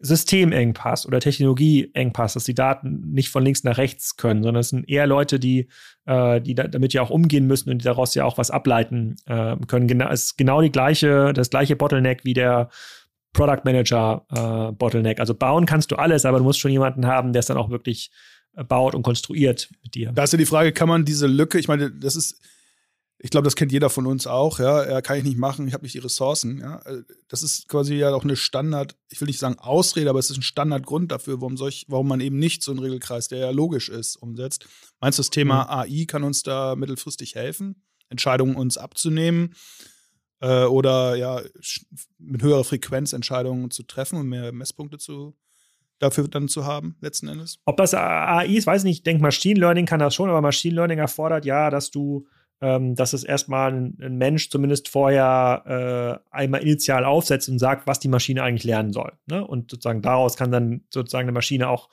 Systemengpass 0.00 1.06
oder 1.06 1.18
Technologieengpass, 1.20 2.34
dass 2.34 2.44
die 2.44 2.54
Daten 2.54 3.12
nicht 3.12 3.30
von 3.30 3.44
links 3.44 3.64
nach 3.64 3.78
rechts 3.78 4.16
können, 4.16 4.42
sondern 4.42 4.60
es 4.60 4.68
sind 4.68 4.88
eher 4.88 5.06
Leute, 5.06 5.40
die, 5.40 5.68
äh, 6.06 6.40
die 6.40 6.54
da, 6.54 6.68
damit 6.68 6.92
ja 6.92 7.02
auch 7.02 7.10
umgehen 7.10 7.46
müssen 7.46 7.70
und 7.70 7.78
die 7.78 7.84
daraus 7.84 8.14
ja 8.14 8.24
auch 8.24 8.38
was 8.38 8.50
ableiten 8.50 9.16
äh, 9.26 9.56
können. 9.66 9.88
Genau, 9.88 10.08
ist 10.10 10.38
genau 10.38 10.62
die 10.62 10.70
gleiche, 10.70 11.32
das 11.32 11.50
gleiche 11.50 11.74
Bottleneck 11.74 12.24
wie 12.24 12.34
der 12.34 12.70
Product 13.32 13.64
Manager 13.64 14.24
äh, 14.30 14.72
Bottleneck. 14.72 15.20
Also 15.20 15.34
bauen 15.34 15.66
kannst 15.66 15.90
du 15.90 15.96
alles, 15.96 16.24
aber 16.24 16.38
du 16.38 16.44
musst 16.44 16.60
schon 16.60 16.70
jemanden 16.70 17.06
haben, 17.06 17.32
der 17.32 17.40
es 17.40 17.46
dann 17.46 17.56
auch 17.56 17.70
wirklich 17.70 18.10
äh, 18.56 18.64
baut 18.64 18.94
und 18.94 19.02
konstruiert 19.02 19.68
mit 19.82 19.94
dir. 19.94 20.12
Da 20.12 20.24
ist 20.24 20.32
ja 20.32 20.38
die 20.38 20.46
Frage, 20.46 20.72
kann 20.72 20.88
man 20.88 21.04
diese 21.04 21.26
Lücke, 21.26 21.58
ich 21.58 21.68
meine, 21.68 21.90
das 21.90 22.14
ist 22.14 22.40
ich 23.20 23.30
glaube, 23.30 23.44
das 23.44 23.56
kennt 23.56 23.72
jeder 23.72 23.90
von 23.90 24.06
uns 24.06 24.26
auch, 24.26 24.60
ja, 24.60 24.88
ja 24.88 25.00
kann 25.00 25.18
ich 25.18 25.24
nicht 25.24 25.38
machen, 25.38 25.66
ich 25.66 25.74
habe 25.74 25.82
nicht 25.82 25.94
die 25.94 25.98
Ressourcen, 25.98 26.58
ja. 26.60 26.78
Äh, 26.84 27.02
das 27.28 27.42
ist 27.42 27.68
quasi 27.68 27.96
ja 27.96 28.14
auch 28.14 28.24
eine 28.24 28.36
Standard, 28.36 28.96
ich 29.08 29.20
will 29.20 29.26
nicht 29.26 29.40
sagen 29.40 29.58
Ausrede, 29.58 30.10
aber 30.10 30.20
es 30.20 30.30
ist 30.30 30.38
ein 30.38 30.42
Standardgrund 30.42 31.10
dafür, 31.10 31.40
warum 31.40 31.56
solch, 31.56 31.84
warum 31.88 32.08
man 32.08 32.20
eben 32.20 32.38
nicht 32.38 32.62
so 32.62 32.70
einen 32.70 32.80
Regelkreis, 32.80 33.28
der 33.28 33.38
ja 33.38 33.50
logisch 33.50 33.88
ist, 33.88 34.16
umsetzt. 34.16 34.66
Meinst 35.00 35.18
du, 35.18 35.20
das 35.20 35.30
Thema 35.30 35.64
mhm. 35.64 35.70
AI 35.70 36.04
kann 36.06 36.22
uns 36.22 36.42
da 36.42 36.76
mittelfristig 36.76 37.34
helfen, 37.34 37.82
Entscheidungen 38.08 38.54
uns 38.54 38.78
abzunehmen? 38.78 39.54
Äh, 40.40 40.64
oder 40.64 41.16
ja, 41.16 41.42
mit 42.18 42.42
höherer 42.42 42.64
Frequenz 42.64 43.12
Entscheidungen 43.12 43.72
zu 43.72 43.82
treffen 43.82 44.18
und 44.18 44.28
mehr 44.28 44.52
Messpunkte 44.52 44.98
zu 44.98 45.36
dafür 45.98 46.28
dann 46.28 46.46
zu 46.46 46.64
haben, 46.64 46.96
letzten 47.00 47.26
Endes? 47.26 47.58
Ob 47.64 47.76
das 47.76 47.92
AI 47.94 48.46
ist, 48.46 48.68
weiß 48.68 48.82
ich 48.82 48.84
nicht. 48.84 48.98
Ich 48.98 49.02
denke, 49.02 49.20
Machine 49.20 49.58
Learning 49.58 49.86
kann 49.86 49.98
das 49.98 50.14
schon, 50.14 50.30
aber 50.30 50.40
Machine 50.40 50.76
Learning 50.76 51.00
erfordert 51.00 51.44
ja, 51.44 51.70
dass 51.70 51.90
du 51.90 52.28
ähm, 52.60 52.94
dass 52.94 53.12
es 53.12 53.24
erstmal 53.24 53.72
ein, 53.72 53.98
ein, 54.00 54.16
Mensch 54.16 54.50
zumindest 54.50 54.88
vorher 54.88 56.22
äh, 56.32 56.34
einmal 56.34 56.62
initial 56.62 57.04
aufsetzt 57.04 57.48
und 57.48 57.58
sagt, 57.58 57.86
was 57.86 58.00
die 58.00 58.08
Maschine 58.08 58.42
eigentlich 58.42 58.64
lernen 58.64 58.92
soll. 58.92 59.12
Ne? 59.26 59.46
Und 59.46 59.70
sozusagen 59.70 60.02
daraus 60.02 60.36
kann 60.36 60.50
dann 60.50 60.82
sozusagen 60.90 61.26
eine 61.26 61.32
Maschine 61.32 61.68
auch 61.68 61.88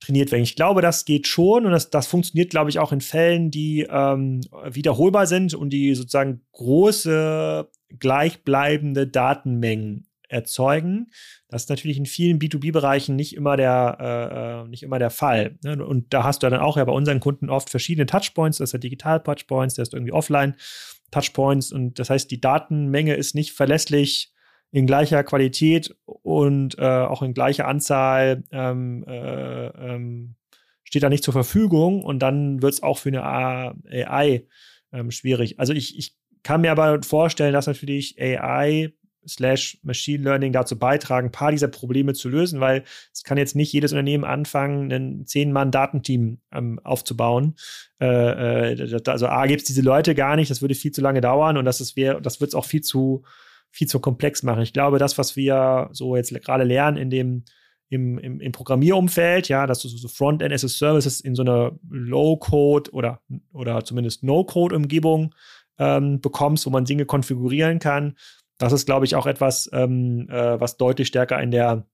trainiert 0.00 0.32
werden. 0.32 0.42
Ich 0.42 0.56
glaube, 0.56 0.82
das 0.82 1.04
geht 1.04 1.26
schon 1.26 1.66
und 1.66 1.72
das, 1.72 1.90
das 1.90 2.06
funktioniert, 2.06 2.50
glaube 2.50 2.70
ich, 2.70 2.78
auch 2.78 2.92
in 2.92 3.00
Fällen, 3.00 3.50
die 3.50 3.86
ähm, 3.88 4.40
wiederholbar 4.64 5.26
sind 5.26 5.54
und 5.54 5.70
die 5.70 5.94
sozusagen 5.94 6.42
große, 6.52 7.68
gleichbleibende 7.98 9.06
Datenmengen 9.06 10.06
erzeugen. 10.28 11.10
Das 11.50 11.62
ist 11.62 11.68
natürlich 11.68 11.98
in 11.98 12.06
vielen 12.06 12.38
B2B-Bereichen 12.38 13.16
nicht 13.16 13.34
immer 13.34 13.56
der, 13.56 13.98
äh, 14.00 14.64
äh, 14.64 14.68
nicht 14.68 14.84
immer 14.84 15.00
der 15.00 15.10
Fall. 15.10 15.58
Ne? 15.64 15.84
Und 15.84 16.14
da 16.14 16.22
hast 16.22 16.42
du 16.42 16.48
dann 16.48 16.60
auch 16.60 16.76
ja 16.76 16.84
bei 16.84 16.92
unseren 16.92 17.18
Kunden 17.18 17.50
oft 17.50 17.70
verschiedene 17.70 18.06
Touchpoints. 18.06 18.58
Das 18.58 18.70
ist 18.70 18.72
ja 18.72 18.78
Digital-Touchpoints, 18.78 19.74
das 19.74 19.88
ist 19.88 19.94
irgendwie 19.94 20.12
Offline-Touchpoints. 20.12 21.72
Und 21.72 21.98
das 21.98 22.08
heißt, 22.08 22.30
die 22.30 22.40
Datenmenge 22.40 23.14
ist 23.14 23.34
nicht 23.34 23.52
verlässlich 23.52 24.32
in 24.70 24.86
gleicher 24.86 25.24
Qualität 25.24 25.92
und 26.04 26.78
äh, 26.78 26.84
auch 26.84 27.22
in 27.22 27.34
gleicher 27.34 27.66
Anzahl 27.66 28.44
ähm, 28.52 29.04
äh, 29.08 29.66
ähm, 29.66 30.36
steht 30.84 31.02
da 31.02 31.08
nicht 31.08 31.24
zur 31.24 31.32
Verfügung. 31.32 32.04
Und 32.04 32.20
dann 32.20 32.62
wird 32.62 32.74
es 32.74 32.82
auch 32.84 32.98
für 32.98 33.08
eine 33.08 33.24
AI 33.24 34.46
ähm, 34.92 35.10
schwierig. 35.10 35.58
Also 35.58 35.72
ich, 35.72 35.98
ich 35.98 36.16
kann 36.44 36.60
mir 36.60 36.70
aber 36.70 37.02
vorstellen, 37.02 37.52
dass 37.52 37.66
natürlich 37.66 38.20
AI 38.20 38.92
slash 39.26 39.78
Machine 39.82 40.24
Learning 40.24 40.52
dazu 40.52 40.78
beitragen, 40.78 41.28
ein 41.28 41.32
paar 41.32 41.50
dieser 41.50 41.68
Probleme 41.68 42.14
zu 42.14 42.28
lösen, 42.28 42.60
weil 42.60 42.84
es 43.12 43.22
kann 43.22 43.38
jetzt 43.38 43.56
nicht 43.56 43.72
jedes 43.72 43.92
Unternehmen 43.92 44.24
anfangen, 44.24 44.92
ein 44.92 45.26
zehn-Mann-Datenteam 45.26 46.40
ähm, 46.52 46.80
aufzubauen. 46.84 47.56
Äh, 48.00 48.72
äh, 48.72 49.00
also 49.06 49.26
A, 49.26 49.46
gibt 49.46 49.62
es 49.62 49.66
diese 49.66 49.82
Leute 49.82 50.14
gar 50.14 50.36
nicht, 50.36 50.50
das 50.50 50.62
würde 50.62 50.74
viel 50.74 50.92
zu 50.92 51.00
lange 51.00 51.20
dauern 51.20 51.56
und 51.56 51.64
das, 51.64 51.78
das 51.78 51.96
wird 51.96 52.26
es 52.26 52.54
auch 52.54 52.64
viel 52.64 52.82
zu, 52.82 53.22
viel 53.70 53.88
zu 53.88 54.00
komplex 54.00 54.42
machen. 54.42 54.62
Ich 54.62 54.72
glaube, 54.72 54.98
das, 54.98 55.18
was 55.18 55.36
wir 55.36 55.88
so 55.92 56.16
jetzt 56.16 56.34
gerade 56.42 56.64
lernen 56.64 56.96
in 56.96 57.10
dem 57.10 57.44
im, 57.90 58.18
im, 58.18 58.40
im 58.40 58.52
Programmierumfeld, 58.52 59.48
ja, 59.48 59.66
dass 59.66 59.80
du 59.80 59.88
so 59.88 60.06
Frontend 60.06 60.52
as 60.52 60.64
a 60.64 60.68
Services 60.68 61.20
in 61.20 61.34
so 61.34 61.42
einer 61.42 61.72
Low-Code 61.90 62.92
oder, 62.92 63.20
oder 63.52 63.84
zumindest 63.84 64.22
No-Code-Umgebung 64.22 65.34
ähm, 65.76 66.20
bekommst, 66.20 66.66
wo 66.66 66.70
man 66.70 66.84
Dinge 66.84 67.04
konfigurieren 67.04 67.80
kann 67.80 68.14
das 68.60 68.72
ist, 68.72 68.86
glaube 68.86 69.06
ich, 69.06 69.16
auch 69.16 69.26
etwas, 69.26 69.70
ähm, 69.72 70.28
äh, 70.28 70.60
was 70.60 70.76
deutlich 70.76 71.08
stärker 71.08 71.40
in 71.40 71.50
der 71.50 71.86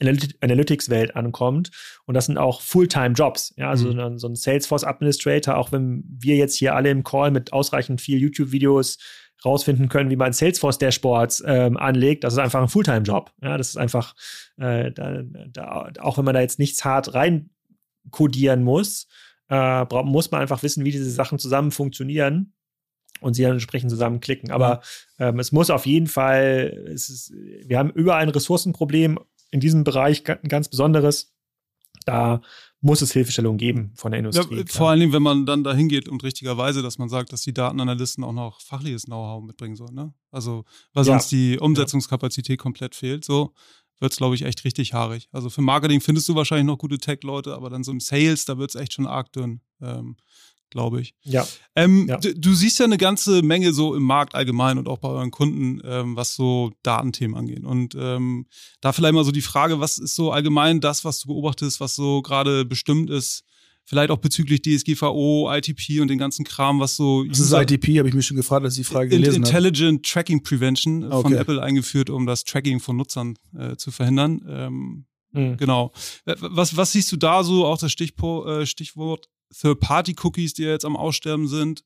Analytics-Welt 0.00 1.14
ankommt. 1.14 1.70
Und 2.04 2.14
das 2.14 2.26
sind 2.26 2.36
auch 2.36 2.60
Fulltime-Jobs. 2.62 3.54
Ja, 3.56 3.70
also 3.70 3.92
mhm. 3.92 4.18
so 4.18 4.26
ein 4.26 4.34
Salesforce-Administrator, 4.34 5.56
auch 5.56 5.70
wenn 5.70 6.02
wir 6.06 6.34
jetzt 6.36 6.56
hier 6.56 6.74
alle 6.74 6.90
im 6.90 7.04
Call 7.04 7.30
mit 7.30 7.52
ausreichend 7.52 8.00
viel 8.00 8.18
YouTube-Videos 8.18 8.98
rausfinden 9.44 9.88
können, 9.88 10.10
wie 10.10 10.16
man 10.16 10.32
Salesforce-Dashboards 10.32 11.44
ähm, 11.46 11.76
anlegt, 11.76 12.24
das 12.24 12.32
ist 12.32 12.40
einfach 12.40 12.60
ein 12.60 12.68
Fulltime-Job. 12.68 13.30
Ja, 13.40 13.56
das 13.56 13.68
ist 13.68 13.76
einfach, 13.76 14.16
äh, 14.56 14.90
da, 14.90 15.22
da, 15.22 15.92
auch 16.00 16.18
wenn 16.18 16.24
man 16.24 16.34
da 16.34 16.40
jetzt 16.40 16.58
nichts 16.58 16.84
hart 16.84 17.14
rein 17.14 17.50
codieren 18.10 18.64
muss, 18.64 19.06
äh, 19.48 19.84
muss 20.02 20.30
man 20.32 20.40
einfach 20.40 20.64
wissen, 20.64 20.84
wie 20.84 20.90
diese 20.90 21.10
Sachen 21.10 21.38
zusammen 21.38 21.70
funktionieren 21.70 22.52
und 23.24 23.34
sie 23.34 23.42
dann 23.42 23.52
entsprechend 23.52 23.90
zusammenklicken. 23.90 24.50
Aber 24.50 24.82
ähm, 25.18 25.38
es 25.38 25.50
muss 25.50 25.70
auf 25.70 25.86
jeden 25.86 26.06
Fall, 26.06 26.84
ist, 26.86 27.32
wir 27.32 27.78
haben 27.78 27.90
überall 27.90 28.22
ein 28.22 28.28
Ressourcenproblem 28.28 29.18
in 29.50 29.60
diesem 29.60 29.82
Bereich, 29.82 30.28
ein 30.28 30.48
ganz 30.48 30.68
besonderes. 30.68 31.32
Da 32.04 32.42
muss 32.82 33.00
es 33.00 33.12
Hilfestellung 33.12 33.56
geben 33.56 33.92
von 33.94 34.12
der 34.12 34.18
Industrie. 34.18 34.58
Ja, 34.58 34.64
vor 34.68 34.90
allen 34.90 35.00
Dingen, 35.00 35.12
wenn 35.14 35.22
man 35.22 35.46
dann 35.46 35.64
dahin 35.64 35.88
geht 35.88 36.06
und 36.06 36.22
richtigerweise, 36.22 36.82
dass 36.82 36.98
man 36.98 37.08
sagt, 37.08 37.32
dass 37.32 37.40
die 37.40 37.54
Datenanalysten 37.54 38.22
auch 38.22 38.32
noch 38.32 38.60
fachliches 38.60 39.04
Know-how 39.04 39.42
mitbringen 39.42 39.74
sollen. 39.74 39.94
Ne? 39.94 40.12
Also, 40.30 40.64
weil 40.92 41.04
sonst 41.04 41.32
ja. 41.32 41.38
die 41.38 41.58
Umsetzungskapazität 41.58 42.58
ja. 42.58 42.62
komplett 42.62 42.94
fehlt. 42.94 43.24
So 43.24 43.54
wird 44.00 44.12
es, 44.12 44.18
glaube 44.18 44.34
ich, 44.34 44.42
echt 44.42 44.64
richtig 44.64 44.92
haarig. 44.92 45.28
Also 45.32 45.48
für 45.48 45.62
Marketing 45.62 46.02
findest 46.02 46.28
du 46.28 46.34
wahrscheinlich 46.34 46.66
noch 46.66 46.76
gute 46.76 46.98
Tech-Leute, 46.98 47.54
aber 47.54 47.70
dann 47.70 47.84
so 47.84 47.92
im 47.92 48.00
Sales, 48.00 48.44
da 48.44 48.58
wird 48.58 48.70
es 48.70 48.76
echt 48.76 48.92
schon 48.92 49.06
arg 49.06 49.32
dünn. 49.32 49.60
Ähm, 49.80 50.16
glaube 50.74 51.00
ich. 51.00 51.14
Ja. 51.22 51.46
Ähm, 51.76 52.06
ja. 52.08 52.18
Du, 52.18 52.34
du, 52.34 52.52
siehst 52.52 52.80
ja 52.80 52.84
eine 52.84 52.98
ganze 52.98 53.42
Menge 53.42 53.72
so 53.72 53.94
im 53.94 54.02
Markt 54.02 54.34
allgemein 54.34 54.76
und 54.76 54.88
auch 54.88 54.98
bei 54.98 55.08
euren 55.08 55.30
Kunden, 55.30 55.80
ähm, 55.84 56.16
was 56.16 56.34
so 56.34 56.72
Datenthemen 56.82 57.36
angeht. 57.36 57.64
Und 57.64 57.96
ähm, 57.98 58.46
da 58.80 58.92
vielleicht 58.92 59.14
mal 59.14 59.24
so 59.24 59.30
die 59.30 59.40
Frage, 59.40 59.80
was 59.80 59.98
ist 59.98 60.16
so 60.16 60.32
allgemein 60.32 60.80
das, 60.80 61.04
was 61.04 61.20
du 61.20 61.28
beobachtest, 61.28 61.80
was 61.80 61.94
so 61.94 62.22
gerade 62.22 62.64
bestimmt 62.64 63.08
ist? 63.08 63.44
Vielleicht 63.86 64.10
auch 64.10 64.18
bezüglich 64.18 64.62
DSGVO, 64.62 65.50
ITP 65.52 66.00
und 66.00 66.08
den 66.08 66.18
ganzen 66.18 66.44
Kram, 66.44 66.80
was 66.80 66.96
so. 66.96 67.24
Was 67.28 67.38
ist 67.38 67.52
ITP? 67.52 67.98
Habe 67.98 68.08
ich 68.08 68.14
mich 68.14 68.26
schon 68.26 68.36
gefragt, 68.36 68.64
als 68.64 68.76
ich 68.76 68.86
die 68.86 68.92
Frage 68.92 69.10
gelesen 69.10 69.44
habe. 69.44 69.46
Intelligent 69.46 70.06
Tracking 70.06 70.42
Prevention 70.42 71.04
okay. 71.04 71.22
von 71.22 71.32
Apple 71.34 71.62
eingeführt, 71.62 72.10
um 72.10 72.26
das 72.26 72.44
Tracking 72.44 72.80
von 72.80 72.96
Nutzern 72.96 73.36
äh, 73.56 73.76
zu 73.76 73.92
verhindern. 73.92 74.42
Ähm, 74.48 75.04
mhm. 75.32 75.56
Genau. 75.58 75.92
Was, 76.24 76.76
was 76.76 76.92
siehst 76.92 77.12
du 77.12 77.16
da 77.16 77.44
so, 77.44 77.64
auch 77.66 77.78
das 77.78 77.92
Stichpo, 77.92 78.46
äh, 78.46 78.66
Stichwort 78.66 79.28
Third-Party-Cookies, 79.52 80.54
die 80.54 80.64
jetzt 80.64 80.84
am 80.84 80.96
Aussterben 80.96 81.48
sind, 81.48 81.84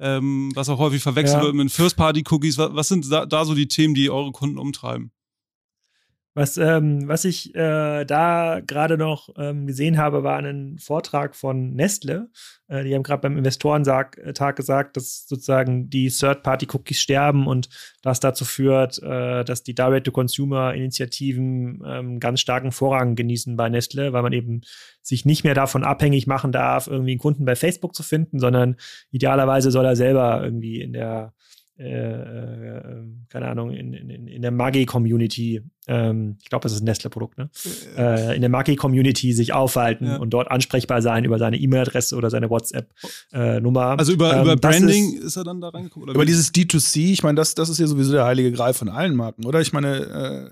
ähm, 0.00 0.52
was 0.54 0.68
auch 0.68 0.78
häufig 0.78 1.02
verwechselt 1.02 1.40
ja. 1.40 1.44
wird 1.44 1.54
mit 1.54 1.70
First-Party-Cookies. 1.70 2.58
Was, 2.58 2.74
was, 2.74 2.88
sind 2.88 3.10
da, 3.10 3.26
da, 3.26 3.44
so 3.44 3.54
die 3.54 3.68
Themen, 3.68 3.94
die 3.94 4.10
eure 4.10 4.32
Kunden 4.32 4.58
umtreiben? 4.58 5.12
Was, 6.38 6.56
ähm, 6.56 7.08
was 7.08 7.24
ich 7.24 7.52
äh, 7.56 8.04
da 8.04 8.60
gerade 8.64 8.96
noch 8.96 9.28
ähm, 9.36 9.66
gesehen 9.66 9.98
habe, 9.98 10.22
war 10.22 10.38
ein 10.38 10.78
Vortrag 10.78 11.34
von 11.34 11.70
Nestle. 11.70 12.30
Äh, 12.68 12.84
die 12.84 12.94
haben 12.94 13.02
gerade 13.02 13.22
beim 13.22 13.36
Investorentag 13.36 14.16
äh, 14.18 14.52
gesagt, 14.52 14.96
dass 14.96 15.26
sozusagen 15.26 15.90
die 15.90 16.10
Third-Party-Cookies 16.10 17.00
sterben 17.00 17.48
und 17.48 17.68
das 18.02 18.20
dazu 18.20 18.44
führt, 18.44 19.02
äh, 19.02 19.44
dass 19.44 19.64
die 19.64 19.74
Direct-to-Consumer-Initiativen 19.74 21.82
ähm, 21.84 22.20
ganz 22.20 22.38
starken 22.38 22.70
Vorrang 22.70 23.16
genießen 23.16 23.56
bei 23.56 23.68
Nestle, 23.68 24.12
weil 24.12 24.22
man 24.22 24.32
eben 24.32 24.60
sich 25.02 25.24
nicht 25.24 25.42
mehr 25.42 25.54
davon 25.54 25.82
abhängig 25.82 26.28
machen 26.28 26.52
darf, 26.52 26.86
irgendwie 26.86 27.10
einen 27.10 27.20
Kunden 27.20 27.46
bei 27.46 27.56
Facebook 27.56 27.96
zu 27.96 28.04
finden, 28.04 28.38
sondern 28.38 28.76
idealerweise 29.10 29.72
soll 29.72 29.86
er 29.86 29.96
selber 29.96 30.40
irgendwie 30.44 30.82
in 30.82 30.92
der 30.92 31.34
äh, 31.78 31.84
äh, 31.84 32.82
keine 33.28 33.48
Ahnung, 33.48 33.70
in, 33.70 33.92
in, 33.92 34.26
in 34.26 34.42
der 34.42 34.50
Maggi-Community, 34.50 35.62
ähm, 35.86 36.36
ich 36.42 36.48
glaube, 36.48 36.64
das 36.64 36.72
ist 36.72 36.80
ein 36.80 36.86
Nestle-Produkt, 36.86 37.38
ne? 37.38 37.50
Äh, 37.96 38.34
in 38.34 38.40
der 38.40 38.50
Maggi-Community 38.50 39.32
sich 39.32 39.52
aufhalten 39.52 40.06
ja. 40.06 40.16
und 40.16 40.30
dort 40.30 40.50
ansprechbar 40.50 41.02
sein 41.02 41.24
über 41.24 41.38
seine 41.38 41.56
E-Mail-Adresse 41.56 42.16
oder 42.16 42.30
seine 42.30 42.50
WhatsApp-Nummer. 42.50 43.98
also 43.98 44.12
über, 44.12 44.34
ähm, 44.34 44.42
über 44.42 44.56
Branding 44.56 45.18
ist, 45.18 45.24
ist, 45.24 45.36
er 45.36 45.44
dann 45.44 45.60
da 45.60 45.68
reingekommen? 45.68 46.08
Über 46.08 46.24
dieses 46.24 46.52
D2C, 46.52 47.12
ich 47.12 47.22
meine, 47.22 47.36
das, 47.36 47.54
das 47.54 47.68
ist 47.68 47.78
ja 47.78 47.86
sowieso 47.86 48.12
der 48.12 48.24
heilige 48.24 48.50
Gral 48.50 48.74
von 48.74 48.88
allen 48.88 49.14
Marken, 49.14 49.46
oder? 49.46 49.60
Ich 49.60 49.72
meine, 49.72 50.50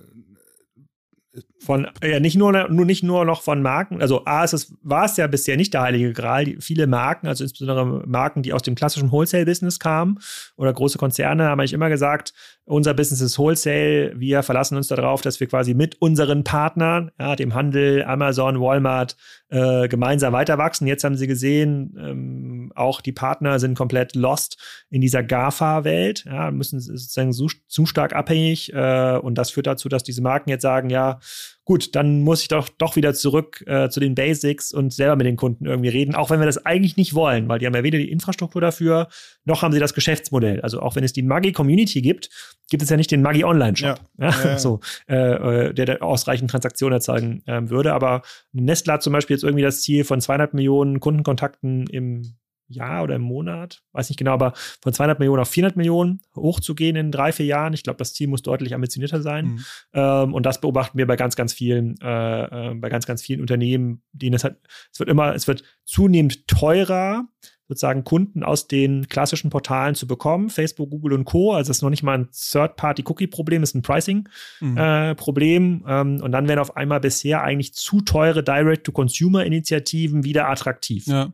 äh, 1.35 1.41
von 1.59 1.87
ja 2.03 2.21
nicht 2.21 2.37
nur, 2.37 2.69
nur 2.69 2.85
nicht 2.85 3.03
nur 3.03 3.25
noch 3.25 3.43
von 3.43 3.63
Marken, 3.63 4.01
also 4.01 4.25
A 4.27 4.45
ist 4.45 4.53
es, 4.53 4.75
war 4.83 5.07
es 5.07 5.17
ja 5.17 5.27
bisher 5.27 5.57
nicht 5.57 5.73
der 5.75 5.83
heilige 5.83 6.13
Gral. 6.13 6.45
Die, 6.45 6.59
viele 6.61 6.87
Marken, 6.87 7.27
also 7.27 7.45
insbesondere 7.45 8.07
Marken, 8.07 8.43
die 8.43 8.53
aus 8.53 8.63
dem 8.63 8.75
klassischen 8.75 9.11
Wholesale-Business 9.11 9.79
kamen 9.79 10.19
oder 10.57 10.73
große 10.73 10.99
Konzerne, 10.99 11.45
haben 11.45 11.61
eigentlich 11.61 11.73
immer 11.73 11.89
gesagt, 11.89 12.35
unser 12.65 12.95
Business 12.95 13.21
ist 13.21 13.39
Wholesale. 13.39 14.13
Wir 14.17 14.43
verlassen 14.43 14.77
uns 14.77 14.89
darauf, 14.89 15.23
dass 15.23 15.39
wir 15.39 15.47
quasi 15.47 15.73
mit 15.73 16.01
unseren 16.03 16.43
Partnern, 16.43 17.13
ja, 17.19 17.37
dem 17.37 17.55
Handel, 17.55 18.05
Amazon, 18.05 18.61
Walmart, 18.61 19.17
äh, 19.49 19.87
gemeinsam 19.87 20.33
weiter 20.33 20.59
wachsen. 20.59 20.89
Jetzt 20.89 21.05
haben 21.05 21.17
sie 21.17 21.29
gesehen, 21.29 21.97
ähm, 21.97 22.73
auch 22.75 23.01
die 23.01 23.13
Partner 23.13 23.61
sind 23.61 23.79
komplett 23.79 24.17
lost 24.17 24.61
in 24.91 25.01
dieser 25.01 25.23
GAFA-Welt, 25.23 26.25
ja, 26.27 26.51
müssen 26.51 26.81
sozusagen 26.81 27.33
zu, 27.33 27.47
zu 27.69 27.87
stark 27.87 28.15
abhängig. 28.15 28.73
Äh, 28.75 29.19
und 29.19 29.39
das 29.39 29.51
führt 29.53 29.69
dazu, 29.69 29.89
dass 29.89 30.03
diese 30.03 30.23
Marken 30.23 30.51
jetzt 30.51 30.63
sagen, 30.63 30.91
ja, 30.91 31.21
gut, 31.67 31.97
dann 31.97 32.23
muss 32.23 32.43
ich 32.43 32.49
doch, 32.49 32.69
doch 32.69 32.95
wieder 32.95 33.13
zurück 33.13 33.63
äh, 33.67 33.91
zu 33.91 33.99
den 33.99 34.15
Basics 34.15 34.73
und 34.73 34.95
selber 34.95 35.17
mit 35.17 35.27
den 35.27 35.37
Kunden 35.37 35.67
irgendwie 35.67 35.89
reden, 35.89 36.15
auch 36.15 36.31
wenn 36.31 36.39
wir 36.39 36.47
das 36.47 36.65
eigentlich 36.65 36.97
nicht 36.97 37.13
wollen, 37.13 37.49
weil 37.49 37.59
die 37.59 37.67
haben 37.67 37.75
ja 37.75 37.83
weder 37.83 37.99
die 37.99 38.11
Infrastruktur 38.11 38.61
dafür, 38.61 39.09
noch 39.45 39.63
haben 39.63 39.73
sie 39.73 39.81
das 39.81 39.93
Geschäftsmodell. 39.93 40.61
Also 40.61 40.81
auch 40.81 40.95
wenn 40.95 41.03
es 41.03 41.13
die 41.13 41.23
Maggi-Community 41.23 42.03
gibt, 42.03 42.31
gibt 42.71 42.85
es 42.85 42.89
ja 42.89 42.97
nicht 42.97 43.11
den 43.11 43.21
Maggi 43.21 43.45
Online-Shop, 43.45 44.01
ja. 44.17 44.31
ja, 44.31 44.45
ja. 44.45 44.59
so, 44.59 44.81
äh, 45.09 45.67
äh 45.69 45.75
der, 45.75 46.03
ausreichend 46.03 46.51
Transaktionen 46.53 46.95
erzeugen 46.95 47.43
äh, 47.47 47.69
würde. 47.69 47.93
Aber 47.93 48.23
Nestle 48.53 48.93
hat 48.93 49.03
zum 49.03 49.13
Beispiel 49.13 49.35
jetzt 49.35 49.43
irgendwie 49.43 49.65
das 49.65 49.83
Ziel 49.83 50.05
von 50.05 50.21
200 50.21 50.55
Millionen 50.55 51.01
Kundenkontakten 51.01 51.89
im 51.89 52.37
Jahr 52.69 53.03
oder 53.03 53.17
im 53.17 53.23
Monat, 53.23 53.83
weiß 53.93 54.09
nicht 54.09 54.19
genau, 54.19 54.33
aber 54.33 54.53
von 54.83 54.93
200 54.93 55.19
Millionen 55.19 55.41
auf 55.41 55.49
400 55.49 55.77
Millionen 55.77 56.21
hochzugehen 56.35 56.97
in 56.97 57.13
drei, 57.13 57.33
vier 57.33 57.47
Jahren. 57.47 57.73
Ich 57.73 57.83
glaube, 57.83 57.99
das 57.99 58.15
Ziel 58.15 58.29
muss 58.29 58.43
deutlich 58.43 58.75
ambitionierter 58.75 59.23
sein. 59.23 59.47
Mhm. 59.47 59.65
Ähm, 59.95 60.35
und 60.35 60.47
das 60.47 60.61
beobachten 60.61 60.99
wir 60.99 61.07
bei 61.07 61.17
ganz, 61.17 61.37
ganz 61.37 61.53
vielen, 61.53 61.97
äh, 62.01 62.71
äh, 62.71 62.75
bei 62.75 62.89
ganz, 62.89 63.07
ganz 63.07 63.23
vielen 63.23 63.41
Unternehmen, 63.41 64.03
denen 64.13 64.35
es 64.35 64.45
halt, 64.45 64.57
es 64.93 64.99
wird 64.99 65.09
immer, 65.09 65.35
es 65.35 65.47
wird 65.47 65.63
zunehmend 65.85 66.47
teurer, 66.49 67.27
sozusagen 67.69 68.05
Kunden 68.05 68.43
aus 68.43 68.69
den 68.69 69.09
klassischen 69.09 69.51
Portalen 69.51 69.95
zu 69.95 70.07
bekommen, 70.07 70.51
Facebook, 70.51 70.91
Google 70.91 71.15
und 71.15 71.25
Co. 71.25 71.53
Also 71.53 71.71
es 71.71 71.79
ist 71.79 71.83
noch 71.83 71.91
nicht 71.91 72.03
mal 72.03 72.19
ein 72.19 72.29
Third-Party-Cookie-Problem, 72.31 73.63
es 73.63 73.71
ist 73.71 73.75
ein 73.75 73.83
Pricing-Problem. 73.83 75.63
Mhm. 75.63 75.85
Äh, 75.87 76.01
ähm, 76.01 76.21
und 76.23 76.33
dann 76.33 76.49
werden 76.49 76.61
auf 76.61 76.77
einmal 76.77 77.01
bisher 77.01 77.43
eigentlich 77.43 77.75
zu 77.75 78.01
teure 78.03 78.45
Direct-to-Consumer-Initiativen 78.45 80.25
wieder 80.25 80.49
attraktiv. 80.49 81.07
Ja. 81.07 81.33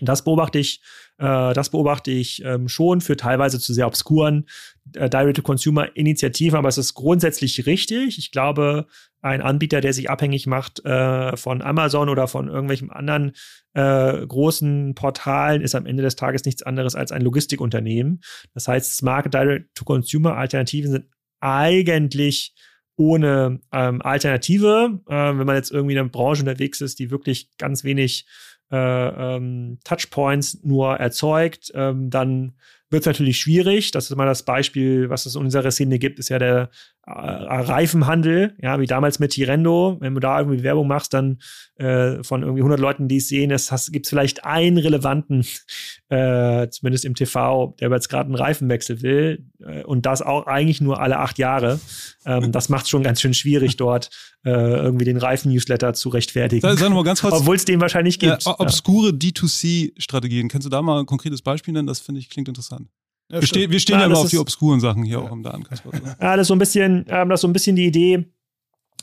Das 0.00 0.24
beobachte 0.24 0.58
ich, 0.58 0.80
äh, 1.18 1.52
das 1.52 1.70
beobachte 1.70 2.10
ich 2.10 2.44
ähm, 2.44 2.68
schon 2.68 3.00
für 3.00 3.16
teilweise 3.16 3.58
zu 3.58 3.72
sehr 3.72 3.86
obskuren 3.86 4.46
äh, 4.94 5.08
Direct-to-Consumer-Initiativen, 5.08 6.58
aber 6.58 6.68
es 6.68 6.78
ist 6.78 6.94
grundsätzlich 6.94 7.66
richtig. 7.66 8.18
Ich 8.18 8.30
glaube, 8.30 8.86
ein 9.20 9.42
Anbieter, 9.42 9.80
der 9.80 9.92
sich 9.92 10.10
abhängig 10.10 10.46
macht 10.46 10.84
äh, 10.84 11.36
von 11.36 11.62
Amazon 11.62 12.08
oder 12.08 12.28
von 12.28 12.48
irgendwelchen 12.48 12.90
anderen 12.90 13.32
äh, 13.74 14.26
großen 14.26 14.94
Portalen, 14.94 15.62
ist 15.62 15.74
am 15.74 15.86
Ende 15.86 16.02
des 16.02 16.16
Tages 16.16 16.44
nichts 16.44 16.62
anderes 16.62 16.94
als 16.94 17.12
ein 17.12 17.22
Logistikunternehmen. 17.22 18.20
Das 18.54 18.68
heißt, 18.68 18.96
smart 18.96 19.32
Direct-to-Consumer-Alternativen 19.32 20.90
sind 20.92 21.06
eigentlich 21.40 22.54
ohne 22.96 23.60
ähm, 23.72 24.02
Alternative, 24.02 25.00
äh, 25.08 25.14
wenn 25.14 25.46
man 25.46 25.56
jetzt 25.56 25.70
irgendwie 25.70 25.94
in 25.94 26.00
einer 26.00 26.08
Branche 26.08 26.42
unterwegs 26.42 26.80
ist, 26.80 26.98
die 26.98 27.10
wirklich 27.10 27.56
ganz 27.56 27.84
wenig 27.84 28.26
äh, 28.70 29.36
ähm, 29.36 29.78
Touchpoints 29.84 30.62
nur 30.62 30.96
erzeugt, 30.96 31.72
ähm, 31.74 32.10
dann 32.10 32.52
wird 32.90 33.02
es 33.02 33.06
natürlich 33.06 33.38
schwierig. 33.38 33.90
Das 33.90 34.10
ist 34.10 34.16
mal 34.16 34.26
das 34.26 34.44
Beispiel, 34.44 35.10
was 35.10 35.26
es 35.26 35.34
in 35.34 35.42
unserer 35.42 35.70
Szene 35.70 35.98
gibt, 35.98 36.18
ist 36.18 36.28
ja 36.28 36.38
der 36.38 36.70
Reifenhandel, 37.10 38.54
ja, 38.60 38.78
wie 38.80 38.86
damals 38.86 39.18
mit 39.18 39.32
Tirendo. 39.32 39.96
Wenn 40.00 40.14
du 40.14 40.20
da 40.20 40.38
irgendwie 40.38 40.62
Werbung 40.62 40.86
machst, 40.86 41.14
dann 41.14 41.38
äh, 41.76 42.22
von 42.22 42.42
irgendwie 42.42 42.60
100 42.60 42.78
Leuten, 42.78 43.08
die 43.08 43.16
es 43.16 43.28
sehen, 43.28 43.50
es 43.50 43.90
gibt 43.90 44.06
es 44.06 44.10
vielleicht 44.10 44.44
einen 44.44 44.78
relevanten, 44.78 45.46
äh, 46.08 46.68
zumindest 46.68 47.04
im 47.04 47.14
TV, 47.14 47.74
der 47.80 47.90
jetzt 47.90 48.08
gerade 48.08 48.26
einen 48.26 48.34
Reifenwechsel 48.34 49.02
will 49.02 49.46
äh, 49.64 49.84
und 49.84 50.04
das 50.04 50.20
auch 50.20 50.46
eigentlich 50.46 50.80
nur 50.80 51.00
alle 51.00 51.18
acht 51.18 51.38
Jahre. 51.38 51.80
Ähm, 52.26 52.52
das 52.52 52.68
macht 52.68 52.84
es 52.84 52.90
schon 52.90 53.02
ganz 53.02 53.20
schön 53.20 53.34
schwierig, 53.34 53.76
dort 53.78 54.10
äh, 54.44 54.50
irgendwie 54.50 55.06
den 55.06 55.16
Reifen-Newsletter 55.16 55.94
zu 55.94 56.10
rechtfertigen. 56.10 56.60
Sag, 56.60 56.78
sag 56.78 56.90
mal 56.90 57.04
ganz 57.04 57.22
kurz. 57.22 57.34
Obwohl 57.34 57.56
es 57.56 57.64
den 57.64 57.80
wahrscheinlich 57.80 58.18
gibt. 58.18 58.46
obskure 58.46 59.10
D2C-Strategien. 59.10 60.48
Kannst 60.48 60.66
du 60.66 60.70
da 60.70 60.82
mal 60.82 61.00
ein 61.00 61.06
konkretes 61.06 61.42
Beispiel 61.42 61.72
nennen? 61.72 61.86
Das 61.86 62.00
finde 62.00 62.20
ich 62.20 62.28
klingt 62.28 62.48
interessant. 62.48 62.88
Ja, 63.30 63.40
wir, 63.40 63.46
ste 63.46 63.70
wir, 63.70 63.80
stehen 63.80 63.94
ja, 63.94 64.00
ja 64.00 64.06
immer 64.06 64.18
auf 64.18 64.30
die 64.30 64.38
obskuren 64.38 64.80
Sachen 64.80 65.04
hier 65.04 65.20
auch 65.20 65.32
im 65.32 65.42
Datenkasper. 65.42 65.90
Ja, 66.20 66.36
das 66.36 66.42
ist 66.42 66.48
so 66.48 66.54
ein 66.54 66.58
bisschen, 66.58 67.04
ähm, 67.08 67.28
das 67.28 67.42
so 67.42 67.48
ein 67.48 67.52
bisschen 67.52 67.76
die 67.76 67.86
Idee 67.86 68.26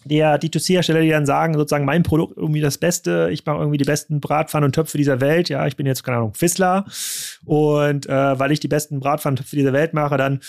der 0.05 0.39
D2C-Hersteller, 0.39 1.01
die 1.01 1.09
dann 1.09 1.26
sagen, 1.26 1.55
sozusagen 1.55 1.86
mein 1.86 2.03
Produkt 2.03 2.38
irgendwie 2.38 2.61
das 2.61 2.78
Beste, 2.78 3.30
ich 3.32 3.45
mache 3.45 3.57
irgendwie 3.57 3.78
die 3.78 3.86
besten 3.86 4.19
Bratpfannen 4.21 4.65
und 4.65 4.73
Töpfe 4.73 4.97
dieser 4.97 5.19
Welt. 5.19 5.49
Ja, 5.49 5.65
ich 5.65 5.76
bin 5.76 5.86
jetzt, 5.86 6.03
keine 6.03 6.17
Ahnung, 6.17 6.36
Fissler. 6.36 6.86
Und 7.43 8.07
äh, 8.07 8.39
weil 8.39 8.51
ich 8.51 8.59
die 8.59 8.67
besten 8.67 8.99
Bratpfannen 8.99 9.34
und 9.34 9.43
Töpfe 9.43 9.55
dieser 9.55 9.73
Welt 9.73 9.93
mache, 9.93 10.17
dann 10.17 10.41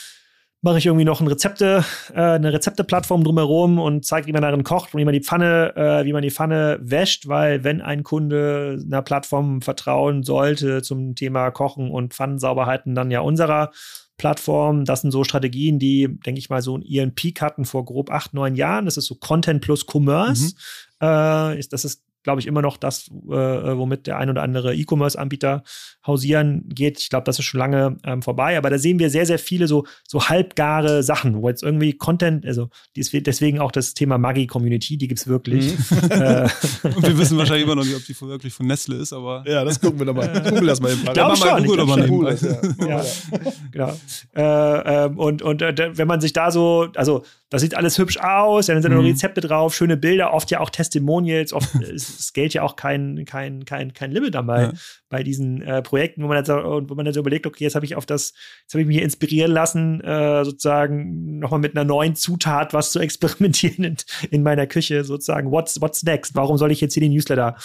mache 0.66 0.78
ich 0.78 0.86
irgendwie 0.86 1.04
noch 1.04 1.20
ein 1.20 1.28
Rezepte, 1.28 1.84
äh, 2.12 2.20
eine 2.20 2.52
Rezepteplattform 2.52 3.22
drumherum 3.22 3.78
und 3.78 4.04
zeige, 4.04 4.26
wie 4.26 4.32
man 4.32 4.42
darin 4.42 4.64
kocht 4.64 4.92
und 4.92 5.00
wie 5.00 5.04
man 5.04 5.14
die 5.14 5.22
Pfanne, 5.22 5.76
äh, 5.76 6.04
wie 6.04 6.12
man 6.12 6.22
die 6.22 6.32
Pfanne 6.32 6.80
wäscht, 6.82 7.28
weil 7.28 7.62
wenn 7.62 7.80
ein 7.80 8.02
Kunde 8.02 8.82
einer 8.84 9.00
Plattform 9.02 9.62
vertrauen 9.62 10.24
sollte 10.24 10.82
zum 10.82 11.14
Thema 11.14 11.52
Kochen 11.52 11.88
und 11.92 12.14
Pfannensauberheiten, 12.14 12.96
dann 12.96 13.12
ja 13.12 13.20
unserer 13.20 13.70
Plattform. 14.16 14.84
Das 14.84 15.02
sind 15.02 15.12
so 15.12 15.22
Strategien, 15.22 15.78
die, 15.78 16.08
denke 16.26 16.40
ich 16.40 16.50
mal, 16.50 16.62
so 16.62 16.78
ihren 16.78 17.14
Peak 17.14 17.40
hatten 17.42 17.64
vor 17.64 17.84
grob 17.84 18.10
acht, 18.10 18.34
neun 18.34 18.56
Jahren. 18.56 18.86
Das 18.86 18.96
ist 18.96 19.06
so 19.06 19.14
Content 19.14 19.62
plus 19.62 19.86
Commerce. 19.86 20.54
Mhm. 21.00 21.06
Äh, 21.06 21.62
das 21.70 21.84
ist 21.84 22.02
glaube 22.26 22.40
ich, 22.40 22.48
immer 22.48 22.60
noch 22.60 22.76
das, 22.76 23.06
äh, 23.06 23.30
womit 23.30 24.08
der 24.08 24.18
ein 24.18 24.28
oder 24.28 24.42
andere 24.42 24.74
E-Commerce-Anbieter 24.74 25.62
hausieren 26.04 26.64
geht. 26.68 26.98
Ich 26.98 27.08
glaube, 27.08 27.22
das 27.22 27.38
ist 27.38 27.44
schon 27.44 27.60
lange 27.60 27.98
ähm, 28.02 28.20
vorbei. 28.20 28.58
Aber 28.58 28.68
da 28.68 28.78
sehen 28.78 28.98
wir 28.98 29.10
sehr, 29.10 29.26
sehr 29.26 29.38
viele 29.38 29.68
so, 29.68 29.86
so 30.08 30.28
halbgare 30.28 31.04
Sachen, 31.04 31.40
wo 31.40 31.48
jetzt 31.48 31.62
irgendwie 31.62 31.92
Content, 31.92 32.44
also 32.44 32.68
deswegen 32.96 33.60
auch 33.60 33.70
das 33.70 33.94
Thema 33.94 34.18
Maggi-Community, 34.18 34.96
die 34.96 35.06
gibt 35.06 35.20
es 35.20 35.28
wirklich. 35.28 35.78
Mhm. 35.78 36.10
äh, 36.10 36.48
Und 36.82 37.06
wir 37.06 37.16
wissen 37.16 37.38
wahrscheinlich 37.38 37.64
immer 37.64 37.76
noch 37.76 37.84
nicht, 37.84 37.94
ob 37.94 38.04
die 38.04 38.20
wirklich 38.22 38.52
von 38.52 38.66
Nestle 38.66 38.96
ist, 38.96 39.12
aber. 39.12 39.44
Ja, 39.56 39.64
das 39.64 39.80
gucken 39.80 40.00
wir 40.00 40.06
doch 40.06 40.14
mal. 40.14 40.28
Google 40.42 40.66
das 40.66 40.80
mal 40.80 40.90
eben. 40.90 41.02
Ich 41.04 41.12
glaube 41.12 41.36
schon. 41.36 41.64
Google 41.64 41.78
ich 41.78 41.86
glaub 41.86 42.20
mal 42.20 42.36
schon. 42.36 42.88
Ja, 42.88 43.04
genau. 43.70 43.92
Äh, 44.34 45.04
ähm, 45.04 45.18
und 45.18 45.42
und 45.42 45.62
äh, 45.62 45.96
wenn 45.96 46.08
man 46.08 46.20
sich 46.20 46.32
da 46.32 46.50
so, 46.50 46.88
also 46.96 47.22
das 47.48 47.62
sieht 47.62 47.76
alles 47.76 47.96
hübsch 47.96 48.18
aus, 48.18 48.66
dann 48.66 48.82
sind 48.82 48.90
mhm. 48.90 48.96
da 48.96 49.02
noch 49.02 49.08
Rezepte 49.08 49.40
drauf, 49.40 49.74
schöne 49.74 49.96
Bilder, 49.96 50.32
oft 50.32 50.50
ja 50.50 50.58
auch 50.58 50.70
Testimonials, 50.70 51.52
oft 51.52 51.74
ist 51.80 52.34
Geld 52.34 52.54
ja 52.54 52.62
auch 52.62 52.74
kein, 52.74 53.24
kein, 53.24 53.64
kein, 53.64 53.92
kein 53.92 54.10
Limit 54.10 54.34
dabei 54.34 54.62
ja. 54.62 54.72
bei 55.08 55.22
diesen 55.22 55.62
äh, 55.62 55.80
Projekten, 55.80 56.24
wo 56.24 56.28
man, 56.28 56.42
dann, 56.42 56.90
wo 56.90 56.94
man 56.94 57.04
dann 57.04 57.14
so 57.14 57.20
überlegt, 57.20 57.46
okay, 57.46 57.64
jetzt 57.64 57.76
habe 57.76 57.86
ich 57.86 57.94
auf 57.94 58.04
das, 58.04 58.32
jetzt 58.62 58.74
habe 58.74 58.82
ich 58.82 58.88
mich 58.88 58.96
hier 58.96 59.04
inspirieren 59.04 59.52
lassen, 59.52 60.00
äh, 60.00 60.44
sozusagen 60.44 61.38
nochmal 61.38 61.60
mit 61.60 61.76
einer 61.76 61.84
neuen 61.84 62.16
Zutat 62.16 62.74
was 62.74 62.90
zu 62.90 62.98
experimentieren 63.06 63.84
in, 63.84 63.96
in, 64.30 64.42
meiner 64.42 64.66
Küche, 64.66 65.04
sozusagen, 65.04 65.52
what's, 65.52 65.80
what's 65.80 66.02
next? 66.02 66.34
Warum 66.34 66.56
soll 66.56 66.72
ich 66.72 66.80
jetzt 66.80 66.94
hier 66.94 67.02
den 67.02 67.12
Newsletter 67.12 67.56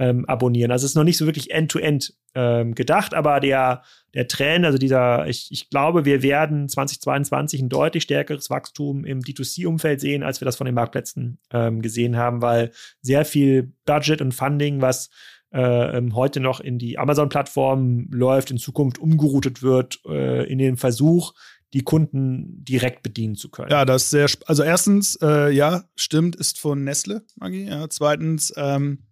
ähm, 0.00 0.24
abonnieren? 0.24 0.72
Also 0.72 0.86
es 0.86 0.92
ist 0.92 0.96
noch 0.96 1.04
nicht 1.04 1.18
so 1.18 1.26
wirklich 1.26 1.52
end-to-end 1.52 2.02
-end, 2.02 2.14
ähm, 2.34 2.74
gedacht, 2.74 3.14
aber 3.14 3.38
der 3.38 3.82
der 4.14 4.26
Trend, 4.26 4.64
also 4.64 4.78
dieser, 4.78 5.26
ich, 5.28 5.48
ich 5.50 5.70
glaube, 5.70 6.04
wir 6.04 6.22
werden 6.22 6.68
2022 6.68 7.60
ein 7.62 7.68
deutlich 7.68 8.02
stärkeres 8.02 8.50
Wachstum 8.50 9.04
im 9.04 9.20
D2C-Umfeld 9.20 10.00
sehen, 10.00 10.22
als 10.22 10.40
wir 10.40 10.46
das 10.46 10.56
von 10.56 10.64
den 10.64 10.74
Marktplätzen 10.74 11.38
ähm, 11.52 11.80
gesehen 11.80 12.16
haben, 12.16 12.42
weil 12.42 12.72
sehr 13.02 13.24
viel 13.24 13.72
Budget 13.84 14.20
und 14.20 14.34
Funding, 14.34 14.80
was 14.80 15.10
äh, 15.52 15.96
ähm, 15.96 16.14
heute 16.14 16.40
noch 16.40 16.60
in 16.60 16.78
die 16.78 16.98
Amazon-Plattform 16.98 18.08
läuft, 18.10 18.50
in 18.50 18.58
Zukunft 18.58 18.98
umgeroutet 18.98 19.62
wird 19.62 20.00
äh, 20.06 20.44
in 20.50 20.58
den 20.58 20.76
Versuch, 20.76 21.34
die 21.72 21.82
Kunden 21.82 22.64
direkt 22.64 23.04
bedienen 23.04 23.36
zu 23.36 23.48
können. 23.48 23.70
Ja, 23.70 23.84
das 23.84 24.04
ist 24.04 24.10
sehr, 24.10 24.28
also 24.46 24.64
erstens, 24.64 25.16
äh, 25.22 25.52
ja, 25.52 25.84
stimmt, 25.94 26.34
ist 26.34 26.58
von 26.58 26.82
Nestle, 26.82 27.22
Maggie. 27.36 27.66
Ja, 27.66 27.88
zweitens, 27.88 28.52
ähm, 28.56 29.04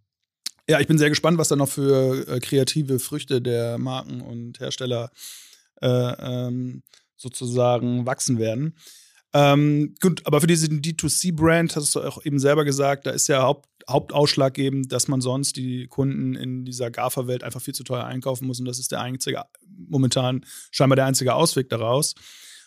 ja, 0.69 0.81
ich 0.81 0.87
bin 0.87 0.99
sehr 0.99 1.09
gespannt, 1.09 1.39
was 1.39 1.49
da 1.49 1.57
noch 1.57 1.69
für 1.69 2.29
äh, 2.29 2.41
kreative 2.41 2.99
Früchte 2.99 3.41
der 3.41 3.79
Marken 3.79 4.21
und 4.21 4.61
Hersteller 4.61 5.11
äh, 5.81 5.89
ähm, 5.89 6.83
sozusagen 7.17 8.07
wachsen 8.07 8.39
werden. 8.39 8.75
Ähm, 9.35 9.95
gut, 10.01 10.23
aber 10.27 10.41
für 10.41 10.47
diesen 10.47 10.81
D2C-Brand, 10.81 11.77
hast 11.77 11.95
du 11.95 12.01
auch 12.01 12.25
eben 12.25 12.39
selber 12.39 12.65
gesagt, 12.65 13.07
da 13.07 13.11
ist 13.11 13.29
ja 13.29 13.43
Haupt, 13.43 13.67
hauptausschlaggebend, 13.89 14.93
dass 14.93 15.09
man 15.09 15.21
sonst 15.21 15.57
die 15.57 15.87
Kunden 15.87 16.35
in 16.35 16.65
dieser 16.65 16.91
GAFA-Welt 16.91 17.43
einfach 17.43 17.61
viel 17.61 17.75
zu 17.75 17.85
teuer 17.85 18.05
einkaufen 18.05 18.47
muss 18.47 18.61
und 18.61 18.67
das 18.67 18.79
ist 18.79 18.93
der 18.93 19.01
einzige, 19.01 19.45
momentan 19.67 20.45
scheinbar 20.71 20.97
der 20.97 21.07
einzige 21.07 21.35
Ausweg 21.35 21.69
daraus. 21.69 22.15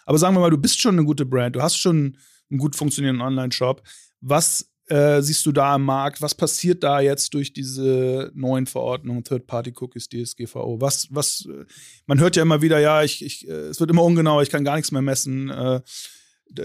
Aber 0.06 0.18
sagen 0.18 0.36
wir 0.36 0.39
mal, 0.39 0.49
du 0.49 0.58
bist 0.58 0.80
schon 0.80 0.95
eine 0.95 1.06
gute 1.06 1.26
Brand, 1.26 1.56
du 1.56 1.62
hast 1.62 1.78
schon 1.78 2.18
einen 2.49 2.60
gut 2.60 2.76
funktionierenden 2.76 3.26
Online-Shop. 3.26 3.84
Was 4.22 4.71
äh, 4.92 5.22
siehst 5.22 5.46
du 5.46 5.54
da 5.54 5.76
am 5.76 5.86
Markt? 5.86 6.22
Was 6.22 6.36
passiert 6.36 6.84
da 6.84 7.00
jetzt 7.00 7.34
durch 7.34 7.54
diese 7.54 8.30
neuen 8.36 8.66
Verordnungen, 8.66 9.24
Third-Party-Cookies, 9.24 10.10
DSGVO? 10.10 10.82
Was, 10.82 11.08
was, 11.12 11.48
äh, 11.50 11.66
man 12.08 12.20
hört 12.20 12.36
ja 12.36 12.42
immer 12.42 12.62
wieder, 12.62 12.80
ja, 12.80 13.02
ich, 13.02 13.24
ich, 13.24 13.48
äh, 13.48 13.70
es 13.70 13.80
wird 13.80 13.89
immer 13.89 14.04
ungenau, 14.04 14.42
ich 14.42 14.50
kann 14.50 14.66
gar 14.66 14.76
nichts 14.76 14.92
mehr 14.92 15.02
messen. 15.02 15.50
Äh, 15.50 15.82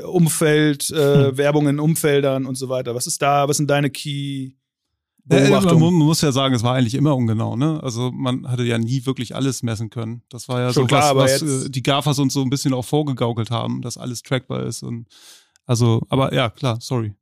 Umfeld, 0.02 0.90
äh, 0.90 1.28
hm. 1.28 1.38
Werbung 1.38 1.68
in 1.68 1.78
Umfeldern 1.78 2.46
und 2.46 2.56
so 2.56 2.68
weiter. 2.68 2.96
Was 2.96 3.06
ist 3.06 3.22
da, 3.22 3.48
was 3.48 3.58
sind 3.58 3.70
deine 3.70 3.90
Key? 3.90 4.54
Beobachtungen? 5.22 5.96
man, 5.96 6.06
muss 6.06 6.20
ja 6.20 6.32
sagen, 6.32 6.54
es 6.54 6.64
war 6.64 6.74
eigentlich 6.74 6.94
immer 6.94 7.14
ungenau, 7.14 7.56
ne? 7.56 7.80
Also 7.82 8.10
man 8.12 8.48
hatte 8.48 8.62
ja 8.64 8.78
nie 8.78 9.06
wirklich 9.06 9.34
alles 9.34 9.62
messen 9.62 9.90
können. 9.90 10.22
Das 10.28 10.48
war 10.48 10.60
ja 10.60 10.72
Schon 10.72 10.84
so 10.84 10.86
klar, 10.86 11.16
was, 11.16 11.42
was 11.42 11.70
die 11.70 11.82
GAFAs 11.82 12.18
uns 12.18 12.32
so 12.32 12.42
ein 12.42 12.50
bisschen 12.50 12.74
auch 12.74 12.84
vorgegaukelt 12.84 13.50
haben, 13.50 13.82
dass 13.82 13.98
alles 13.98 14.22
trackbar 14.22 14.64
ist 14.64 14.82
und 14.82 15.06
also, 15.64 16.02
aber 16.08 16.32
ja, 16.32 16.50
klar, 16.50 16.78
sorry. 16.80 17.14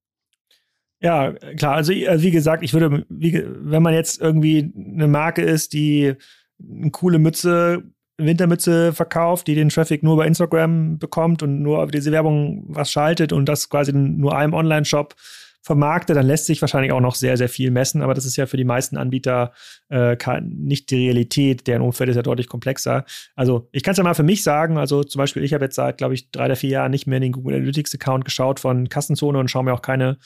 Ja, 1.05 1.33
klar. 1.33 1.75
Also, 1.75 1.93
äh, 1.93 2.23
wie 2.23 2.31
gesagt, 2.31 2.63
ich 2.63 2.73
würde, 2.73 3.05
wie, 3.11 3.45
wenn 3.47 3.83
man 3.83 3.93
jetzt 3.93 4.23
irgendwie 4.23 4.73
eine 4.75 5.07
Marke 5.07 5.43
ist, 5.43 5.75
die 5.75 6.15
eine 6.59 6.91
coole 6.91 7.19
Mütze 7.19 7.85
Wintermütze 8.17 8.93
verkauft, 8.93 9.49
die 9.49 9.57
den 9.57 9.71
Traffic 9.71 10.03
nur 10.03 10.17
bei 10.17 10.27
Instagram 10.27 10.99
bekommt 10.99 11.43
und 11.43 11.61
nur 11.61 11.83
auf 11.83 11.91
diese 11.91 12.13
Werbung 12.13 12.65
was 12.69 12.91
schaltet 12.93 13.33
und 13.33 13.49
das 13.49 13.69
quasi 13.69 13.93
nur 13.93 14.37
einem 14.37 14.55
Online-Shop 14.55 15.17
vermarktet, 15.63 16.17
dann 16.17 16.27
lässt 16.27 16.47
sich 16.47 16.61
wahrscheinlich 16.61 16.93
auch 16.93 17.01
noch 17.01 17.17
sehr, 17.17 17.37
sehr 17.37 17.49
viel 17.49 17.71
messen. 17.71 18.03
Aber 18.03 18.15
das 18.15 18.25
ist 18.25 18.37
ja 18.37 18.47
für 18.47 18.57
die 18.57 18.65
meisten 18.65 18.97
Anbieter 18.97 19.53
äh, 19.89 20.17
nicht 20.43 20.91
die 20.91 21.07
Realität. 21.07 21.67
Deren 21.67 21.83
Umfeld 21.83 22.11
ist 22.11 22.17
ja 22.17 22.23
deutlich 22.23 22.49
komplexer. 22.49 23.05
Also 23.35 23.69
ich 23.73 23.83
kann 23.83 23.93
es 23.93 23.99
ja 23.99 24.05
mal 24.05 24.15
für 24.15 24.23
mich 24.23 24.43
sagen. 24.43 24.79
Also 24.79 25.03
zum 25.03 25.19
Beispiel, 25.19 25.43
ich 25.43 25.53
habe 25.53 25.65
jetzt 25.65 25.75
seit, 25.75 25.99
glaube 25.99 26.15
ich, 26.15 26.31
drei 26.31 26.47
oder 26.47 26.57
vier 26.57 26.71
Jahren 26.71 26.93
nicht 26.93 27.07
mehr 27.07 27.17
in 27.17 27.23
den 27.23 27.33
Google 27.33 27.57
Analytics-Account 27.57 28.25
geschaut 28.25 28.61
von 28.61 28.89
Kassenzone 28.89 29.39
und 29.39 29.51
schaue 29.51 29.65
mir 29.65 29.75
auch 29.75 29.83
keine 29.83 30.19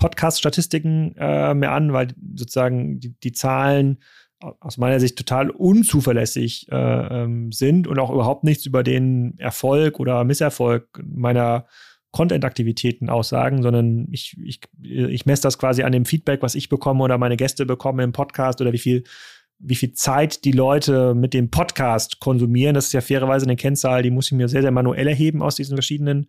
Podcast-Statistiken 0.00 1.14
äh, 1.18 1.52
mehr 1.52 1.72
an, 1.72 1.92
weil 1.92 2.08
sozusagen 2.34 3.00
die, 3.00 3.14
die 3.20 3.32
Zahlen 3.32 3.98
aus 4.60 4.78
meiner 4.78 4.98
Sicht 4.98 5.18
total 5.18 5.50
unzuverlässig 5.50 6.68
äh, 6.72 6.74
ähm, 6.76 7.52
sind 7.52 7.86
und 7.86 7.98
auch 7.98 8.10
überhaupt 8.10 8.42
nichts 8.42 8.64
über 8.64 8.82
den 8.82 9.38
Erfolg 9.38 10.00
oder 10.00 10.24
Misserfolg 10.24 11.02
meiner 11.04 11.66
Content-Aktivitäten 12.12 13.10
aussagen, 13.10 13.62
sondern 13.62 14.08
ich, 14.10 14.36
ich, 14.42 14.60
ich 14.82 15.26
messe 15.26 15.42
das 15.42 15.58
quasi 15.58 15.82
an 15.82 15.92
dem 15.92 16.06
Feedback, 16.06 16.40
was 16.42 16.54
ich 16.54 16.70
bekomme 16.70 17.04
oder 17.04 17.18
meine 17.18 17.36
Gäste 17.36 17.66
bekommen 17.66 18.00
im 18.00 18.12
Podcast 18.12 18.62
oder 18.62 18.72
wie 18.72 18.78
viel, 18.78 19.04
wie 19.58 19.74
viel 19.74 19.92
Zeit 19.92 20.44
die 20.46 20.52
Leute 20.52 21.14
mit 21.14 21.34
dem 21.34 21.50
Podcast 21.50 22.18
konsumieren. 22.18 22.74
Das 22.74 22.86
ist 22.86 22.94
ja 22.94 23.02
fairerweise 23.02 23.44
eine 23.44 23.56
Kennzahl, 23.56 24.02
die 24.02 24.10
muss 24.10 24.26
ich 24.26 24.32
mir 24.32 24.48
sehr, 24.48 24.62
sehr 24.62 24.70
manuell 24.70 25.06
erheben 25.06 25.42
aus 25.42 25.56
diesen 25.56 25.76
verschiedenen 25.76 26.28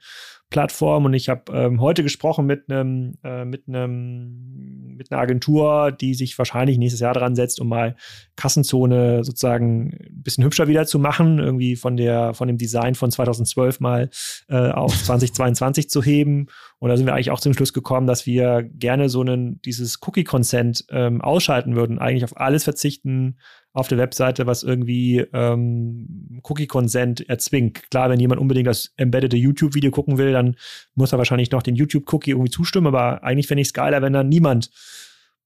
Plattform 0.51 1.05
und 1.05 1.13
ich 1.13 1.29
habe 1.29 1.51
ähm, 1.53 1.81
heute 1.81 2.03
gesprochen 2.03 2.45
mit 2.45 2.69
einem 2.69 3.17
äh, 3.23 3.45
mit 3.45 3.67
einem 3.67 4.95
mit 4.97 5.11
einer 5.11 5.21
Agentur, 5.21 5.91
die 5.91 6.13
sich 6.13 6.37
wahrscheinlich 6.37 6.77
nächstes 6.77 6.99
Jahr 6.99 7.13
dran 7.15 7.35
setzt, 7.35 7.59
um 7.59 7.69
mal 7.69 7.95
Kassenzone 8.35 9.23
sozusagen 9.23 9.93
ein 9.93 10.21
bisschen 10.21 10.43
hübscher 10.43 10.67
wieder 10.67 10.85
zu 10.85 10.99
machen, 10.99 11.39
irgendwie 11.39 11.75
von 11.75 11.97
der 11.97 12.35
von 12.35 12.47
dem 12.47 12.57
Design 12.57 12.93
von 12.93 13.09
2012 13.09 13.79
mal 13.79 14.09
äh, 14.49 14.69
auf 14.69 14.93
2022 15.03 15.89
zu 15.89 16.03
heben. 16.03 16.47
Und 16.79 16.89
da 16.89 16.97
sind 16.97 17.05
wir 17.05 17.13
eigentlich 17.13 17.31
auch 17.31 17.39
zum 17.39 17.53
Schluss 17.53 17.73
gekommen, 17.73 18.05
dass 18.05 18.25
wir 18.25 18.61
gerne 18.63 19.07
so 19.07 19.21
einen 19.21 19.61
dieses 19.61 19.99
Cookie 20.05 20.25
Consent 20.25 20.85
ähm, 20.89 21.21
ausschalten 21.21 21.75
würden, 21.75 21.97
eigentlich 21.97 22.25
auf 22.25 22.37
alles 22.37 22.65
verzichten, 22.65 23.37
auf 23.73 23.87
der 23.87 23.97
Webseite, 23.97 24.45
was 24.47 24.63
irgendwie 24.63 25.19
ähm, 25.33 26.41
Cookie-Consent 26.43 27.29
erzwingt. 27.29 27.89
Klar, 27.89 28.09
wenn 28.09 28.19
jemand 28.19 28.41
unbedingt 28.41 28.67
das 28.67 28.91
embeddete 28.97 29.37
YouTube-Video 29.37 29.91
gucken 29.91 30.17
will, 30.17 30.33
dann 30.33 30.57
muss 30.95 31.13
er 31.13 31.17
wahrscheinlich 31.17 31.51
noch 31.51 31.63
den 31.63 31.75
YouTube-Cookie 31.75 32.31
irgendwie 32.31 32.51
zustimmen, 32.51 32.87
aber 32.87 33.23
eigentlich 33.23 33.47
fände 33.47 33.61
ich 33.61 33.69
es 33.69 33.73
geiler, 33.73 34.01
wenn 34.01 34.11
dann 34.13 34.27
niemand 34.27 34.71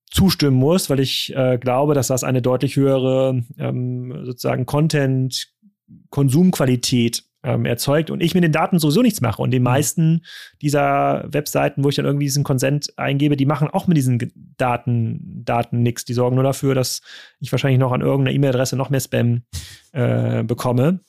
zustimmen 0.09 0.57
muss, 0.57 0.89
weil 0.89 1.01
ich 1.01 1.35
äh, 1.35 1.59
glaube, 1.59 1.93
dass 1.93 2.07
das 2.07 2.23
eine 2.23 2.41
deutlich 2.41 2.77
höhere 2.77 3.43
ähm, 3.57 4.25
sozusagen 4.25 4.65
Content-Konsumqualität 4.65 7.25
ähm, 7.45 7.65
erzeugt 7.65 8.09
und 8.09 8.21
ich 8.21 8.33
mit 8.33 8.43
den 8.43 8.51
Daten 8.51 8.79
sowieso 8.79 9.01
nichts 9.01 9.21
mache. 9.21 9.41
Und 9.41 9.51
die 9.51 9.59
mhm. 9.59 9.65
meisten 9.65 10.25
dieser 10.61 11.25
Webseiten, 11.31 11.83
wo 11.83 11.89
ich 11.89 11.95
dann 11.95 12.05
irgendwie 12.05 12.25
diesen 12.25 12.43
Consent 12.43 12.91
eingebe, 12.97 13.37
die 13.37 13.45
machen 13.45 13.69
auch 13.69 13.87
mit 13.87 13.95
diesen 13.95 14.19
Daten, 14.57 15.43
Daten 15.45 15.83
nichts. 15.83 16.05
Die 16.05 16.13
sorgen 16.13 16.35
nur 16.35 16.43
dafür, 16.43 16.73
dass 16.75 17.01
ich 17.39 17.51
wahrscheinlich 17.51 17.79
noch 17.79 17.91
an 17.91 18.01
irgendeiner 18.01 18.35
E-Mail-Adresse 18.35 18.75
noch 18.75 18.89
mehr 18.89 18.99
Spam 18.99 19.43
äh, 19.91 20.43
bekomme. 20.43 20.99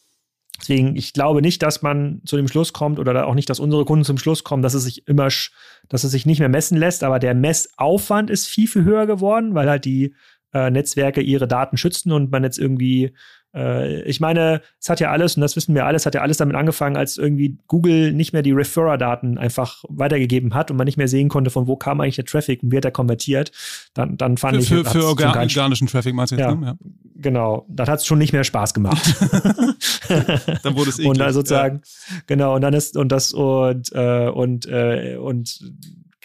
Deswegen, 0.59 0.97
ich 0.97 1.13
glaube 1.13 1.43
nicht, 1.43 1.63
dass 1.63 1.83
man 1.83 2.23
zu 2.25 2.37
dem 2.37 2.49
Schluss 2.49 2.73
kommt 2.73 2.99
oder 2.99 3.27
auch 3.27 3.35
nicht, 3.35 3.51
dass 3.51 3.61
unsere 3.61 3.85
Kunden 3.85 4.05
zum 4.05 4.19
Schluss 4.19 4.43
kommen, 4.43 4.63
dass 4.63 4.75
es 4.75 4.85
sich 4.85 5.07
immer, 5.07 5.29
dass 5.89 6.05
es 6.05 6.11
sich 6.11 6.25
nicht 6.25 6.39
mehr 6.39 6.49
messen 6.49 6.79
lässt, 6.79 7.05
aber 7.05 7.19
der 7.19 7.35
Messaufwand 7.35 8.31
ist 8.31 8.47
viel, 8.47 8.67
viel 8.67 8.85
höher 8.85 9.07
geworden, 9.07 9.55
weil 9.55 9.69
halt 9.69 9.85
die 9.85 10.15
äh, 10.55 10.71
Netzwerke 10.71 11.21
ihre 11.21 11.47
Daten 11.47 11.77
schützen 11.77 12.11
und 12.13 12.31
man 12.31 12.43
jetzt 12.43 12.59
irgendwie 12.59 13.13
ich 13.57 14.21
meine, 14.21 14.61
es 14.81 14.91
hat 14.91 15.01
ja 15.01 15.11
alles, 15.11 15.37
und 15.37 15.41
das 15.41 15.57
wissen 15.57 15.75
wir 15.75 15.87
alles, 15.87 16.05
hat 16.05 16.15
ja 16.15 16.21
alles 16.21 16.37
damit 16.37 16.57
angefangen, 16.57 16.97
als 16.97 17.17
irgendwie 17.17 17.59
Google 17.69 18.13
nicht 18.13 18.33
mehr 18.33 18.43
die 18.43 18.53
Referrer-Daten 18.53 19.39
einfach 19.39 19.83
weitergegeben 19.89 20.55
hat 20.55 20.71
und 20.71 20.77
man 20.77 20.85
nicht 20.85 20.99
mehr 20.99 21.09
sehen 21.09 21.29
konnte, 21.29 21.51
von 21.51 21.67
wo 21.67 21.77
kam 21.77 22.01
eigentlich 22.01 22.17
der 22.17 22.27
Traffic 22.27 22.63
und 22.63 22.71
wie 22.71 22.77
hat 22.77 22.85
er 22.85 22.91
konvertiert. 22.91 23.53
Dann, 23.95 24.17
dann 24.19 24.37
fand 24.37 24.57
für, 24.57 24.63
ich. 24.63 24.69
Für, 24.69 24.85
für 24.85 25.07
organ 25.07 25.29
organischen 25.29 25.87
Traffic 25.87 26.15
meinst 26.15 26.33
du 26.33 26.37
jetzt, 26.37 26.45
ja, 26.45 26.55
ne? 26.55 26.67
ja. 26.67 26.77
Genau. 27.19 27.65
Das 27.69 27.89
hat 27.89 28.01
es 28.01 28.07
schon 28.07 28.19
nicht 28.19 28.33
mehr 28.33 28.45
Spaß 28.45 28.75
gemacht. 28.75 29.15
dann 30.63 30.77
wurde 30.77 30.91
es 30.91 30.99
eklig, 30.99 31.09
Und 31.09 31.19
dann 31.19 31.33
sozusagen, 31.33 31.81
ja. 31.85 32.17
genau, 32.27 32.55
und 32.57 32.61
dann 32.61 32.75
ist, 32.75 32.97
und 32.97 33.11
das, 33.11 33.33
und, 33.33 33.91
äh, 33.93 34.29
und, 34.29 34.67
äh, 34.67 35.17
und 35.17 35.61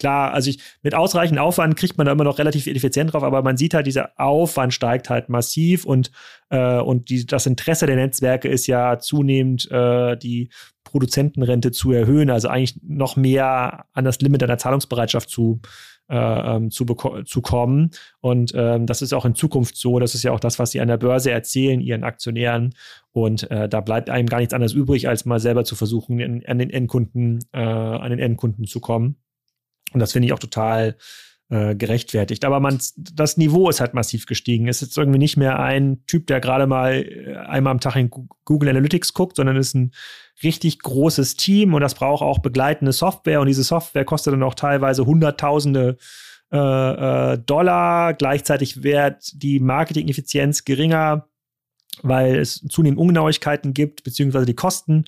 klar, 0.01 0.33
also 0.33 0.49
ich, 0.49 0.59
mit 0.81 0.95
ausreichend 0.95 1.39
Aufwand 1.39 1.77
kriegt 1.77 1.97
man 1.97 2.05
da 2.05 2.11
immer 2.11 2.23
noch 2.23 2.39
relativ 2.39 2.65
effizient 2.65 3.13
drauf, 3.13 3.21
aber 3.21 3.43
man 3.43 3.55
sieht 3.55 3.75
halt, 3.75 3.85
dieser 3.85 4.09
Aufwand 4.19 4.73
steigt 4.73 5.11
halt 5.11 5.29
massiv 5.29 5.85
und, 5.85 6.11
äh, 6.49 6.79
und 6.79 7.09
die, 7.09 7.25
das 7.25 7.45
Interesse 7.45 7.85
der 7.85 7.97
Netzwerke 7.97 8.47
ist 8.47 8.65
ja 8.65 8.97
zunehmend 8.97 9.69
äh, 9.69 10.17
die 10.17 10.49
Produzentenrente 10.83 11.71
zu 11.71 11.91
erhöhen, 11.91 12.31
also 12.31 12.47
eigentlich 12.47 12.79
noch 12.81 13.15
mehr 13.15 13.85
an 13.93 14.03
das 14.03 14.19
Limit 14.21 14.41
einer 14.41 14.57
Zahlungsbereitschaft 14.57 15.29
zu, 15.29 15.61
äh, 16.09 16.15
ähm, 16.17 16.71
zu, 16.71 16.83
zu 17.25 17.41
kommen. 17.41 17.91
Und 18.19 18.53
ähm, 18.55 18.87
das 18.87 19.03
ist 19.03 19.13
auch 19.13 19.23
in 19.23 19.35
Zukunft 19.35 19.77
so. 19.77 19.99
Das 19.99 20.15
ist 20.15 20.23
ja 20.23 20.31
auch 20.31 20.39
das, 20.39 20.57
was 20.57 20.71
sie 20.71 20.81
an 20.81 20.87
der 20.87 20.97
Börse 20.97 21.29
erzählen, 21.29 21.79
ihren 21.79 22.03
Aktionären. 22.03 22.73
Und 23.13 23.49
äh, 23.51 23.69
da 23.69 23.81
bleibt 23.81 24.09
einem 24.09 24.27
gar 24.27 24.39
nichts 24.39 24.53
anderes 24.53 24.73
übrig, 24.73 25.07
als 25.07 25.25
mal 25.25 25.39
selber 25.39 25.63
zu 25.63 25.75
versuchen, 25.75 26.19
in, 26.19 26.45
an 26.47 26.57
den 26.57 26.71
Endkunden, 26.71 27.39
äh, 27.53 27.59
an 27.59 28.09
den 28.09 28.19
Endkunden 28.19 28.65
zu 28.65 28.81
kommen. 28.81 29.17
Und 29.93 29.99
das 29.99 30.11
finde 30.11 30.27
ich 30.27 30.33
auch 30.33 30.39
total 30.39 30.95
äh, 31.51 31.75
gerechtfertigt. 31.75 32.45
Aber 32.45 32.59
man, 32.61 32.79
das 32.95 33.35
Niveau 33.35 33.69
ist 33.69 33.81
halt 33.81 33.93
massiv 33.93 34.25
gestiegen. 34.25 34.69
Es 34.69 34.81
ist 34.81 34.89
jetzt 34.89 34.97
irgendwie 34.97 35.19
nicht 35.19 35.35
mehr 35.35 35.59
ein 35.59 36.01
Typ, 36.07 36.27
der 36.27 36.39
gerade 36.39 36.65
mal 36.65 36.93
äh, 36.93 37.35
einmal 37.35 37.71
am 37.71 37.81
Tag 37.81 37.97
in 37.97 38.09
Google 38.45 38.69
Analytics 38.69 39.13
guckt, 39.13 39.35
sondern 39.35 39.57
es 39.57 39.67
ist 39.67 39.75
ein 39.75 39.91
richtig 40.43 40.79
großes 40.79 41.35
Team 41.35 41.73
und 41.73 41.81
das 41.81 41.93
braucht 41.93 42.23
auch 42.23 42.39
begleitende 42.39 42.93
Software 42.93 43.41
und 43.41 43.47
diese 43.47 43.63
Software 43.63 44.05
kostet 44.05 44.33
dann 44.33 44.43
auch 44.43 44.55
teilweise 44.55 45.05
Hunderttausende 45.05 45.97
äh, 46.53 46.57
äh, 47.33 47.37
Dollar. 47.37 48.13
Gleichzeitig 48.13 48.83
wird 48.83 49.31
die 49.35 49.59
Marketing-Effizienz 49.59 50.63
geringer, 50.63 51.27
weil 52.01 52.37
es 52.37 52.65
zunehmend 52.69 52.99
Ungenauigkeiten 52.99 53.73
gibt, 53.73 54.03
beziehungsweise 54.03 54.45
die 54.45 54.55
Kosten 54.55 55.03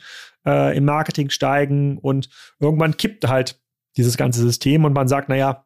äh, 0.45 0.75
im 0.75 0.86
Marketing 0.86 1.29
steigen 1.29 1.97
und 1.97 2.29
irgendwann 2.59 2.97
kippt 2.97 3.27
halt 3.27 3.62
dieses 3.98 4.18
ganze 4.18 4.41
System 4.41 4.86
und 4.86 4.94
man 4.94 5.08
sagt, 5.08 5.30
naja, 5.30 5.66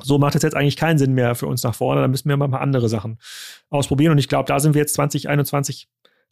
so 0.00 0.18
macht 0.18 0.36
es 0.36 0.42
jetzt 0.42 0.54
eigentlich 0.54 0.76
keinen 0.76 0.98
Sinn 0.98 1.12
mehr 1.12 1.34
für 1.34 1.46
uns 1.46 1.62
nach 1.62 1.74
vorne, 1.74 2.00
dann 2.00 2.10
müssen 2.10 2.28
wir 2.28 2.36
mal 2.36 2.46
ein 2.46 2.50
paar 2.52 2.60
andere 2.60 2.88
Sachen 2.88 3.18
ausprobieren. 3.68 4.12
Und 4.12 4.18
ich 4.18 4.28
glaube, 4.28 4.46
da 4.46 4.60
sind 4.60 4.74
wir 4.74 4.80
jetzt 4.80 4.94
2021 4.94 5.88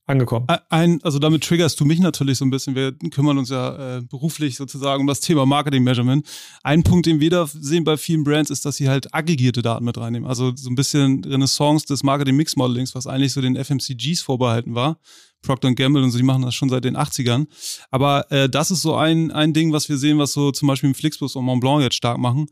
angekommen. 0.06 0.46
Ein, 0.70 1.00
also 1.02 1.18
damit 1.18 1.44
triggerst 1.44 1.78
du 1.80 1.84
mich 1.84 1.98
natürlich 1.98 2.38
so 2.38 2.44
ein 2.44 2.50
bisschen. 2.50 2.74
Wir 2.74 2.92
kümmern 2.92 3.38
uns 3.38 3.50
ja 3.50 3.98
äh, 3.98 4.02
beruflich 4.02 4.56
sozusagen 4.56 5.00
um 5.00 5.06
das 5.06 5.20
Thema 5.20 5.46
Marketing 5.46 5.82
Measurement. 5.82 6.26
Ein 6.62 6.82
Punkt, 6.82 7.06
den 7.06 7.20
wir 7.20 7.30
da 7.30 7.46
sehen 7.46 7.84
bei 7.84 7.96
vielen 7.96 8.24
Brands, 8.24 8.50
ist, 8.50 8.64
dass 8.64 8.76
sie 8.76 8.88
halt 8.88 9.12
aggregierte 9.12 9.62
Daten 9.62 9.84
mit 9.84 9.98
reinnehmen. 9.98 10.28
Also 10.28 10.52
so 10.54 10.70
ein 10.70 10.76
bisschen 10.76 11.24
Renaissance 11.24 11.86
des 11.86 12.02
Marketing 12.02 12.36
Mix 12.36 12.56
Modelings, 12.56 12.94
was 12.94 13.06
eigentlich 13.06 13.32
so 13.32 13.40
den 13.40 13.56
FMCGs 13.56 14.22
vorbehalten 14.22 14.74
war. 14.74 14.98
Procter 15.42 15.72
Gamble 15.74 16.02
und 16.02 16.10
so, 16.10 16.18
die 16.18 16.24
machen 16.24 16.42
das 16.42 16.54
schon 16.54 16.68
seit 16.68 16.84
den 16.84 16.96
80ern. 16.96 17.46
Aber 17.90 18.30
äh, 18.30 18.48
das 18.48 18.70
ist 18.70 18.82
so 18.82 18.94
ein, 18.96 19.30
ein 19.30 19.52
Ding, 19.52 19.72
was 19.72 19.88
wir 19.88 19.96
sehen, 19.96 20.18
was 20.18 20.32
so 20.32 20.50
zum 20.50 20.68
Beispiel 20.68 20.88
im 20.88 20.94
Flixbus 20.94 21.36
und 21.36 21.44
Mont 21.44 21.60
Blanc 21.60 21.82
jetzt 21.82 21.96
stark 21.96 22.18
machen. 22.18 22.46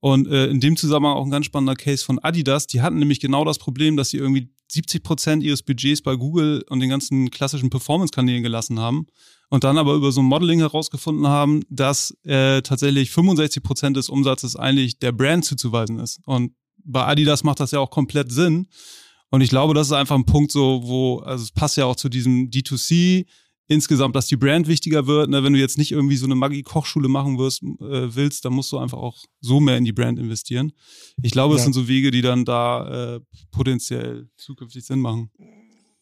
Und 0.00 0.28
äh, 0.28 0.46
in 0.46 0.60
dem 0.60 0.76
Zusammenhang 0.76 1.14
auch 1.14 1.24
ein 1.24 1.30
ganz 1.30 1.46
spannender 1.46 1.76
Case 1.76 2.04
von 2.04 2.18
Adidas. 2.18 2.66
Die 2.66 2.80
hatten 2.80 2.98
nämlich 2.98 3.20
genau 3.20 3.44
das 3.44 3.58
Problem, 3.58 3.96
dass 3.96 4.10
sie 4.10 4.16
irgendwie 4.16 4.48
70 4.68 5.02
Prozent 5.02 5.42
ihres 5.42 5.62
Budgets 5.62 6.00
bei 6.00 6.16
Google 6.16 6.64
und 6.68 6.80
den 6.80 6.88
ganzen 6.88 7.30
klassischen 7.30 7.70
Performance-Kanälen 7.70 8.42
gelassen 8.42 8.80
haben 8.80 9.06
und 9.50 9.64
dann 9.64 9.78
aber 9.78 9.94
über 9.94 10.12
so 10.12 10.22
ein 10.22 10.26
Modeling 10.26 10.60
herausgefunden 10.60 11.26
haben, 11.26 11.62
dass 11.68 12.16
äh, 12.24 12.62
tatsächlich 12.62 13.10
65 13.10 13.62
Prozent 13.62 13.96
des 13.96 14.08
Umsatzes 14.08 14.56
eigentlich 14.56 14.98
der 14.98 15.12
Brand 15.12 15.44
zuzuweisen 15.44 15.98
ist. 15.98 16.20
Und 16.24 16.54
bei 16.84 17.04
Adidas 17.04 17.44
macht 17.44 17.60
das 17.60 17.72
ja 17.72 17.80
auch 17.80 17.90
komplett 17.90 18.32
Sinn. 18.32 18.68
Und 19.30 19.42
ich 19.42 19.50
glaube, 19.50 19.74
das 19.74 19.88
ist 19.88 19.92
einfach 19.92 20.16
ein 20.16 20.24
Punkt 20.24 20.50
so, 20.50 20.82
wo, 20.84 21.18
also 21.18 21.42
es 21.44 21.52
passt 21.52 21.76
ja 21.76 21.84
auch 21.84 21.96
zu 21.96 22.08
diesem 22.08 22.50
D2C, 22.50 23.26
insgesamt, 23.70 24.16
dass 24.16 24.26
die 24.26 24.36
Brand 24.36 24.66
wichtiger 24.66 25.06
wird. 25.06 25.30
Ne? 25.30 25.44
Wenn 25.44 25.52
du 25.52 25.58
jetzt 25.58 25.78
nicht 25.78 25.92
irgendwie 25.92 26.16
so 26.16 26.26
eine 26.26 26.34
Maggi-Kochschule 26.34 27.08
machen 27.08 27.38
wirst, 27.38 27.62
äh, 27.62 28.14
willst, 28.14 28.44
dann 28.44 28.52
musst 28.52 28.72
du 28.72 28.78
einfach 28.78 28.98
auch 28.98 29.16
so 29.40 29.60
mehr 29.60 29.76
in 29.76 29.84
die 29.84 29.92
Brand 29.92 30.18
investieren. 30.18 30.72
Ich 31.22 31.30
glaube, 31.30 31.54
es 31.54 31.62
sind 31.62 31.72
so 31.72 31.86
Wege, 31.86 32.10
die 32.10 32.20
dann 32.20 32.44
da 32.44 33.14
äh, 33.14 33.20
potenziell 33.52 34.28
zukünftig 34.36 34.84
Sinn 34.84 34.98
machen. 34.98 35.30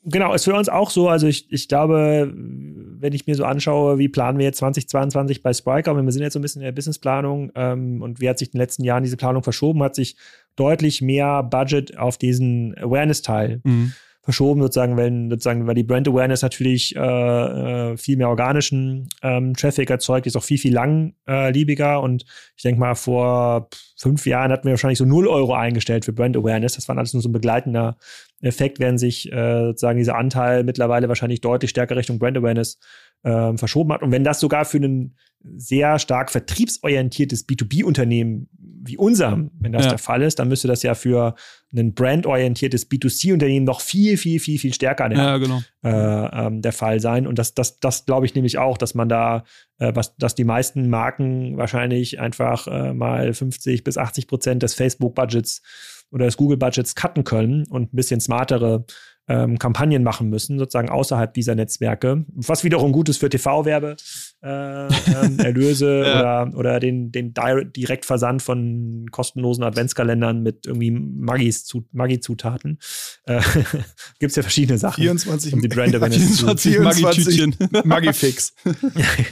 Genau, 0.05 0.33
ist 0.33 0.45
für 0.45 0.55
uns 0.55 0.71
auch 0.71 0.89
so. 0.89 1.11
Also 1.11 1.27
ich, 1.27 1.53
ich 1.53 1.69
glaube, 1.69 2.33
wenn 2.35 3.13
ich 3.13 3.27
mir 3.27 3.35
so 3.35 3.45
anschaue, 3.45 3.99
wie 3.99 4.09
planen 4.09 4.39
wir 4.39 4.47
jetzt 4.47 4.59
2022 4.59 5.43
bei 5.43 5.53
Spriker, 5.53 5.95
wir 5.95 6.13
sind 6.13 6.23
jetzt 6.23 6.33
so 6.33 6.39
ein 6.39 6.43
bisschen 6.43 6.63
in 6.63 6.67
der 6.67 6.73
Businessplanung 6.73 7.53
ähm, 7.55 8.01
und 8.01 8.19
wie 8.19 8.31
hat 8.31 8.39
sich 8.39 8.49
in 8.49 8.53
den 8.53 8.61
letzten 8.61 8.85
Jahren 8.85 9.03
diese 9.03 9.19
Planung 9.19 9.43
verschoben, 9.43 9.83
hat 9.83 9.95
sich 9.95 10.17
deutlich 10.57 11.03
mehr 11.03 11.43
Budget 11.43 11.99
auf 11.99 12.17
diesen 12.17 12.75
Awareness-Teil 12.79 13.61
mhm 13.65 13.93
verschoben, 14.29 14.61
sozusagen, 14.61 14.99
wenn 14.99 15.31
sozusagen, 15.31 15.67
weil 15.67 15.75
die 15.75 15.85
Brand 15.85 16.07
Awareness 16.07 16.43
natürlich 16.43 16.95
äh, 16.95 17.01
äh, 17.01 17.97
viel 17.97 18.19
mehr 18.19 18.29
organischen 18.29 19.09
ähm, 19.23 19.55
Traffic 19.55 19.89
erzeugt, 19.89 20.27
ist 20.27 20.37
auch 20.37 20.45
viel, 20.45 20.59
viel 20.59 20.75
langliebiger. 20.75 21.95
Äh, 21.95 21.99
und 21.99 22.27
ich 22.55 22.63
denke 22.63 22.79
mal, 22.79 22.95
vor 22.95 23.71
fünf 23.97 24.27
Jahren 24.27 24.53
hatten 24.53 24.65
wir 24.65 24.73
wahrscheinlich 24.73 24.99
so 24.99 25.07
0 25.07 25.29
Euro 25.29 25.55
eingestellt 25.55 26.05
für 26.05 26.13
Brand 26.13 26.37
Awareness. 26.37 26.75
Das 26.75 26.87
war 26.89 26.99
alles 26.99 27.15
nur 27.15 27.23
so 27.23 27.31
ein 27.31 27.33
begleitender 27.33 27.97
Effekt, 28.43 28.81
während 28.81 29.01
sich 29.01 29.33
äh, 29.33 29.65
sozusagen 29.65 29.97
dieser 29.97 30.19
Anteil 30.19 30.63
mittlerweile 30.63 31.09
wahrscheinlich 31.09 31.41
deutlich 31.41 31.71
stärker 31.71 31.97
Richtung 31.97 32.19
Brand 32.19 32.37
Awareness 32.37 32.79
äh, 33.23 33.57
verschoben 33.57 33.95
hat. 33.95 34.03
Und 34.03 34.13
wenn 34.13 34.25
das 34.25 34.41
sogar 34.41 34.67
für 34.67 34.77
einen 34.77 35.17
sehr 35.57 35.99
stark 35.99 36.31
vertriebsorientiertes 36.31 37.49
B2B-Unternehmen 37.49 38.51
wie 38.83 38.97
unserem, 38.97 39.51
wenn 39.59 39.73
das 39.73 39.85
ja. 39.85 39.91
der 39.91 39.99
Fall 39.99 40.23
ist, 40.23 40.39
dann 40.39 40.49
müsste 40.49 40.69
das 40.69 40.83
ja 40.83 40.95
für 40.95 41.35
ein 41.75 41.95
brandorientiertes 41.95 42.91
B2C-Unternehmen 42.91 43.65
noch 43.65 43.81
viel, 43.81 44.17
viel, 44.17 44.41
viel, 44.41 44.59
viel 44.59 44.73
stärker 44.75 45.09
der, 45.09 45.19
ja, 45.19 45.37
genau. 45.39 45.61
äh, 45.83 46.47
ähm, 46.47 46.63
der 46.63 46.73
Fall 46.73 47.01
sein. 47.01 47.27
Und 47.27 47.39
das, 47.39 47.55
das, 47.55 47.81
das 47.81 48.07
glaube 48.07 48.27
ich 48.27 48.35
nämlich 48.35 48.59
auch, 48.59 48.79
dass 48.79 48.95
man 48.95 49.09
da, 49.09 49.45
äh, 49.79 49.93
was, 49.95 50.17
dass 50.17 50.35
die 50.35 50.45
meisten 50.45 50.89
Marken 50.89 51.57
wahrscheinlich 51.57 52.21
einfach 52.21 52.67
äh, 52.67 52.95
mal 52.95 53.33
50 53.33 53.85
bis 53.85 53.99
80 53.99 54.27
Prozent 54.27 54.63
des 54.63 54.75
Facebook-Budgets 54.75 55.63
oder 56.11 56.25
des 56.25 56.37
Google-Budgets 56.37 56.95
cutten 56.95 57.25
können 57.25 57.67
und 57.69 57.93
ein 57.93 57.97
bisschen 57.97 58.21
smartere 58.21 58.85
ähm, 59.29 59.59
Kampagnen 59.59 60.03
machen 60.03 60.31
müssen, 60.31 60.59
sozusagen 60.59 60.89
außerhalb 60.89 61.33
dieser 61.35 61.55
Netzwerke. 61.55 62.25
Was 62.35 62.65
wiederum 62.65 62.93
gut 62.93 63.09
ist 63.09 63.19
für 63.19 63.29
TV-Werbe, 63.29 63.97
äh, 64.43 64.87
ähm, 64.87 65.39
Erlöse 65.39 66.03
ja. 66.05 66.43
oder, 66.43 66.57
oder 66.57 66.81
den, 66.81 67.13
den 67.13 67.35
Direktversand 67.35 68.43
von 68.43 69.07
kostenlosen 69.11 69.65
Adventskalendern 69.65 70.43
mit 70.43 70.67
irgendwie 70.67 70.91
Maggi-Zutaten. 70.91 72.79
Äh, 73.25 73.41
Gibt 74.19 74.31
es 74.31 74.37
ja 74.37 74.43
verschiedene 74.43 74.79
Sachen. 74.79 75.03
24 75.03 75.53
um 75.53 75.61
die 75.61 75.69
Brand 75.69 75.95
Awareness 75.95 76.41
24 76.41 76.81
Maggi-Tütchen. 76.81 77.55
Maggi-Fix. 77.85 78.55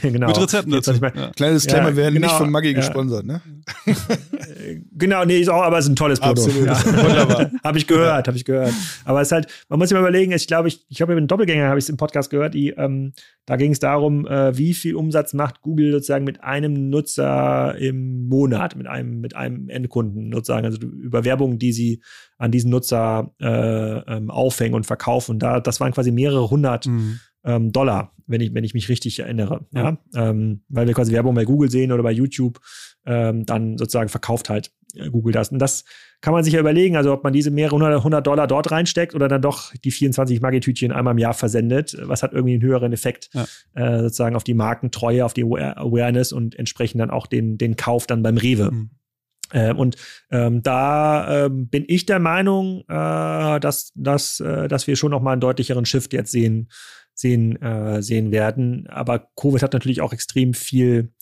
genau. 0.03 0.27
Mit 0.27 0.39
Rezepten 0.39 0.71
dazu. 0.73 0.93
Ja. 0.93 1.31
Kleines 1.31 1.63
Disclaimer, 1.63 1.89
ja, 1.89 1.95
werden 1.95 2.13
genau, 2.15 2.27
nicht 2.27 2.37
von 2.37 2.51
Maggi 2.51 2.73
gesponsert, 2.73 3.25
ne? 3.25 3.41
genau, 4.91 5.25
nee, 5.25 5.39
ist 5.39 5.49
auch, 5.49 5.63
aber 5.63 5.79
es 5.79 5.85
ist 5.85 5.91
ein 5.91 5.95
tolles 5.95 6.19
Produkt. 6.19 6.47
Absolut. 6.47 6.67
Ja. 6.67 6.85
Wunderbar. 6.85 7.51
habe 7.63 7.77
ich 7.77 7.87
gehört, 7.87 8.27
habe 8.27 8.37
ich 8.37 8.45
gehört. 8.45 8.73
Aber 9.05 9.21
es 9.21 9.29
ist 9.29 9.31
halt, 9.31 9.47
man 9.69 9.79
muss 9.79 9.86
sich 9.87 9.95
mal 9.95 10.01
überlegen, 10.01 10.31
ich 10.31 10.47
glaube, 10.47 10.67
ich, 10.67 10.85
ich 10.89 11.01
habe 11.01 11.13
mit 11.13 11.17
einem 11.17 11.27
Doppelgänger, 11.27 11.67
habe 11.67 11.79
ich 11.79 11.85
es 11.85 11.89
im 11.89 11.97
Podcast 11.97 12.29
gehört, 12.29 12.53
die, 12.53 12.69
ähm, 12.69 13.13
da 13.45 13.55
ging 13.55 13.71
es 13.71 13.79
darum, 13.79 14.27
äh, 14.27 14.57
wie 14.57 14.73
viel 14.73 14.95
Umsatz 14.95 15.33
macht 15.33 15.61
Google 15.61 15.91
sozusagen 15.91 16.25
mit 16.25 16.43
einem 16.43 16.89
Nutzer 16.89 17.75
im 17.77 18.27
Monat, 18.27 18.75
mit 18.75 18.87
einem, 18.87 19.19
mit 19.19 19.35
einem 19.35 19.69
Endkunden 19.69 20.31
sozusagen, 20.31 20.65
also 20.65 20.79
über 20.79 21.25
Werbung, 21.25 21.59
die 21.59 21.71
sie 21.71 22.01
an 22.37 22.51
diesen 22.51 22.71
Nutzer 22.71 23.33
äh, 23.41 23.47
ähm, 23.47 24.29
aufhängen 24.29 24.75
und 24.75 24.85
verkaufen. 24.85 25.39
Da, 25.39 25.59
das 25.59 25.79
waren 25.79 25.93
quasi 25.93 26.11
mehrere 26.11 26.49
hundert 26.49 26.87
mhm. 26.87 27.19
ähm, 27.43 27.71
Dollar, 27.71 28.13
wenn 28.27 28.41
ich, 28.41 28.53
wenn 28.53 28.63
ich 28.63 28.73
mich 28.73 28.89
richtig 28.89 29.19
erinnere. 29.19 29.65
Ja. 29.73 29.97
ja? 30.13 30.29
Ähm, 30.29 30.61
weil 30.69 30.87
wir 30.87 30.93
quasi 30.93 31.13
Werbung 31.13 31.35
bei 31.35 31.45
Google 31.45 31.71
sehen 31.71 31.91
oder 31.91 32.03
bei 32.03 32.11
YouTube, 32.11 32.59
ähm, 33.05 33.45
dann 33.45 33.77
sozusagen 33.77 34.09
verkauft 34.09 34.49
halt 34.49 34.71
Google 35.11 35.33
das. 35.33 35.49
Und 35.49 35.59
das 35.59 35.83
kann 36.21 36.33
man 36.33 36.43
sich 36.43 36.53
ja 36.53 36.59
überlegen, 36.59 36.95
also 36.95 37.13
ob 37.13 37.23
man 37.23 37.33
diese 37.33 37.51
mehrere 37.51 38.03
hundert 38.03 38.25
Dollar 38.25 38.47
dort 38.47 38.71
reinsteckt 38.71 39.13
oder 39.13 39.27
dann 39.27 39.41
doch 39.41 39.73
die 39.83 39.91
24 39.91 40.41
Maggi-Tütchen 40.41 40.91
einmal 40.91 41.13
im 41.13 41.17
Jahr 41.19 41.33
versendet. 41.33 41.95
Was 42.01 42.23
hat 42.23 42.33
irgendwie 42.33 42.53
einen 42.53 42.63
höheren 42.63 42.93
Effekt 42.93 43.29
ja. 43.33 43.45
äh, 43.75 44.01
sozusagen 44.01 44.35
auf 44.35 44.43
die 44.43 44.53
Markentreue, 44.53 45.25
auf 45.25 45.33
die 45.33 45.43
Awareness 45.43 46.31
und 46.31 46.57
entsprechend 46.57 47.01
dann 47.01 47.11
auch 47.11 47.27
den, 47.27 47.57
den 47.57 47.75
Kauf 47.75 48.07
dann 48.07 48.23
beim 48.23 48.37
Rewe. 48.37 48.71
Mhm. 48.71 48.89
Äh, 49.51 49.73
und 49.73 49.95
ähm, 50.31 50.61
da 50.63 51.45
äh, 51.45 51.49
bin 51.49 51.85
ich 51.87 52.05
der 52.05 52.19
Meinung, 52.19 52.81
äh, 52.87 53.59
dass, 53.59 53.91
dass, 53.95 54.39
äh, 54.39 54.67
dass 54.67 54.87
wir 54.87 54.95
schon 54.95 55.11
noch 55.11 55.21
mal 55.21 55.33
einen 55.33 55.41
deutlicheren 55.41 55.85
Shift 55.85 56.13
jetzt 56.13 56.31
sehen, 56.31 56.69
sehen, 57.13 57.61
äh, 57.61 58.01
sehen 58.01 58.31
werden. 58.31 58.87
Aber 58.87 59.29
Covid 59.35 59.61
hat 59.61 59.73
natürlich 59.73 60.01
auch 60.01 60.13
extrem 60.13 60.53
viel 60.53 61.13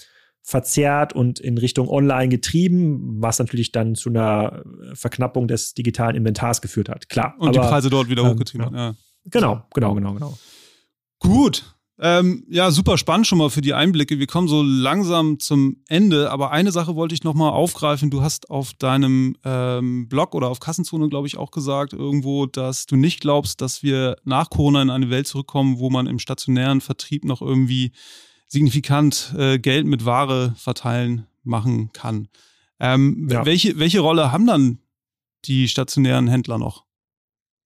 verzerrt 0.47 1.11
und 1.13 1.39
in 1.39 1.57
Richtung 1.57 1.89
Online 1.89 2.29
getrieben, 2.29 3.17
was 3.19 3.39
natürlich 3.39 3.71
dann 3.71 3.95
zu 3.95 4.09
einer 4.09 4.63
Verknappung 4.93 5.47
des 5.47 5.73
digitalen 5.73 6.15
Inventars 6.15 6.61
geführt 6.61 6.87
hat. 6.87 7.09
Klar. 7.09 7.33
Und 7.39 7.49
aber, 7.49 7.65
die 7.65 7.67
Preise 7.67 7.89
dort 7.89 8.09
wieder 8.09 8.21
ähm, 8.21 8.29
hochgetrieben 8.29 8.71
ja. 8.71 8.89
ja. 8.89 8.95
Genau, 9.25 9.63
genau, 9.73 9.95
genau, 9.95 10.13
genau. 10.13 10.37
Gut. 11.17 11.75
Ähm, 11.97 12.45
ja, 12.47 12.69
super 12.69 12.99
spannend 12.99 13.25
schon 13.25 13.39
mal 13.39 13.49
für 13.49 13.61
die 13.61 13.73
Einblicke. 13.73 14.19
Wir 14.19 14.27
kommen 14.27 14.47
so 14.47 14.61
langsam 14.61 15.39
zum 15.39 15.77
Ende, 15.87 16.29
aber 16.29 16.51
eine 16.51 16.71
Sache 16.71 16.95
wollte 16.95 17.15
ich 17.15 17.23
noch 17.23 17.33
mal 17.33 17.49
aufgreifen. 17.49 18.11
Du 18.11 18.21
hast 18.21 18.51
auf 18.51 18.73
deinem 18.73 19.37
ähm, 19.43 20.07
Blog 20.07 20.35
oder 20.35 20.49
auf 20.49 20.59
Kassenzone, 20.59 21.09
glaube 21.09 21.25
ich, 21.25 21.37
auch 21.37 21.49
gesagt 21.49 21.93
irgendwo, 21.93 22.45
dass 22.45 22.85
du 22.85 22.97
nicht 22.97 23.19
glaubst, 23.19 23.61
dass 23.61 23.81
wir 23.81 24.17
nach 24.25 24.51
Corona 24.51 24.83
in 24.83 24.91
eine 24.91 25.09
Welt 25.09 25.25
zurückkommen, 25.25 25.79
wo 25.79 25.89
man 25.89 26.05
im 26.05 26.19
stationären 26.19 26.81
Vertrieb 26.81 27.25
noch 27.25 27.41
irgendwie 27.41 27.93
signifikant 28.55 29.35
äh, 29.37 29.59
Geld 29.59 29.85
mit 29.85 30.05
Ware 30.05 30.55
verteilen 30.55 31.27
machen 31.43 31.91
kann. 31.91 32.29
Ähm, 32.79 33.27
ja. 33.29 33.45
welche, 33.45 33.77
welche 33.79 33.99
Rolle 33.99 34.31
haben 34.31 34.47
dann 34.47 34.79
die 35.43 35.67
stationären 35.67 36.29
Händler 36.29 36.57
noch? 36.57 36.85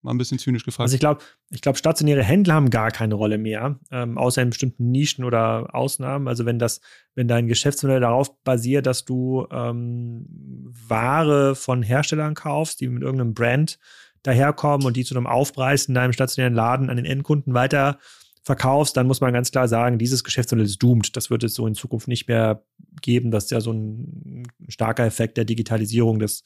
Mal 0.02 0.12
ein 0.12 0.18
bisschen 0.18 0.40
zynisch 0.40 0.64
gefragt. 0.64 0.86
Also 0.86 0.94
ich 0.94 1.00
glaube, 1.00 1.22
ich 1.50 1.60
glaube, 1.60 1.78
stationäre 1.78 2.24
Händler 2.24 2.54
haben 2.54 2.70
gar 2.70 2.90
keine 2.90 3.14
Rolle 3.14 3.38
mehr, 3.38 3.78
ähm, 3.92 4.18
außer 4.18 4.42
in 4.42 4.50
bestimmten 4.50 4.90
Nischen 4.90 5.24
oder 5.24 5.72
Ausnahmen. 5.74 6.26
Also 6.26 6.44
wenn 6.44 6.58
das, 6.58 6.80
wenn 7.14 7.28
dein 7.28 7.46
Geschäftsmodell 7.46 8.00
darauf 8.00 8.42
basiert, 8.42 8.86
dass 8.86 9.04
du 9.04 9.46
ähm, 9.52 10.26
Ware 10.88 11.54
von 11.54 11.84
Herstellern 11.84 12.34
kaufst, 12.34 12.80
die 12.80 12.88
mit 12.88 13.02
irgendeinem 13.02 13.34
Brand 13.34 13.78
daherkommen 14.24 14.88
und 14.88 14.96
die 14.96 15.04
zu 15.04 15.14
einem 15.14 15.28
Aufpreis 15.28 15.84
in 15.84 15.94
deinem 15.94 16.12
stationären 16.12 16.54
Laden 16.54 16.90
an 16.90 16.96
den 16.96 17.06
Endkunden 17.06 17.54
weiter 17.54 17.98
verkaufst, 18.42 18.96
dann 18.96 19.06
muss 19.06 19.20
man 19.20 19.32
ganz 19.32 19.50
klar 19.50 19.68
sagen, 19.68 19.98
dieses 19.98 20.24
Geschäftsmodell 20.24 20.66
ist 20.66 20.82
doomed. 20.82 21.16
Das 21.16 21.30
wird 21.30 21.44
es 21.44 21.54
so 21.54 21.66
in 21.66 21.74
Zukunft 21.74 22.08
nicht 22.08 22.28
mehr 22.28 22.64
geben. 23.02 23.30
Das 23.30 23.44
ist 23.44 23.50
ja 23.50 23.60
so 23.60 23.72
ein 23.72 24.44
starker 24.68 25.04
Effekt 25.04 25.36
der 25.36 25.44
Digitalisierung 25.44 26.18
des, 26.18 26.42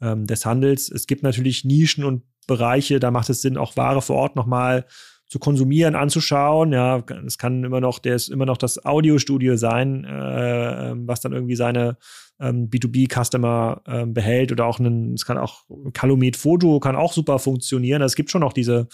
ähm, 0.00 0.26
des 0.26 0.44
Handels. 0.44 0.90
Es 0.90 1.06
gibt 1.06 1.22
natürlich 1.22 1.64
Nischen 1.64 2.04
und 2.04 2.22
Bereiche, 2.46 2.98
da 3.00 3.10
macht 3.10 3.30
es 3.30 3.42
Sinn, 3.42 3.58
auch 3.58 3.76
Ware 3.76 4.02
vor 4.02 4.16
Ort 4.16 4.36
nochmal 4.36 4.86
zu 5.26 5.38
konsumieren, 5.38 5.94
anzuschauen. 5.94 6.72
Ja, 6.72 7.04
es 7.26 7.36
kann 7.36 7.62
immer 7.62 7.80
noch, 7.80 7.98
der 7.98 8.14
ist 8.14 8.28
immer 8.28 8.46
noch 8.46 8.56
das 8.56 8.84
Audiostudio 8.84 9.56
sein, 9.56 10.04
äh, 10.04 10.90
ähm, 10.90 11.06
was 11.06 11.20
dann 11.20 11.32
irgendwie 11.32 11.56
seine 11.56 11.98
ähm, 12.40 12.70
B2B-Customer 12.70 13.82
äh, 13.84 14.06
behält 14.06 14.52
oder 14.52 14.64
auch 14.64 14.78
ein, 14.78 15.14
es 15.14 15.26
kann 15.26 15.36
auch 15.36 15.64
Calumet 15.92 16.36
Foto 16.36 16.80
kann 16.80 16.96
auch 16.96 17.12
super 17.12 17.38
funktionieren. 17.38 18.00
Also 18.00 18.12
es 18.12 18.16
gibt 18.16 18.30
schon 18.30 18.40
noch 18.40 18.54
diese 18.54 18.88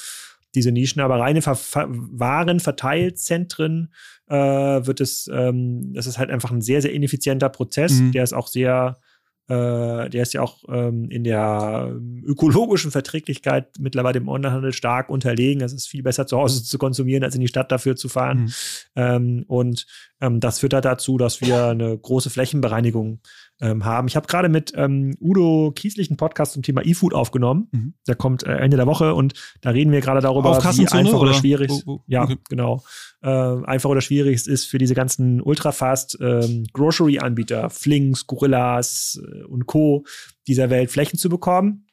diese 0.54 0.72
Nischen, 0.72 1.02
aber 1.02 1.18
reine 1.18 1.42
Ver 1.42 1.54
Ver 1.54 1.86
Warenverteilzentren 1.88 3.92
äh, 4.28 4.36
wird 4.36 5.00
es, 5.00 5.28
ähm, 5.32 5.92
das 5.92 6.06
ist 6.06 6.18
halt 6.18 6.30
einfach 6.30 6.50
ein 6.50 6.62
sehr, 6.62 6.82
sehr 6.82 6.92
ineffizienter 6.92 7.48
Prozess, 7.48 7.94
mhm. 7.94 8.12
der 8.12 8.24
ist 8.24 8.32
auch 8.32 8.48
sehr 8.48 8.98
äh, 9.46 10.08
der 10.08 10.22
ist 10.22 10.32
ja 10.32 10.40
auch 10.40 10.64
ähm, 10.68 11.10
in 11.10 11.22
der 11.22 11.88
ähm, 11.90 12.22
ökologischen 12.24 12.90
Verträglichkeit 12.90 13.68
mittlerweile 13.78 14.18
im 14.18 14.28
Onlinehandel 14.28 14.72
stark 14.72 15.10
unterlegen. 15.10 15.60
Es 15.60 15.74
ist 15.74 15.86
viel 15.86 16.02
besser 16.02 16.26
zu 16.26 16.38
Hause 16.38 16.64
zu 16.64 16.78
konsumieren, 16.78 17.24
als 17.24 17.34
in 17.34 17.42
die 17.42 17.48
Stadt 17.48 17.70
dafür 17.70 17.94
zu 17.94 18.08
fahren. 18.08 18.44
Mhm. 18.44 18.52
Ähm, 18.96 19.44
und 19.46 19.86
ähm, 20.22 20.40
das 20.40 20.60
führt 20.60 20.72
halt 20.72 20.86
dazu, 20.86 21.18
dass 21.18 21.42
wir 21.42 21.66
eine 21.66 21.98
große 21.98 22.30
Flächenbereinigung 22.30 23.20
ähm, 23.60 23.84
haben. 23.84 24.08
Ich 24.08 24.16
habe 24.16 24.26
gerade 24.26 24.48
mit 24.48 24.72
ähm, 24.76 25.16
Udo 25.20 25.72
Kieslich 25.74 26.10
einen 26.10 26.16
Podcast 26.16 26.52
zum 26.52 26.62
Thema 26.62 26.84
E-Food 26.84 27.14
aufgenommen. 27.14 27.68
Mhm. 27.72 27.94
Der 28.06 28.16
kommt 28.16 28.44
äh, 28.44 28.56
Ende 28.56 28.76
der 28.76 28.86
Woche 28.86 29.14
und 29.14 29.34
da 29.60 29.70
reden 29.70 29.92
wir 29.92 30.00
gerade 30.00 30.20
darüber, 30.20 30.56
wie 30.58 30.88
einfach 30.88 31.12
oder, 31.14 31.20
oder 31.20 31.34
schwierig 31.34 31.70
oh, 31.70 31.82
oh, 31.86 32.00
ja 32.06 32.24
okay. 32.24 32.36
genau 32.48 32.82
äh, 33.22 33.28
einfach 33.28 33.90
oder 33.90 34.00
schwierig 34.00 34.36
es 34.36 34.46
ist 34.46 34.64
für 34.64 34.78
diese 34.78 34.94
ganzen 34.94 35.40
Ultrafast 35.40 36.18
ähm, 36.20 36.66
Grocery-Anbieter, 36.72 37.70
Flings, 37.70 38.26
Gorillas 38.26 39.20
äh, 39.24 39.44
und 39.44 39.66
Co. 39.66 40.04
dieser 40.46 40.70
Welt 40.70 40.90
Flächen 40.90 41.18
zu 41.18 41.28
bekommen. 41.28 41.86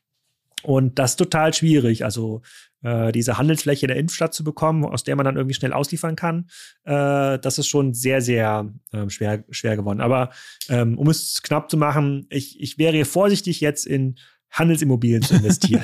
Und 0.63 0.99
das 0.99 1.11
ist 1.11 1.17
total 1.17 1.53
schwierig. 1.53 2.05
Also 2.05 2.41
äh, 2.81 3.11
diese 3.11 3.37
Handelsfläche 3.37 3.85
in 3.85 3.89
der 3.89 3.97
Innenstadt 3.97 4.33
zu 4.33 4.43
bekommen, 4.43 4.85
aus 4.85 5.03
der 5.03 5.15
man 5.15 5.25
dann 5.25 5.35
irgendwie 5.35 5.55
schnell 5.55 5.73
ausliefern 5.73 6.15
kann, 6.15 6.49
äh, 6.83 7.39
das 7.39 7.57
ist 7.57 7.67
schon 7.67 7.93
sehr, 7.93 8.21
sehr 8.21 8.71
äh, 8.91 9.09
schwer, 9.09 9.43
schwer 9.49 9.75
geworden. 9.75 10.01
Aber 10.01 10.31
ähm, 10.69 10.97
um 10.97 11.09
es 11.09 11.41
knapp 11.41 11.69
zu 11.69 11.77
machen, 11.77 12.27
ich, 12.29 12.59
ich 12.59 12.77
wäre 12.77 13.05
vorsichtig 13.05 13.61
jetzt 13.61 13.85
in 13.85 14.15
Handelsimmobilien 14.51 15.21
zu 15.21 15.35
investieren. 15.35 15.83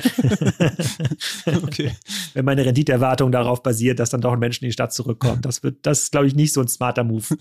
okay. 1.62 1.92
Wenn 2.34 2.44
meine 2.44 2.64
Renditeerwartung 2.66 3.32
darauf 3.32 3.62
basiert, 3.62 3.98
dass 3.98 4.10
dann 4.10 4.20
doch 4.20 4.32
ein 4.32 4.38
Mensch 4.38 4.60
in 4.60 4.66
die 4.66 4.72
Stadt 4.72 4.92
zurückkommt. 4.92 5.44
Das 5.46 5.62
wird, 5.62 5.86
das 5.86 6.02
ist, 6.02 6.12
glaube 6.12 6.26
ich, 6.26 6.34
nicht 6.34 6.52
so 6.52 6.60
ein 6.60 6.68
smarter 6.68 7.04
Move. 7.04 7.24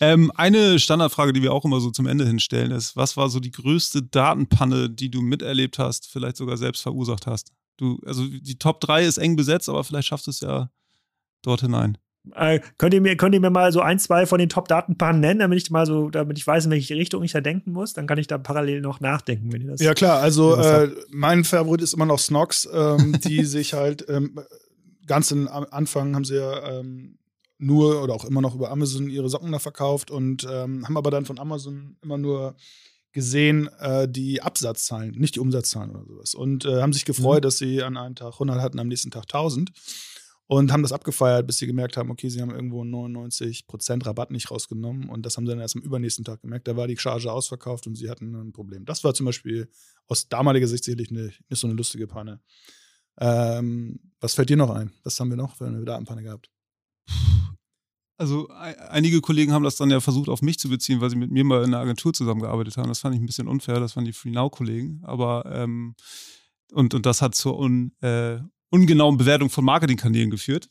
Ähm, 0.00 0.30
eine 0.34 0.78
Standardfrage, 0.78 1.32
die 1.32 1.42
wir 1.42 1.52
auch 1.52 1.64
immer 1.64 1.80
so 1.80 1.90
zum 1.90 2.06
Ende 2.06 2.26
hinstellen, 2.26 2.70
ist: 2.70 2.96
Was 2.96 3.16
war 3.16 3.28
so 3.28 3.40
die 3.40 3.50
größte 3.50 4.02
Datenpanne, 4.02 4.90
die 4.90 5.10
du 5.10 5.22
miterlebt 5.22 5.78
hast, 5.78 6.08
vielleicht 6.10 6.36
sogar 6.36 6.56
selbst 6.56 6.82
verursacht 6.82 7.26
hast? 7.26 7.52
Du, 7.76 8.00
also 8.06 8.26
die 8.26 8.58
Top 8.58 8.80
3 8.80 9.04
ist 9.04 9.18
eng 9.18 9.36
besetzt, 9.36 9.68
aber 9.68 9.84
vielleicht 9.84 10.08
schaffst 10.08 10.26
du 10.26 10.30
es 10.30 10.40
ja 10.40 10.70
dort 11.42 11.60
hinein. 11.60 11.98
Äh, 12.34 12.60
könnt, 12.78 12.92
ihr 12.92 13.00
mir, 13.00 13.16
könnt 13.16 13.34
ihr 13.34 13.40
mir 13.40 13.50
mal 13.50 13.70
so 13.70 13.80
ein, 13.80 13.98
zwei 13.98 14.26
von 14.26 14.38
den 14.38 14.48
Top-Datenpaaren 14.48 15.20
nennen, 15.20 15.40
damit 15.40 15.62
ich 15.62 15.70
mal 15.70 15.86
so, 15.86 16.10
damit 16.10 16.38
ich 16.38 16.46
weiß, 16.46 16.64
in 16.64 16.70
welche 16.72 16.96
Richtung 16.96 17.22
ich 17.22 17.32
da 17.32 17.40
denken 17.40 17.72
muss? 17.72 17.92
Dann 17.92 18.06
kann 18.06 18.18
ich 18.18 18.26
da 18.26 18.38
parallel 18.38 18.80
noch 18.80 19.00
nachdenken, 19.00 19.52
wenn 19.52 19.62
ihr 19.62 19.70
das. 19.70 19.80
Ja, 19.80 19.94
klar, 19.94 20.20
also 20.20 20.56
äh, 20.56 20.90
mein 21.10 21.44
Favorit 21.44 21.82
ist 21.82 21.94
immer 21.94 22.06
noch 22.06 22.18
Snox, 22.18 22.68
ähm, 22.72 23.16
die 23.24 23.44
sich 23.44 23.74
halt 23.74 24.06
ähm, 24.08 24.40
ganz 25.06 25.30
am 25.30 25.48
Anfang 25.70 26.14
haben 26.16 26.24
sie 26.24 26.36
ja 26.36 26.80
ähm, 26.80 27.18
nur 27.58 28.02
oder 28.02 28.14
auch 28.14 28.24
immer 28.24 28.40
noch 28.40 28.54
über 28.54 28.70
Amazon 28.70 29.08
ihre 29.08 29.28
Socken 29.28 29.52
da 29.52 29.58
verkauft 29.58 30.10
und 30.10 30.46
ähm, 30.50 30.84
haben 30.84 30.96
aber 30.96 31.10
dann 31.10 31.24
von 31.24 31.38
Amazon 31.38 31.96
immer 32.02 32.18
nur 32.18 32.56
gesehen, 33.16 33.68
äh, 33.80 34.06
die 34.06 34.42
Absatzzahlen, 34.42 35.12
nicht 35.12 35.36
die 35.36 35.40
Umsatzzahlen 35.40 35.90
oder 35.90 36.04
sowas. 36.04 36.34
Und 36.34 36.66
äh, 36.66 36.82
haben 36.82 36.92
sich 36.92 37.06
gefreut, 37.06 37.40
mhm. 37.40 37.46
dass 37.46 37.56
sie 37.56 37.82
an 37.82 37.96
einem 37.96 38.14
Tag 38.14 38.34
100 38.34 38.60
hatten, 38.60 38.78
am 38.78 38.88
nächsten 38.88 39.10
Tag 39.10 39.22
1000 39.22 39.72
und 40.46 40.70
haben 40.70 40.82
das 40.82 40.92
abgefeiert, 40.92 41.46
bis 41.46 41.56
sie 41.56 41.66
gemerkt 41.66 41.96
haben, 41.96 42.10
okay, 42.10 42.28
sie 42.28 42.42
haben 42.42 42.50
irgendwo 42.50 42.82
99% 42.82 44.04
Rabatt 44.04 44.30
nicht 44.30 44.50
rausgenommen 44.50 45.08
und 45.08 45.24
das 45.24 45.38
haben 45.38 45.46
sie 45.46 45.50
dann 45.50 45.60
erst 45.60 45.76
am 45.76 45.82
übernächsten 45.82 46.26
Tag 46.26 46.42
gemerkt. 46.42 46.68
Da 46.68 46.76
war 46.76 46.86
die 46.86 46.98
Charge 46.98 47.32
ausverkauft 47.32 47.86
und 47.86 47.96
sie 47.96 48.10
hatten 48.10 48.34
ein 48.34 48.52
Problem. 48.52 48.84
Das 48.84 49.02
war 49.02 49.14
zum 49.14 49.24
Beispiel 49.24 49.68
aus 50.06 50.28
damaliger 50.28 50.68
Sicht 50.68 50.84
sicherlich 50.84 51.10
eine, 51.10 51.32
nicht 51.48 51.60
so 51.60 51.66
eine 51.66 51.74
lustige 51.74 52.06
Panne. 52.06 52.40
Ähm, 53.18 53.98
was 54.20 54.34
fällt 54.34 54.50
dir 54.50 54.58
noch 54.58 54.70
ein? 54.70 54.92
Was 55.04 55.18
haben 55.18 55.30
wir 55.30 55.38
noch 55.38 55.56
für 55.56 55.66
eine 55.66 55.82
Datenpanne 55.84 56.22
gehabt? 56.22 56.50
Also 58.18 58.48
einige 58.48 59.20
Kollegen 59.20 59.52
haben 59.52 59.64
das 59.64 59.76
dann 59.76 59.90
ja 59.90 60.00
versucht 60.00 60.28
auf 60.28 60.40
mich 60.40 60.58
zu 60.58 60.68
beziehen, 60.68 61.00
weil 61.00 61.10
sie 61.10 61.16
mit 61.16 61.30
mir 61.30 61.44
mal 61.44 61.58
in 61.62 61.74
einer 61.74 61.82
Agentur 61.82 62.14
zusammengearbeitet 62.14 62.76
haben. 62.76 62.88
Das 62.88 63.00
fand 63.00 63.14
ich 63.14 63.20
ein 63.20 63.26
bisschen 63.26 63.46
unfair, 63.46 63.78
das 63.78 63.94
waren 63.96 64.06
die 64.06 64.14
Free 64.14 64.30
Now-Kollegen. 64.30 65.02
Aber 65.04 65.44
ähm, 65.52 65.94
und, 66.72 66.94
und 66.94 67.06
das 67.06 67.22
hat 67.22 67.34
zur 67.34 67.58
un, 67.58 67.92
äh, 68.00 68.38
ungenauen 68.70 69.16
Bewertung 69.16 69.50
von 69.50 69.64
Marketingkanälen 69.64 70.30
geführt. 70.30 70.70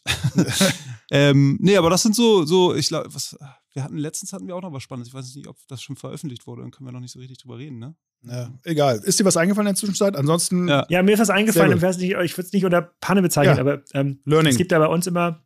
ähm, 1.11 1.57
nee, 1.61 1.77
aber 1.77 1.89
das 1.89 2.01
sind 2.01 2.15
so, 2.15 2.45
so, 2.45 2.73
ich 2.75 2.87
glaube, 2.87 3.13
was, 3.13 3.37
wir 3.73 3.83
hatten 3.83 3.97
letztens 3.97 4.33
hatten 4.33 4.47
wir 4.47 4.55
auch 4.55 4.61
noch 4.61 4.73
was 4.73 4.83
Spannendes. 4.83 5.09
Ich 5.09 5.13
weiß 5.13 5.35
nicht, 5.35 5.47
ob 5.47 5.57
das 5.67 5.81
schon 5.81 5.95
veröffentlicht 5.95 6.47
wurde, 6.47 6.63
dann 6.63 6.71
können 6.71 6.87
wir 6.87 6.91
noch 6.91 6.99
nicht 6.99 7.11
so 7.11 7.19
richtig 7.19 7.37
drüber 7.37 7.57
reden, 7.57 7.79
ne? 7.79 7.95
Ja, 8.23 8.49
egal. 8.63 9.01
Ist 9.03 9.19
dir 9.19 9.25
was 9.25 9.37
eingefallen 9.37 9.67
in 9.67 9.73
der 9.73 9.79
Zwischenzeit? 9.79 10.15
Ansonsten. 10.15 10.67
Ja, 10.67 10.85
ja 10.89 11.03
mir 11.03 11.13
ist 11.13 11.19
was 11.19 11.29
eingefallen. 11.29 11.77
Ich, 11.77 12.11
ich 12.11 12.37
würde 12.37 12.47
es 12.47 12.53
nicht 12.53 12.65
unter 12.65 12.81
Panne 12.81 13.21
bezeichnen, 13.21 13.55
ja. 13.55 13.61
aber 13.61 13.83
ähm, 13.93 14.19
Learning. 14.25 14.51
es 14.51 14.57
gibt 14.57 14.71
ja 14.71 14.79
bei 14.79 14.87
uns 14.87 15.05
immer 15.05 15.44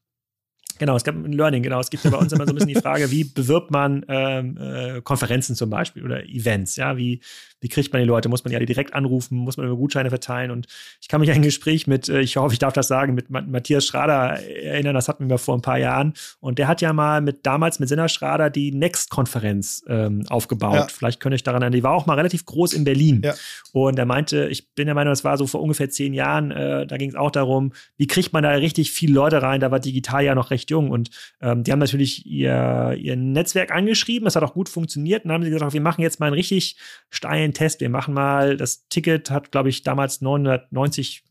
Genau, 0.79 0.95
es 0.95 1.03
gab 1.03 1.13
ein 1.13 1.31
Learning, 1.31 1.61
genau. 1.61 1.79
Es 1.79 1.89
gibt 1.89 2.03
ja 2.03 2.09
bei 2.09 2.17
uns 2.17 2.31
immer 2.33 2.45
so 2.45 2.53
ein 2.53 2.55
bisschen 2.55 2.69
die 2.69 2.75
Frage, 2.75 3.11
wie 3.11 3.25
bewirbt 3.25 3.69
man 3.69 4.05
ähm, 4.07 4.57
äh, 4.57 5.01
Konferenzen 5.01 5.55
zum 5.55 5.69
Beispiel 5.69 6.03
oder 6.03 6.27
Events, 6.27 6.77
ja, 6.77 6.97
wie, 6.97 7.21
wie 7.61 7.67
kriegt 7.67 7.91
man 7.91 8.01
die 8.01 8.07
Leute? 8.07 8.29
Muss 8.29 8.43
man 8.43 8.53
ja 8.53 8.59
direkt 8.59 8.93
anrufen? 8.93 9.37
Muss 9.37 9.57
man 9.57 9.65
über 9.65 9.75
Gutscheine 9.75 10.09
verteilen? 10.09 10.51
Und 10.51 10.67
ich 11.01 11.07
kann 11.07 11.19
mich 11.19 11.29
an 11.29 11.37
ein 11.37 11.41
Gespräch 11.41 11.87
mit, 11.87 12.07
äh, 12.07 12.21
ich 12.21 12.37
hoffe, 12.37 12.53
ich 12.53 12.59
darf 12.59 12.73
das 12.73 12.87
sagen, 12.87 13.13
mit 13.13 13.29
Matthias 13.29 13.85
Schrader 13.85 14.39
erinnern, 14.39 14.95
das 14.95 15.07
hatten 15.07 15.29
wir 15.29 15.37
vor 15.37 15.55
ein 15.57 15.61
paar 15.61 15.77
Jahren. 15.77 16.13
Und 16.39 16.57
der 16.57 16.67
hat 16.67 16.81
ja 16.81 16.93
mal 16.93 17.21
mit 17.21 17.45
damals 17.45 17.79
mit 17.79 17.89
Sinner 17.89 18.07
Schrader 18.07 18.49
die 18.49 18.71
Next-Konferenz 18.71 19.83
ähm, 19.87 20.23
aufgebaut. 20.29 20.75
Ja. 20.75 20.87
Vielleicht 20.87 21.19
könnte 21.19 21.35
ich 21.35 21.43
daran 21.43 21.61
erinnern. 21.61 21.77
Die 21.77 21.83
war 21.83 21.93
auch 21.93 22.05
mal 22.05 22.15
relativ 22.15 22.45
groß 22.45 22.73
in 22.73 22.85
Berlin. 22.85 23.21
Ja. 23.23 23.33
Und 23.73 23.99
er 23.99 24.05
meinte, 24.05 24.47
ich 24.47 24.73
bin 24.73 24.85
der 24.85 24.95
Meinung, 24.95 25.11
das 25.11 25.23
war 25.23 25.37
so 25.37 25.45
vor 25.45 25.61
ungefähr 25.61 25.89
zehn 25.89 26.13
Jahren, 26.13 26.51
äh, 26.51 26.87
da 26.87 26.97
ging 26.97 27.09
es 27.09 27.15
auch 27.15 27.31
darum, 27.31 27.73
wie 27.97 28.07
kriegt 28.07 28.31
man 28.31 28.43
da 28.43 28.51
richtig 28.51 28.91
viele 28.91 29.13
Leute 29.13 29.41
rein? 29.41 29.59
Da 29.59 29.71
war 29.71 29.79
digital 29.79 30.23
ja 30.23 30.35
noch 30.35 30.51
recht 30.51 30.68
jung. 30.69 30.91
Und 30.91 31.09
ähm, 31.41 31.63
die 31.63 31.71
haben 31.71 31.79
natürlich 31.79 32.25
ihr, 32.25 32.95
ihr 32.99 33.15
Netzwerk 33.15 33.71
angeschrieben. 33.71 34.25
Das 34.25 34.35
hat 34.35 34.43
auch 34.43 34.53
gut 34.53 34.69
funktioniert. 34.69 35.23
Und 35.23 35.29
dann 35.29 35.35
haben 35.35 35.43
sie 35.43 35.51
gesagt, 35.51 35.73
wir 35.73 35.81
machen 35.81 36.01
jetzt 36.01 36.19
mal 36.19 36.27
einen 36.27 36.35
richtig 36.35 36.77
steilen 37.09 37.53
Test. 37.53 37.81
Wir 37.81 37.89
machen 37.89 38.13
mal, 38.13 38.57
das 38.57 38.87
Ticket 38.87 39.31
hat, 39.31 39.51
glaube 39.51 39.69
ich, 39.69 39.83
damals 39.83 40.21
990 40.21 41.23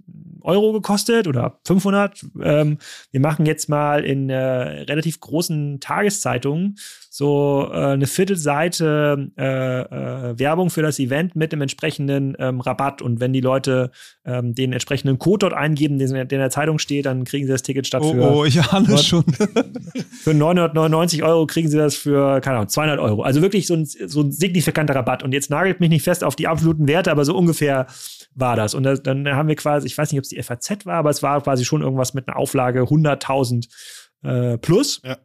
Euro 0.42 0.72
gekostet 0.72 1.26
oder 1.26 1.60
500. 1.64 2.24
Ähm, 2.42 2.78
wir 3.10 3.20
machen 3.20 3.46
jetzt 3.46 3.68
mal 3.68 4.04
in 4.04 4.30
äh, 4.30 4.36
relativ 4.36 5.20
großen 5.20 5.80
Tageszeitungen 5.80 6.76
so 7.18 7.68
äh, 7.72 7.76
eine 7.76 8.06
Viertelseite 8.06 9.30
äh, 9.36 9.42
äh, 9.42 10.38
Werbung 10.38 10.70
für 10.70 10.82
das 10.82 11.00
Event 11.00 11.34
mit 11.34 11.52
dem 11.52 11.60
entsprechenden 11.60 12.36
ähm, 12.38 12.60
Rabatt. 12.60 13.02
Und 13.02 13.18
wenn 13.18 13.32
die 13.32 13.40
Leute 13.40 13.90
ähm, 14.24 14.54
den 14.54 14.72
entsprechenden 14.72 15.18
Code 15.18 15.48
dort 15.48 15.52
eingeben, 15.52 15.98
den, 15.98 16.12
der 16.12 16.22
in 16.22 16.28
der 16.28 16.50
Zeitung 16.50 16.78
steht, 16.78 17.06
dann 17.06 17.24
kriegen 17.24 17.46
sie 17.46 17.52
das 17.52 17.62
Ticket 17.62 17.88
statt 17.88 18.02
oh, 18.04 18.12
für. 18.12 18.20
Oh, 18.20 18.44
ich 18.44 18.62
ahne 18.62 18.98
schon. 18.98 19.24
für 20.22 20.32
999 20.32 21.24
Euro 21.24 21.46
kriegen 21.46 21.68
sie 21.68 21.76
das 21.76 21.96
für, 21.96 22.40
keine 22.40 22.58
Ahnung, 22.58 22.68
200 22.68 23.00
Euro. 23.00 23.22
Also 23.22 23.42
wirklich 23.42 23.66
so 23.66 23.74
ein, 23.74 23.84
so 23.84 24.20
ein 24.20 24.30
signifikanter 24.30 24.94
Rabatt. 24.94 25.24
Und 25.24 25.32
jetzt 25.32 25.50
nagelt 25.50 25.80
mich 25.80 25.90
nicht 25.90 26.04
fest 26.04 26.22
auf 26.22 26.36
die 26.36 26.46
absoluten 26.46 26.86
Werte, 26.86 27.10
aber 27.10 27.24
so 27.24 27.36
ungefähr 27.36 27.86
war 28.38 28.56
das. 28.56 28.74
Und 28.74 28.84
das, 28.84 29.02
dann 29.02 29.26
haben 29.28 29.48
wir 29.48 29.56
quasi, 29.56 29.86
ich 29.86 29.96
weiß 29.96 30.12
nicht, 30.12 30.18
ob 30.18 30.24
es 30.24 30.30
die 30.30 30.42
FAZ 30.42 30.86
war, 30.86 30.96
aber 30.96 31.10
es 31.10 31.22
war 31.22 31.40
quasi 31.42 31.64
schon 31.64 31.82
irgendwas 31.82 32.14
mit 32.14 32.28
einer 32.28 32.36
Auflage 32.36 32.82
100.000 32.82 33.68
äh, 34.22 34.58
plus. 34.58 35.00
Ja. 35.04 35.18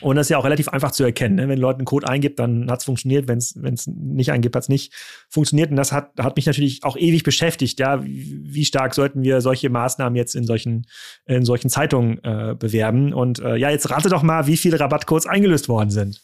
Und 0.00 0.16
das 0.16 0.26
ist 0.26 0.30
ja 0.30 0.38
auch 0.38 0.44
relativ 0.44 0.68
einfach 0.68 0.92
zu 0.92 1.02
erkennen. 1.02 1.36
Ne? 1.36 1.48
Wenn 1.48 1.58
Leute 1.58 1.78
einen 1.78 1.84
Code 1.84 2.06
eingibt, 2.06 2.38
dann 2.38 2.70
hat 2.70 2.80
es 2.80 2.84
funktioniert. 2.84 3.26
Wenn 3.26 3.38
es 3.38 3.86
nicht 3.86 4.30
eingibt, 4.30 4.54
hat 4.54 4.62
es 4.62 4.68
nicht 4.68 4.92
funktioniert. 5.28 5.70
Und 5.70 5.76
das 5.76 5.92
hat, 5.92 6.12
hat 6.18 6.36
mich 6.36 6.46
natürlich 6.46 6.84
auch 6.84 6.96
ewig 6.96 7.24
beschäftigt. 7.24 7.80
Ja, 7.80 8.04
wie, 8.04 8.40
wie 8.44 8.64
stark 8.64 8.94
sollten 8.94 9.22
wir 9.22 9.40
solche 9.40 9.70
Maßnahmen 9.70 10.14
jetzt 10.14 10.36
in 10.36 10.44
solchen, 10.44 10.86
in 11.26 11.44
solchen 11.44 11.68
Zeitungen 11.68 12.22
äh, 12.22 12.54
bewerben? 12.56 13.12
Und 13.12 13.40
äh, 13.40 13.56
ja, 13.56 13.70
jetzt 13.70 13.90
rate 13.90 14.08
doch 14.08 14.22
mal, 14.22 14.46
wie 14.46 14.56
viele 14.56 14.78
Rabattcodes 14.78 15.26
eingelöst 15.26 15.68
worden 15.68 15.90
sind. 15.90 16.20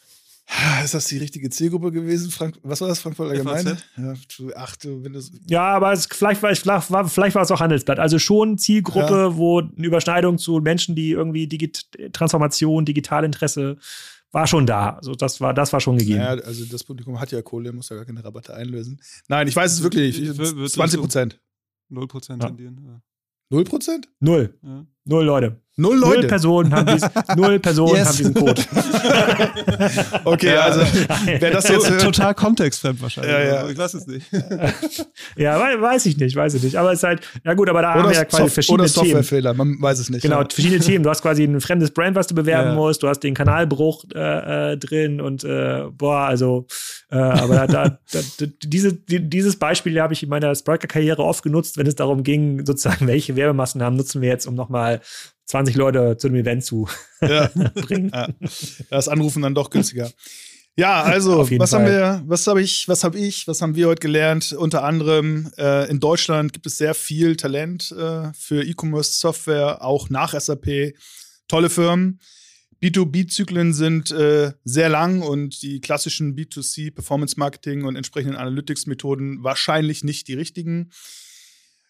Ist 0.85 0.93
das 0.93 1.07
die 1.07 1.19
richtige 1.19 1.49
Zielgruppe 1.49 1.91
gewesen? 1.91 2.31
Frank 2.31 2.59
was 2.63 2.81
war 2.81 2.89
das, 2.89 3.01
Frankfurt 3.01 3.31
Allgemeine? 3.31 3.79
Ja, 3.97 4.15
ach, 4.57 4.77
du, 4.77 5.03
wenn 5.03 5.19
ja, 5.47 5.63
aber 5.63 5.93
es, 5.93 6.07
vielleicht, 6.07 6.43
war, 6.43 6.55
vielleicht, 6.55 6.91
war, 6.91 7.09
vielleicht 7.09 7.35
war 7.35 7.43
es 7.43 7.51
auch 7.51 7.61
Handelsblatt. 7.61 7.99
Also 7.99 8.19
schon 8.19 8.59
Zielgruppe, 8.59 9.15
ja. 9.15 9.37
wo 9.37 9.61
eine 9.61 9.87
Überschneidung 9.87 10.37
zu 10.37 10.59
Menschen, 10.59 10.95
die 10.95 11.13
irgendwie 11.13 11.47
Digit 11.47 11.89
Transformation, 12.13 12.85
Digitalinteresse 12.85 13.79
war 14.33 14.47
schon 14.47 14.67
da. 14.67 14.91
Also 14.91 15.15
das 15.15 15.41
war, 15.41 15.55
das 15.55 15.73
war 15.73 15.81
schon 15.81 15.97
gegeben. 15.97 16.21
Ja, 16.21 16.35
also 16.35 16.65
das 16.67 16.85
Publikum 16.85 17.19
hat 17.21 17.33
ja 17.33 17.41
Kohle, 17.41 17.73
muss 17.73 17.89
ja 17.89 17.97
gar 17.97 18.05
keine 18.05 18.23
Rabatte 18.23 18.55
einlösen. 18.55 19.01
Nein, 19.29 19.49
ich 19.49 19.57
weiß 19.57 19.73
es 19.73 19.83
wirklich. 19.83 20.17
20 20.17 21.01
Prozent. 21.01 21.41
0 21.89 22.07
Prozent 22.09 22.43
ja. 22.43 22.49
tendieren. 22.49 23.03
Null 23.51 23.65
Prozent? 23.65 24.09
Null. 24.21 24.59
Ja. 24.63 24.87
Null 25.05 25.25
Leute. 25.25 25.65
Null 25.77 25.97
Leute. 25.97 26.21
Null 26.21 26.29
Personen 26.29 26.73
haben, 26.73 26.87
dies, 26.87 27.03
null 27.37 27.59
Personen 27.59 27.97
yes. 27.97 28.07
haben 28.07 28.17
diesen 28.17 28.35
Code. 28.35 28.63
okay, 30.25 30.57
also 30.57 30.83
wer 31.25 31.51
das 31.51 31.69
jetzt 31.69 31.87
so, 31.87 31.97
total 31.97 32.33
kontextfremd 32.33 33.03
wahrscheinlich. 33.03 33.33
Ja, 33.33 33.43
ja. 33.43 33.69
Ich 33.69 33.77
weiß 33.77 33.95
es 33.95 34.07
nicht. 34.07 34.25
ja, 35.37 35.59
weiß 35.59 36.07
ich 36.07 36.17
nicht, 36.17 36.37
weiß 36.37 36.55
ich 36.55 36.63
nicht. 36.63 36.77
Aber 36.77 36.93
es 36.93 37.01
ist 37.01 37.03
halt, 37.03 37.29
ja 37.45 37.55
gut, 37.55 37.69
aber 37.69 37.83
da 37.83 37.93
oder 37.93 38.03
haben 38.03 38.11
wir 38.11 38.17
ja 38.17 38.25
quasi 38.25 38.51
verschiedene 38.51 38.83
oder 38.83 38.89
Softwarefehler, 38.89 39.53
man 39.55 39.83
weiß 39.83 39.99
es 39.99 40.11
nicht. 40.11 40.23
Genau, 40.23 40.43
ja. 40.43 40.49
verschiedene 40.49 40.81
Themen. 40.81 41.03
Du 41.03 41.11
hast 41.11 41.23
quasi 41.23 41.43
ein 41.43 41.61
fremdes 41.61 41.91
Brand, 41.91 42.15
was 42.15 42.29
du 42.29 42.37
bewerben 42.37 42.71
ja. 42.71 42.75
musst. 42.77 43.03
Du 43.03 43.09
hast 43.09 43.19
den 43.21 43.35
Kanalbruch 43.35 44.05
äh, 44.15 44.75
äh, 44.75 44.77
drin 44.77 45.21
und 45.21 45.43
äh, 45.43 45.87
boah, 45.91 46.21
also, 46.21 46.67
äh, 47.11 47.17
aber 47.17 47.67
da, 47.67 47.67
da, 47.67 47.99
da, 48.13 48.47
diese, 48.63 48.93
die, 48.93 49.29
dieses 49.29 49.57
Beispiel 49.57 50.01
habe 50.01 50.13
ich 50.13 50.23
in 50.23 50.29
meiner 50.29 50.55
Spriker-Karriere 50.55 51.25
oft 51.25 51.43
genutzt, 51.43 51.79
wenn 51.79 51.89
es 51.89 51.97
darum 51.97 52.23
ging, 52.23 52.65
sozusagen, 52.65 53.09
welche 53.09 53.35
Werbemassen 53.35 53.83
haben, 53.83 53.97
nutzen 53.97 54.23
wir 54.23 54.29
jetzt, 54.29 54.47
um 54.47 54.55
nochmal 54.55 54.94
20 55.47 55.77
Leute 55.77 56.17
zu 56.17 56.29
dem 56.29 56.37
Event 56.37 56.65
zu 56.65 56.89
ja. 57.21 57.49
bringen. 57.75 58.11
Ja. 58.13 58.29
Das 58.91 59.09
Anrufen 59.09 59.43
dann 59.43 59.55
doch 59.55 59.71
günstiger. 59.71 60.11
Ja, 60.77 61.03
also 61.03 61.49
was 61.59 61.71
Fall. 61.71 61.81
haben 61.81 61.87
wir, 61.87 62.23
was 62.27 62.47
habe 62.49 62.61
ich, 62.61 62.89
was 62.89 63.05
habe 63.05 63.19
ich, 63.19 63.47
was 63.47 63.63
haben 63.63 63.77
wir 63.77 63.87
heute 63.87 64.01
gelernt? 64.01 64.53
Unter 64.53 64.83
anderem 64.83 65.53
äh, 65.57 65.89
in 65.89 66.01
Deutschland 66.01 66.53
gibt 66.53 66.67
es 66.67 66.79
sehr 66.79 66.95
viel 66.95 67.37
Talent 67.37 67.93
äh, 67.93 68.33
für 68.37 68.65
E-Commerce-Software, 68.65 69.85
auch 69.85 70.11
nach 70.11 70.39
SAP. 70.39 70.95
Tolle 71.47 71.71
Firmen. 71.71 72.19
B2B-Zyklen 72.83 73.73
sind 73.73 74.11
äh, 74.11 74.53
sehr 74.65 74.89
lang 74.89 75.23
und 75.23 75.63
die 75.63 75.81
klassischen 75.81 76.35
B2C 76.35 76.93
Performance 76.93 77.37
Marketing 77.39 77.85
und 77.85 77.95
entsprechenden 77.95 78.37
Analytics-Methoden 78.37 79.45
wahrscheinlich 79.45 80.03
nicht 80.03 80.27
die 80.27 80.35
richtigen. 80.35 80.91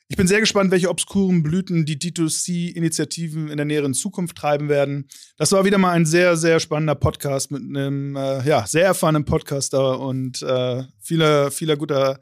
Ich 0.08 0.16
bin 0.16 0.26
sehr 0.26 0.40
gespannt, 0.40 0.70
welche 0.70 0.90
obskuren 0.90 1.42
Blüten 1.42 1.86
die 1.86 1.98
D2C-Initiativen 1.98 3.48
in 3.48 3.56
der 3.56 3.64
näheren 3.64 3.94
Zukunft 3.94 4.36
treiben 4.36 4.68
werden. 4.68 5.08
Das 5.38 5.52
war 5.52 5.64
wieder 5.64 5.78
mal 5.78 5.92
ein 5.92 6.04
sehr, 6.04 6.36
sehr 6.36 6.60
spannender 6.60 6.94
Podcast 6.94 7.50
mit 7.50 7.62
einem 7.62 8.14
äh, 8.14 8.46
ja, 8.46 8.66
sehr 8.66 8.84
erfahrenen 8.84 9.24
Podcaster 9.24 9.98
und 9.98 10.42
äh, 10.42 10.82
vieler, 11.00 11.50
vieler 11.50 11.76
guter 11.76 12.20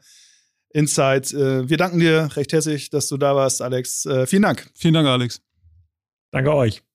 Insights. 0.69 1.33
Äh, 1.33 1.69
wir 1.69 1.77
danken 1.77 1.99
dir 1.99 2.29
recht 2.35 2.53
herzlich, 2.53 2.89
dass 2.89 3.09
du 3.09 3.17
da 3.17 3.35
warst, 3.35 3.61
Alex. 3.61 4.05
Äh, 4.05 4.27
vielen 4.27 4.43
Dank. 4.43 4.69
Vielen 4.75 4.93
Dank, 4.93 5.07
Alex. 5.07 5.41
Danke 6.31 6.53
euch. 6.53 6.92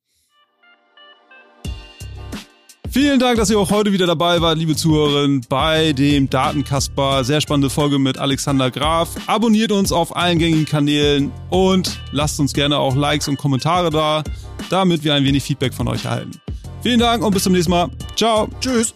Vielen 2.91 3.21
Dank, 3.21 3.37
dass 3.37 3.51
ihr 3.51 3.59
auch 3.59 3.71
heute 3.71 3.93
wieder 3.93 4.07
dabei 4.07 4.41
wart, 4.41 4.59
liebe 4.59 4.75
Zuhörerinnen, 4.75 5.43
bei 5.49 5.93
dem 5.93 6.31
Datenkasper. 6.31 7.23
Sehr 7.23 7.41
spannende 7.41 7.71
Folge 7.71 7.99
mit 7.99 8.17
Alexander 8.19 8.71
Graf. 8.71 9.11
Abonniert 9.27 9.73
uns 9.73 9.93
auf 9.93 10.17
allen 10.17 10.39
gängigen 10.39 10.65
Kanälen 10.65 11.31
und 11.51 12.01
lasst 12.13 12.41
uns 12.41 12.55
gerne 12.55 12.79
auch 12.79 12.97
Likes 12.97 13.29
und 13.29 13.37
Kommentare 13.37 13.91
da, 13.91 14.25
damit 14.71 15.05
wir 15.05 15.15
ein 15.15 15.25
wenig 15.25 15.43
Feedback 15.43 15.75
von 15.75 15.87
euch 15.87 16.07
erhalten. 16.07 16.41
Vielen 16.83 16.99
Dank 16.99 17.23
und 17.23 17.33
bis 17.33 17.43
zum 17.43 17.53
nächsten 17.53 17.71
Mal. 17.71 17.91
Ciao. 18.17 18.49
Tschüss. 18.61 18.95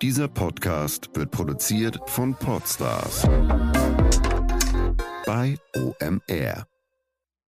Dieser 0.00 0.28
Podcast 0.28 1.10
wird 1.14 1.30
produziert 1.30 1.98
von 2.06 2.34
Podstars 2.34 3.26
bei 5.24 5.56
OMR. 5.74 6.66